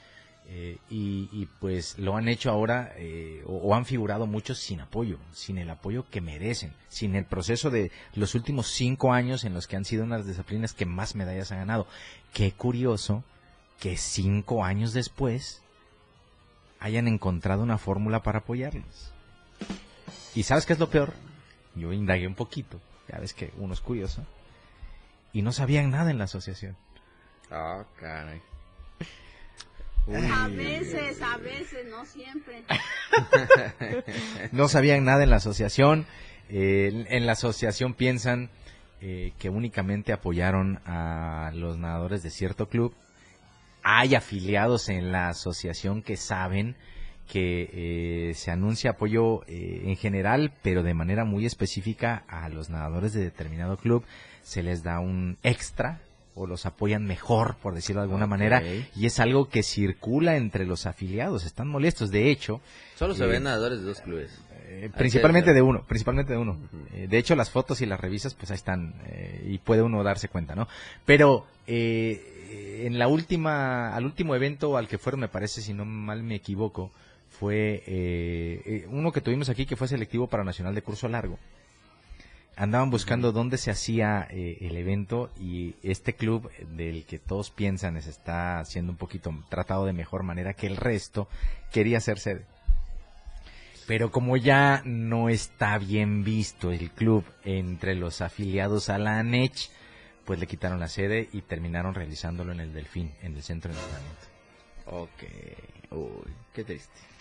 Eh, 0.47 0.77
y, 0.89 1.47
pues 1.59 1.97
lo 1.97 2.15
han 2.15 2.27
hecho 2.27 2.51
ahora 2.51 2.93
eh, 2.97 3.43
o, 3.47 3.73
han 3.73 3.85
figurado 3.85 4.27
muchos 4.27 4.59
sin 4.59 4.79
apoyo, 4.79 5.17
sin 5.31 5.57
el 5.57 5.69
apoyo 5.69 6.07
que 6.09 6.21
merecen, 6.21 6.71
sin 6.87 7.15
el 7.15 7.25
proceso 7.25 7.71
de 7.71 7.91
los 8.13 8.35
últimos 8.35 8.67
cinco 8.67 9.11
años 9.11 9.43
en 9.43 9.55
los 9.55 9.65
que 9.65 9.75
han 9.75 9.85
sido 9.85 10.03
unas 10.03 10.27
disciplinas 10.27 10.73
que 10.73 10.85
más 10.85 11.15
medallas 11.15 11.51
han 11.51 11.59
ganado. 11.59 11.87
Qué 12.31 12.51
curioso 12.51 13.23
que 13.79 13.97
cinco 13.97 14.63
años 14.63 14.93
después 14.93 15.63
hayan 16.79 17.07
encontrado 17.07 17.63
una 17.63 17.79
fórmula 17.79 18.21
para 18.21 18.39
apoyarlos. 18.39 19.11
¿Y 20.35 20.43
sabes 20.43 20.65
qué 20.65 20.73
es 20.73 20.79
lo 20.79 20.89
peor? 20.89 21.13
Yo 21.73 21.91
indagué 21.91 22.27
un 22.27 22.35
poquito, 22.35 22.79
ya 23.09 23.19
ves 23.19 23.33
que 23.33 23.51
uno 23.57 23.73
es 23.73 23.81
curioso, 23.81 24.23
y 25.33 25.41
no 25.41 25.51
sabían 25.51 25.89
nada 25.89 26.11
en 26.11 26.19
la 26.19 26.25
asociación. 26.25 26.77
Ah, 27.49 27.81
oh, 27.81 27.99
caray. 27.99 28.41
Uy. 30.07 30.15
A 30.31 30.47
veces, 30.47 31.21
a 31.21 31.37
veces, 31.37 31.87
no 31.89 32.05
siempre. 32.05 32.63
no 34.51 34.67
sabían 34.67 35.03
nada 35.03 35.23
en 35.23 35.29
la 35.29 35.37
asociación. 35.37 36.05
Eh, 36.49 37.05
en 37.09 37.25
la 37.25 37.31
asociación 37.31 37.93
piensan 37.95 38.49
eh, 39.01 39.33
que 39.37 39.49
únicamente 39.49 40.13
apoyaron 40.13 40.79
a 40.85 41.51
los 41.53 41.77
nadadores 41.77 42.23
de 42.23 42.29
cierto 42.29 42.69
club. 42.69 42.93
Hay 43.83 44.15
afiliados 44.15 44.89
en 44.89 45.11
la 45.11 45.29
asociación 45.29 46.01
que 46.01 46.17
saben 46.17 46.75
que 47.27 47.69
eh, 47.73 48.33
se 48.35 48.51
anuncia 48.51 48.91
apoyo 48.91 49.43
eh, 49.47 49.83
en 49.85 49.95
general, 49.95 50.53
pero 50.61 50.81
de 50.83 50.93
manera 50.93 51.25
muy 51.25 51.45
específica 51.45 52.23
a 52.27 52.49
los 52.49 52.69
nadadores 52.69 53.13
de 53.13 53.23
determinado 53.23 53.77
club. 53.77 54.03
Se 54.43 54.63
les 54.63 54.83
da 54.83 54.99
un 54.99 55.37
extra 55.43 56.01
o 56.35 56.45
los 56.45 56.65
apoyan 56.65 57.05
mejor, 57.05 57.55
por 57.61 57.73
decirlo 57.73 58.01
de 58.01 58.05
alguna 58.05 58.25
okay. 58.25 58.29
manera, 58.29 58.61
y 58.95 59.05
es 59.05 59.19
algo 59.19 59.47
que 59.47 59.63
circula 59.63 60.35
entre 60.35 60.65
los 60.65 60.85
afiliados, 60.85 61.45
están 61.45 61.67
molestos, 61.69 62.11
de 62.11 62.29
hecho. 62.29 62.61
Solo 62.95 63.15
se 63.15 63.23
eh, 63.23 63.27
ven 63.27 63.43
nadadores 63.43 63.79
de 63.79 63.85
dos 63.85 64.01
clubes. 64.01 64.37
Eh, 64.67 64.89
principalmente 64.95 65.53
de 65.53 65.61
uno, 65.61 65.85
principalmente 65.87 66.33
de 66.33 66.39
uno. 66.39 66.53
Uh 66.53 66.55
-huh. 66.55 66.87
eh, 66.93 67.07
de 67.07 67.17
hecho, 67.17 67.35
las 67.35 67.49
fotos 67.49 67.81
y 67.81 67.85
las 67.85 67.99
revisas, 67.99 68.33
pues 68.33 68.51
ahí 68.51 68.55
están, 68.55 68.95
y 69.45 69.57
puede 69.59 69.81
uno 69.81 70.03
darse 70.03 70.27
cuenta, 70.27 70.55
¿no? 70.55 70.67
Pero, 71.05 71.45
en 71.67 72.99
la 72.99 73.07
última, 73.07 73.95
al 73.95 74.05
último 74.05 74.35
evento 74.35 74.75
al 74.77 74.89
que 74.89 74.97
fueron, 74.97 75.21
me 75.21 75.29
parece, 75.29 75.61
si 75.61 75.73
no 75.73 75.85
mal 75.85 76.21
me 76.21 76.35
equivoco, 76.35 76.91
fue 77.29 78.83
uno 78.89 79.11
que 79.13 79.21
tuvimos 79.21 79.47
aquí 79.47 79.65
que 79.65 79.77
fue 79.77 79.87
selectivo 79.87 80.27
para 80.27 80.43
Nacional 80.43 80.75
de 80.75 80.81
Curso 80.81 81.07
Largo 81.07 81.39
andaban 82.55 82.89
buscando 82.89 83.31
dónde 83.31 83.57
se 83.57 83.71
hacía 83.71 84.27
eh, 84.29 84.57
el 84.61 84.77
evento 84.77 85.31
y 85.39 85.75
este 85.83 86.13
club 86.13 86.49
del 86.69 87.05
que 87.05 87.19
todos 87.19 87.51
piensan 87.51 88.01
se 88.01 88.09
está 88.09 88.59
haciendo 88.59 88.91
un 88.91 88.97
poquito 88.97 89.33
tratado 89.49 89.85
de 89.85 89.93
mejor 89.93 90.23
manera 90.23 90.53
que 90.53 90.67
el 90.67 90.77
resto 90.77 91.27
quería 91.71 91.99
ser 91.99 92.19
sede. 92.19 92.45
Pero 93.87 94.11
como 94.11 94.35
ya 94.35 94.81
no 94.83 95.29
está 95.29 95.77
bien 95.77 96.23
visto 96.23 96.71
el 96.71 96.91
club 96.91 97.23
entre 97.43 97.93
los 97.93 98.21
afiliados 98.21 98.89
a 98.89 98.97
la 98.97 99.19
ANECH, 99.19 99.69
pues 100.25 100.39
le 100.39 100.47
quitaron 100.47 100.79
la 100.79 100.87
sede 100.87 101.29
y 101.31 101.41
terminaron 101.41 101.93
realizándolo 101.93 102.51
en 102.51 102.61
el 102.61 102.73
Delfín, 102.73 103.11
en 103.21 103.35
el 103.35 103.43
centro 103.43 103.71
de 103.71 103.79
entrenamiento. 103.79 104.35
Ok, 104.87 105.91
uy, 105.91 106.33
qué 106.53 106.63
triste. 106.63 107.14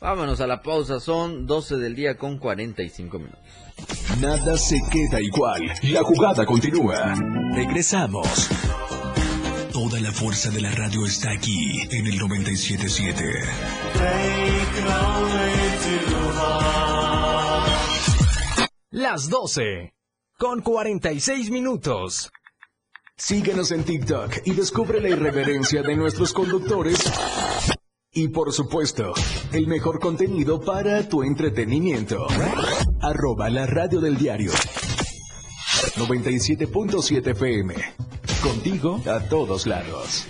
Vámonos 0.00 0.40
a 0.40 0.46
la 0.46 0.62
pausa, 0.62 0.98
son 0.98 1.46
12 1.46 1.76
del 1.76 1.94
día 1.94 2.16
con 2.16 2.38
45 2.38 3.18
minutos. 3.18 3.38
Nada 4.18 4.56
se 4.56 4.80
queda 4.90 5.20
igual, 5.20 5.60
la 5.82 6.02
jugada 6.02 6.46
continúa. 6.46 7.14
Regresamos. 7.54 8.48
Toda 9.74 10.00
la 10.00 10.10
fuerza 10.10 10.50
de 10.50 10.62
la 10.62 10.70
radio 10.70 11.04
está 11.04 11.30
aquí 11.32 11.82
en 11.90 12.06
el 12.06 12.16
977. 12.16 13.24
Las 18.90 19.28
12 19.28 19.92
con 20.38 20.62
46 20.62 21.50
minutos. 21.50 22.30
Síguenos 23.18 23.70
en 23.70 23.84
TikTok 23.84 24.46
y 24.46 24.52
descubre 24.52 24.98
la 25.02 25.10
irreverencia 25.10 25.82
de 25.82 25.94
nuestros 25.94 26.32
conductores 26.32 26.98
y 28.12 28.28
por 28.28 28.52
supuesto, 28.52 29.12
el 29.52 29.68
mejor 29.68 30.00
contenido 30.00 30.60
para 30.60 31.08
tu 31.08 31.22
entretenimiento. 31.22 32.26
Arroba 33.00 33.48
la 33.50 33.66
radio 33.66 34.00
del 34.00 34.16
diario. 34.16 34.50
97.7 35.96 37.26
FM. 37.28 37.74
Contigo 38.42 39.00
a 39.06 39.20
todos 39.28 39.66
lados. 39.66 40.26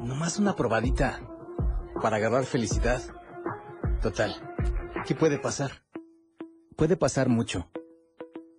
Nomás 0.00 0.38
una 0.38 0.54
probadita 0.54 1.20
para 2.02 2.16
agarrar 2.16 2.44
felicidad. 2.44 3.02
Total, 4.02 4.34
¿qué 5.06 5.14
puede 5.14 5.38
pasar? 5.38 5.82
Puede 6.76 6.96
pasar 6.96 7.28
mucho. 7.28 7.70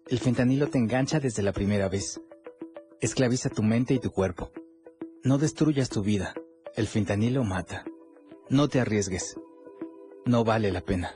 El 0.07 0.19
fentanilo 0.19 0.67
te 0.67 0.77
engancha 0.77 1.19
desde 1.19 1.43
la 1.43 1.51
primera 1.51 1.87
vez. 1.87 2.19
Esclaviza 2.99 3.49
tu 3.49 3.63
mente 3.63 3.93
y 3.93 3.99
tu 3.99 4.11
cuerpo. 4.11 4.51
No 5.23 5.37
destruyas 5.37 5.89
tu 5.89 6.01
vida. 6.01 6.33
El 6.75 6.87
fentanilo 6.87 7.43
mata. 7.43 7.85
No 8.49 8.67
te 8.67 8.79
arriesgues. 8.79 9.35
No 10.25 10.43
vale 10.43 10.71
la 10.71 10.81
pena. 10.81 11.13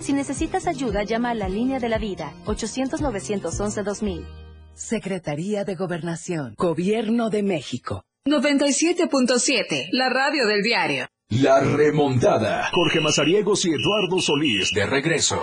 Si 0.00 0.12
necesitas 0.12 0.66
ayuda, 0.66 1.04
llama 1.04 1.30
a 1.30 1.34
la 1.34 1.48
línea 1.48 1.78
de 1.78 1.88
la 1.88 1.98
vida, 1.98 2.32
800-911-2000. 2.46 4.24
Secretaría 4.74 5.64
de 5.64 5.74
Gobernación, 5.76 6.54
Gobierno 6.56 7.30
de 7.30 7.42
México. 7.42 8.02
97.7, 8.26 9.88
la 9.92 10.08
radio 10.08 10.46
del 10.46 10.62
diario. 10.62 11.06
La 11.28 11.60
remontada. 11.60 12.70
Jorge 12.72 13.00
Mazariegos 13.00 13.64
y 13.64 13.68
Eduardo 13.70 14.20
Solís 14.20 14.72
de 14.74 14.86
regreso. 14.86 15.40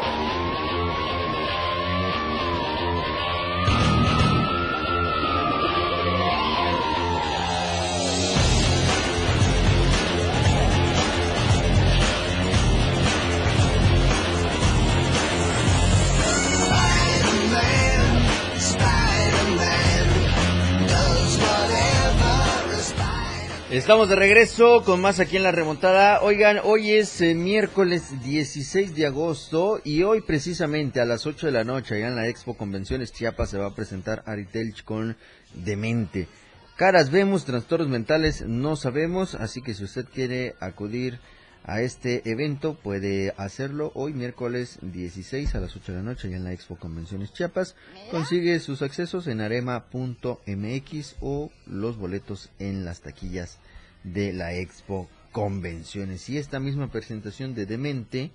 Estamos 23.78 24.09
de 24.09 24.15
regreso 24.15 24.84
con 24.84 25.01
más 25.01 25.19
aquí 25.19 25.38
en 25.38 25.43
la 25.43 25.51
remontada. 25.51 26.23
Oigan, 26.23 26.59
hoy 26.63 26.93
es 26.93 27.21
eh, 27.21 27.36
miércoles 27.36 28.23
16 28.23 28.95
de 28.95 29.05
agosto 29.05 29.82
y 29.84 30.01
hoy 30.01 30.21
precisamente 30.21 30.99
a 30.99 31.05
las 31.05 31.28
8 31.28 31.45
de 31.45 31.51
la 31.51 31.63
noche 31.63 31.93
allá 31.93 32.07
en 32.07 32.15
la 32.15 32.28
Expo 32.28 32.57
Convenciones 32.57 33.13
Chiapas 33.13 33.51
se 33.51 33.59
va 33.59 33.67
a 33.67 33.75
presentar 33.75 34.23
Ari 34.25 34.45
Telch 34.45 34.84
con 34.84 35.15
Demente. 35.53 36.28
Caras 36.75 37.11
vemos, 37.11 37.45
trastornos 37.45 37.88
mentales 37.88 38.41
no 38.47 38.75
sabemos, 38.78 39.36
así 39.36 39.61
que 39.61 39.75
si 39.75 39.84
usted 39.84 40.07
quiere 40.11 40.55
acudir 40.59 41.19
a 41.68 41.82
este 41.82 42.32
evento 42.32 42.76
puede 42.76 43.34
hacerlo 43.36 43.91
hoy 43.93 44.13
miércoles 44.13 44.80
16 44.82 45.53
a 45.53 45.59
las 45.59 45.76
8 45.76 45.91
de 45.91 45.97
la 45.97 46.03
noche 46.03 46.30
allá 46.30 46.38
en 46.38 46.45
la 46.45 46.53
Expo 46.53 46.78
Convenciones 46.78 47.34
Chiapas. 47.34 47.76
Consigue 48.09 48.61
sus 48.61 48.82
accesos 48.82 49.28
en 49.28 49.41
arema.mx 49.41 51.15
o 51.20 51.51
los 51.65 51.97
boletos 51.97 52.51
en 52.59 52.86
las 52.86 53.01
taquillas 53.01 53.59
de 54.05 54.32
la 54.32 54.53
Expo 54.53 55.09
Convenciones. 55.34 56.30
Y 56.30 56.38
esta 56.38 56.61
misma 56.61 56.89
presentación 56.89 57.53
de 57.53 57.65
Demente 57.65 58.32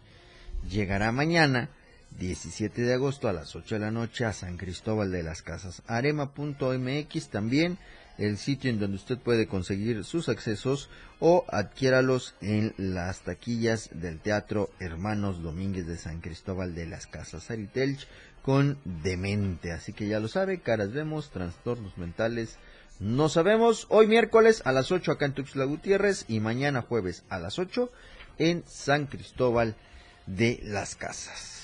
llegará 0.69 1.11
mañana 1.11 1.71
17 2.19 2.83
de 2.83 2.93
agosto 2.93 3.29
a 3.29 3.33
las 3.33 3.57
8 3.57 3.77
de 3.77 3.81
la 3.81 3.91
noche 3.91 4.27
a 4.27 4.35
San 4.35 4.59
Cristóbal 4.59 5.11
de 5.11 5.23
las 5.23 5.41
Casas. 5.41 5.83
Arema.mx 5.87 7.29
también 7.31 7.79
el 8.23 8.39
sitio 8.39 8.71
en 8.71 8.79
donde 8.79 8.97
usted 8.97 9.19
puede 9.19 9.47
conseguir 9.47 10.05
sus 10.05 10.29
accesos 10.29 10.89
o 11.19 11.45
adquiéralos 11.49 12.35
en 12.41 12.75
las 12.77 13.23
taquillas 13.23 13.91
del 13.93 14.21
Teatro 14.21 14.71
Hermanos 14.79 15.43
Domínguez 15.43 15.87
de 15.87 15.97
San 15.97 16.21
Cristóbal 16.21 16.75
de 16.75 16.87
las 16.87 17.07
Casas 17.07 17.51
Aritelch 17.51 18.07
con 18.43 18.79
Demente. 18.85 19.73
Así 19.73 19.93
que 19.93 20.07
ya 20.07 20.21
lo 20.21 20.29
sabe, 20.29 20.61
caras 20.61 20.93
vemos, 20.93 21.31
trastornos 21.31 21.99
mentales 21.99 22.59
no 23.01 23.29
sabemos. 23.29 23.87
Hoy 23.89 24.07
miércoles 24.07 24.63
a 24.65 24.71
las 24.71 24.93
8 24.93 25.11
acá 25.13 25.25
en 25.25 25.33
Tuxtla 25.33 25.65
Gutiérrez 25.65 26.25
y 26.29 26.39
mañana 26.39 26.83
jueves 26.83 27.25
a 27.29 27.41
las 27.41 27.59
8 27.59 27.91
en 28.39 28.63
San 28.69 29.07
Cristóbal 29.07 29.75
de 30.27 30.61
las 30.63 30.95
Casas. 30.95 31.62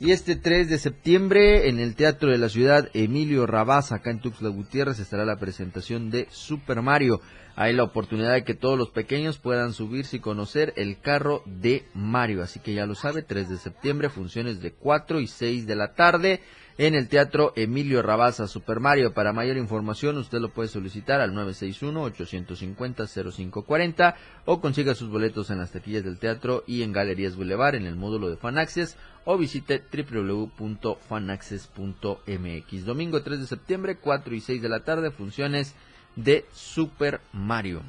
Y 0.00 0.10
este 0.10 0.34
3 0.34 0.68
de 0.68 0.78
septiembre 0.78 1.68
en 1.68 1.78
el 1.78 1.94
Teatro 1.94 2.30
de 2.30 2.38
la 2.38 2.48
Ciudad 2.48 2.88
Emilio 2.92 3.46
Rabaz, 3.46 3.92
acá 3.92 4.10
en 4.10 4.20
Tuxtla 4.20 4.48
Gutiérrez, 4.48 4.98
estará 4.98 5.24
la 5.24 5.38
presentación 5.38 6.10
de 6.10 6.26
Super 6.30 6.82
Mario. 6.82 7.20
hay 7.54 7.74
la 7.74 7.84
oportunidad 7.84 8.32
de 8.32 8.44
que 8.44 8.54
todos 8.54 8.78
los 8.78 8.90
pequeños 8.90 9.38
puedan 9.38 9.74
subirse 9.74 10.16
y 10.16 10.20
conocer 10.20 10.72
el 10.76 10.98
carro 11.00 11.42
de 11.46 11.84
Mario. 11.94 12.42
Así 12.42 12.58
que 12.58 12.74
ya 12.74 12.86
lo 12.86 12.94
sabe, 12.94 13.22
3 13.22 13.48
de 13.48 13.58
septiembre, 13.58 14.08
funciones 14.08 14.60
de 14.60 14.72
4 14.72 15.20
y 15.20 15.26
6 15.26 15.66
de 15.66 15.76
la 15.76 15.94
tarde 15.94 16.40
en 16.78 16.94
el 16.94 17.08
Teatro 17.08 17.52
Emilio 17.56 18.00
Rabaza 18.02 18.46
Super 18.48 18.80
Mario. 18.80 19.14
Para 19.14 19.32
mayor 19.32 19.56
información 19.56 20.18
usted 20.18 20.38
lo 20.38 20.50
puede 20.50 20.68
solicitar 20.68 21.20
al 21.20 21.32
961-850-0540 21.32 24.14
o 24.44 24.60
consiga 24.60 24.94
sus 24.94 25.08
boletos 25.08 25.48
en 25.50 25.58
las 25.58 25.72
taquillas 25.72 26.04
del 26.04 26.18
teatro 26.18 26.62
y 26.66 26.82
en 26.82 26.92
Galerías 26.92 27.36
Boulevard 27.36 27.76
en 27.76 27.86
el 27.86 27.96
módulo 27.96 28.28
de 28.30 28.36
Fanaccess 28.36 28.96
o 29.24 29.38
visite 29.38 29.82
www.fanaccess.mx. 29.92 32.84
Domingo 32.84 33.22
3 33.22 33.40
de 33.40 33.46
septiembre, 33.46 33.96
4 33.98 34.34
y 34.34 34.40
6 34.40 34.62
de 34.62 34.68
la 34.68 34.84
tarde, 34.84 35.10
funciones 35.10 35.74
de 36.16 36.44
Super 36.52 37.20
Mario. 37.32 37.82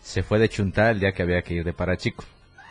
se 0.00 0.22
fue 0.22 0.38
de 0.38 0.48
chuntar 0.48 0.92
el 0.92 1.00
día 1.00 1.12
que 1.12 1.22
había 1.22 1.42
que 1.42 1.54
ir 1.54 1.64
de 1.64 1.72
Parachico 1.72 2.24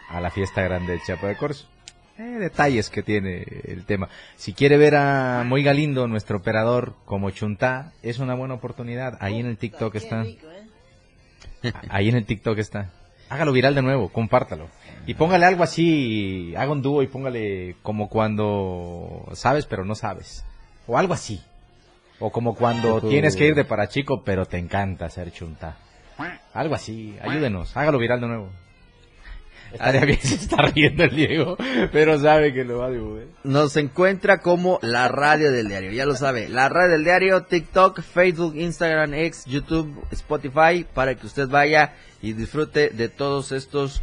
a 0.10 0.22
la 0.22 0.30
fiesta 0.30 0.62
grande 0.62 0.94
de 0.94 1.02
Chiapa 1.02 1.28
de 1.28 1.36
Corzo. 1.36 1.73
Eh, 2.18 2.38
detalles 2.39 2.89
que 2.89 3.01
tiene 3.01 3.43
el 3.64 3.86
tema. 3.86 4.07
Si 4.36 4.53
quiere 4.53 4.78
ver 4.78 4.95
a 4.95 5.43
Muy 5.45 5.64
Galindo, 5.64 6.07
nuestro 6.07 6.38
operador, 6.38 6.93
como 7.05 7.32
chuntá, 7.32 7.91
es 8.03 8.20
una 8.20 8.36
buena 8.36 8.53
oportunidad. 8.53 9.18
Ahí 9.20 9.39
en 9.39 9.47
el 9.47 9.57
TikTok 9.57 9.95
está. 9.95 10.24
¿eh? 10.24 10.38
Ahí 11.89 12.09
en 12.09 12.16
el 12.16 12.26
TikTok 12.26 12.57
está. 12.59 12.91
Hágalo 13.30 13.51
viral 13.51 13.74
de 13.74 13.82
nuevo, 13.82 14.09
compártalo. 14.09 14.68
Y 15.07 15.16
póngale 15.16 15.45
algo 15.45 15.64
así, 15.64 16.53
haga 16.55 16.72
un 16.72 16.84
dúo 16.84 17.01
y 17.01 17.07
póngale 17.07 17.76
como 17.82 18.09
cuando 18.09 19.28
sabes 19.34 19.66
pero 19.66 19.84
no 19.84 19.95
sabes. 19.95 20.45
O 20.86 20.97
algo 20.97 21.14
así. 21.14 21.41
O 22.20 22.32
como 22.32 22.55
cuando 22.55 23.01
tienes 23.01 23.36
que 23.36 23.47
ir 23.47 23.55
de 23.55 23.66
para 23.66 23.89
chico, 23.89 24.24
pero 24.24 24.45
te 24.45 24.57
encanta 24.57 25.05
hacer 25.05 25.32
chunta. 25.32 25.78
Algo 26.53 26.76
así, 26.76 27.18
ayúdenos, 27.22 27.76
hágalo 27.76 27.97
viral 27.97 28.22
de 28.22 28.28
nuevo. 28.28 28.49
Bien 29.80 30.20
se 30.22 30.36
está 30.36 30.58
riendo 30.62 31.04
el 31.04 31.16
Diego, 31.16 31.58
pero 31.92 32.20
sabe 32.20 32.54
que 32.54 32.64
lo 32.64 32.80
va 32.80 32.88
a 32.88 32.92
dibujar. 32.92 33.26
Nos 33.44 33.76
encuentra 33.78 34.40
como 34.40 34.80
la 34.82 35.08
radio 35.08 35.52
del 35.52 35.68
diario, 35.68 35.92
ya 35.92 36.06
lo 36.06 36.16
sabe. 36.16 36.50
La 36.50 36.70
radio 36.70 36.92
del 36.92 37.04
diario, 37.04 37.44
TikTok, 37.44 38.02
Facebook, 38.02 38.56
Instagram, 38.56 39.14
X, 39.14 39.46
YouTube, 39.46 40.06
Spotify, 40.12 40.86
para 40.94 41.16
que 41.16 41.26
usted 41.26 41.48
vaya 41.48 41.94
y 42.22 42.34
disfrute 42.34 42.90
de 42.90 43.10
todos 43.10 43.52
estos 43.52 44.02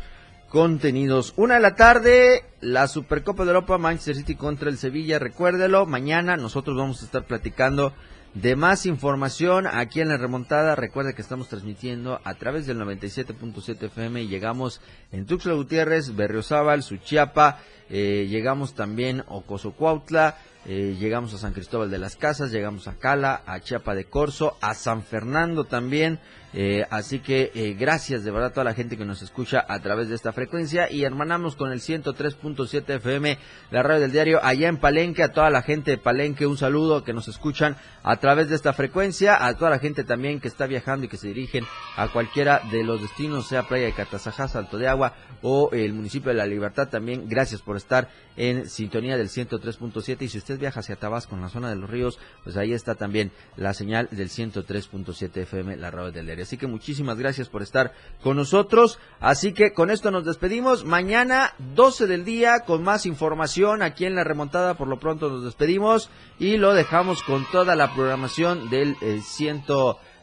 contenidos. 0.48 1.32
Una 1.36 1.54
de 1.54 1.60
la 1.60 1.76
tarde, 1.76 2.44
la 2.60 2.88
Supercopa 2.88 3.44
de 3.44 3.50
Europa, 3.50 3.78
Manchester 3.78 4.16
City 4.16 4.34
contra 4.34 4.68
el 4.68 4.76
Sevilla. 4.76 5.18
Recuérdelo, 5.18 5.86
mañana 5.86 6.36
nosotros 6.36 6.76
vamos 6.76 7.00
a 7.02 7.04
estar 7.04 7.24
platicando 7.24 7.94
de 8.34 8.56
más 8.56 8.86
información 8.86 9.66
aquí 9.66 10.00
en 10.00 10.08
la 10.08 10.16
remontada. 10.16 10.76
Recuerda 10.76 11.12
que 11.12 11.22
estamos 11.22 11.48
transmitiendo 11.48 12.20
a 12.24 12.34
través 12.34 12.66
del 12.66 12.78
97.7 12.78 13.84
FM 13.84 14.22
y 14.22 14.28
llegamos 14.28 14.80
en 15.12 15.26
Tuxtla 15.26 15.54
Gutiérrez, 15.54 16.14
Berriozábal, 16.14 16.82
Suchiapa, 16.82 17.58
eh, 17.90 18.26
llegamos 18.28 18.74
también 18.74 19.20
a 19.20 19.34
Ocosocuautla, 19.34 20.36
eh, 20.66 20.96
llegamos 20.98 21.32
a 21.32 21.38
San 21.38 21.52
Cristóbal 21.52 21.90
de 21.90 21.98
las 21.98 22.16
Casas, 22.16 22.52
llegamos 22.52 22.86
a 22.86 22.98
Cala, 22.98 23.42
a 23.46 23.60
Chiapa 23.60 23.94
de 23.94 24.04
Corzo, 24.04 24.56
a 24.60 24.74
San 24.74 25.02
Fernando 25.02 25.64
también. 25.64 26.20
Eh, 26.52 26.84
así 26.90 27.20
que 27.20 27.52
eh, 27.54 27.76
gracias 27.78 28.24
de 28.24 28.32
verdad 28.32 28.48
a 28.48 28.52
toda 28.52 28.64
la 28.64 28.74
gente 28.74 28.96
que 28.96 29.04
nos 29.04 29.22
escucha 29.22 29.64
a 29.68 29.78
través 29.78 30.08
de 30.08 30.16
esta 30.16 30.32
frecuencia 30.32 30.90
y 30.90 31.04
hermanamos 31.04 31.54
con 31.54 31.70
el 31.70 31.78
103.7 31.80 32.96
FM, 32.96 33.38
la 33.70 33.84
radio 33.84 34.00
del 34.00 34.10
diario 34.10 34.40
allá 34.42 34.68
en 34.68 34.78
Palenque, 34.78 35.22
a 35.22 35.32
toda 35.32 35.48
la 35.50 35.62
gente 35.62 35.92
de 35.92 35.98
Palenque 35.98 36.46
un 36.46 36.58
saludo 36.58 37.04
que 37.04 37.12
nos 37.12 37.28
escuchan 37.28 37.76
a 38.02 38.16
través 38.16 38.48
de 38.48 38.56
esta 38.56 38.72
frecuencia, 38.72 39.46
a 39.46 39.54
toda 39.54 39.70
la 39.70 39.78
gente 39.78 40.02
también 40.02 40.40
que 40.40 40.48
está 40.48 40.66
viajando 40.66 41.06
y 41.06 41.08
que 41.08 41.18
se 41.18 41.28
dirigen 41.28 41.64
a 41.96 42.08
cualquiera 42.08 42.62
de 42.72 42.82
los 42.82 43.00
destinos, 43.00 43.46
sea 43.46 43.68
Playa 43.68 43.86
de 43.86 43.92
Catazajá, 43.92 44.48
Salto 44.48 44.76
de 44.76 44.88
Agua 44.88 45.14
o 45.42 45.70
el 45.72 45.92
municipio 45.92 46.30
de 46.30 46.36
La 46.36 46.46
Libertad 46.46 46.88
también, 46.88 47.28
gracias 47.28 47.62
por 47.62 47.76
estar 47.80 48.08
en 48.36 48.68
sintonía 48.68 49.16
del 49.18 49.28
103.7 49.28 50.22
y 50.22 50.28
si 50.28 50.38
usted 50.38 50.58
viaja 50.58 50.80
hacia 50.80 50.96
Tabasco 50.96 51.34
en 51.34 51.42
la 51.42 51.48
zona 51.48 51.68
de 51.68 51.76
los 51.76 51.90
ríos, 51.90 52.18
pues 52.42 52.56
ahí 52.56 52.72
está 52.72 52.94
también 52.94 53.32
la 53.56 53.74
señal 53.74 54.08
del 54.10 54.30
103.7 54.30 55.36
FM, 55.36 55.76
la 55.76 55.90
radio 55.90 56.10
del 56.10 56.26
diario. 56.26 56.44
Así 56.44 56.56
que 56.56 56.66
muchísimas 56.66 57.18
gracias 57.18 57.48
por 57.48 57.62
estar 57.62 57.92
con 58.22 58.36
nosotros. 58.36 58.98
Así 59.20 59.52
que 59.52 59.72
con 59.72 59.90
esto 59.90 60.10
nos 60.10 60.24
despedimos. 60.24 60.84
Mañana 60.84 61.54
12 61.74 62.06
del 62.06 62.24
día 62.24 62.60
con 62.60 62.82
más 62.82 63.04
información 63.04 63.82
aquí 63.82 64.06
en 64.06 64.14
la 64.14 64.24
remontada. 64.24 64.74
Por 64.74 64.88
lo 64.88 64.98
pronto 64.98 65.28
nos 65.28 65.44
despedimos 65.44 66.10
y 66.38 66.56
lo 66.56 66.72
dejamos 66.72 67.22
con 67.22 67.44
toda 67.50 67.76
la 67.76 67.94
programación 67.94 68.70
del 68.70 68.96
eh, 69.02 69.20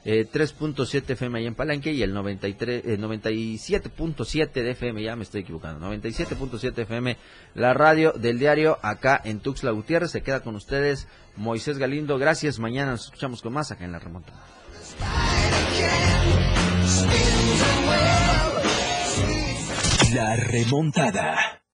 103.7 0.08 1.10
FM 1.12 1.40
ahí 1.40 1.48
en 1.48 1.56
Palenque 1.56 1.92
y 1.92 2.02
el 2.02 2.14
93, 2.14 2.86
eh, 2.86 2.98
97.7 2.98 4.54
de 4.54 4.72
FM, 4.72 5.04
ya 5.04 5.18
me 5.18 5.24
estoy 5.24 5.42
equivocando, 5.42 5.86
97.7 5.86 6.84
FM, 6.84 7.18
la 7.56 7.74
radio 7.74 8.14
del 8.14 8.40
diario 8.40 8.80
acá 8.82 9.22
en 9.22 9.42
Tuxtla 9.42 9.72
Gutiérrez. 9.72 10.12
Se 10.12 10.22
queda 10.22 10.40
con 10.40 10.56
ustedes 10.56 11.10
Moisés 11.36 11.78
Galindo. 11.78 12.18
Gracias. 12.18 12.58
Mañana 12.58 12.92
nos 12.92 13.06
escuchamos 13.06 13.42
con 13.42 13.52
más 13.52 13.72
acá 13.72 13.84
en 13.84 13.92
la 13.92 14.00
remontada. 14.00 14.46
La 20.14 20.36
remontada. 20.38 21.60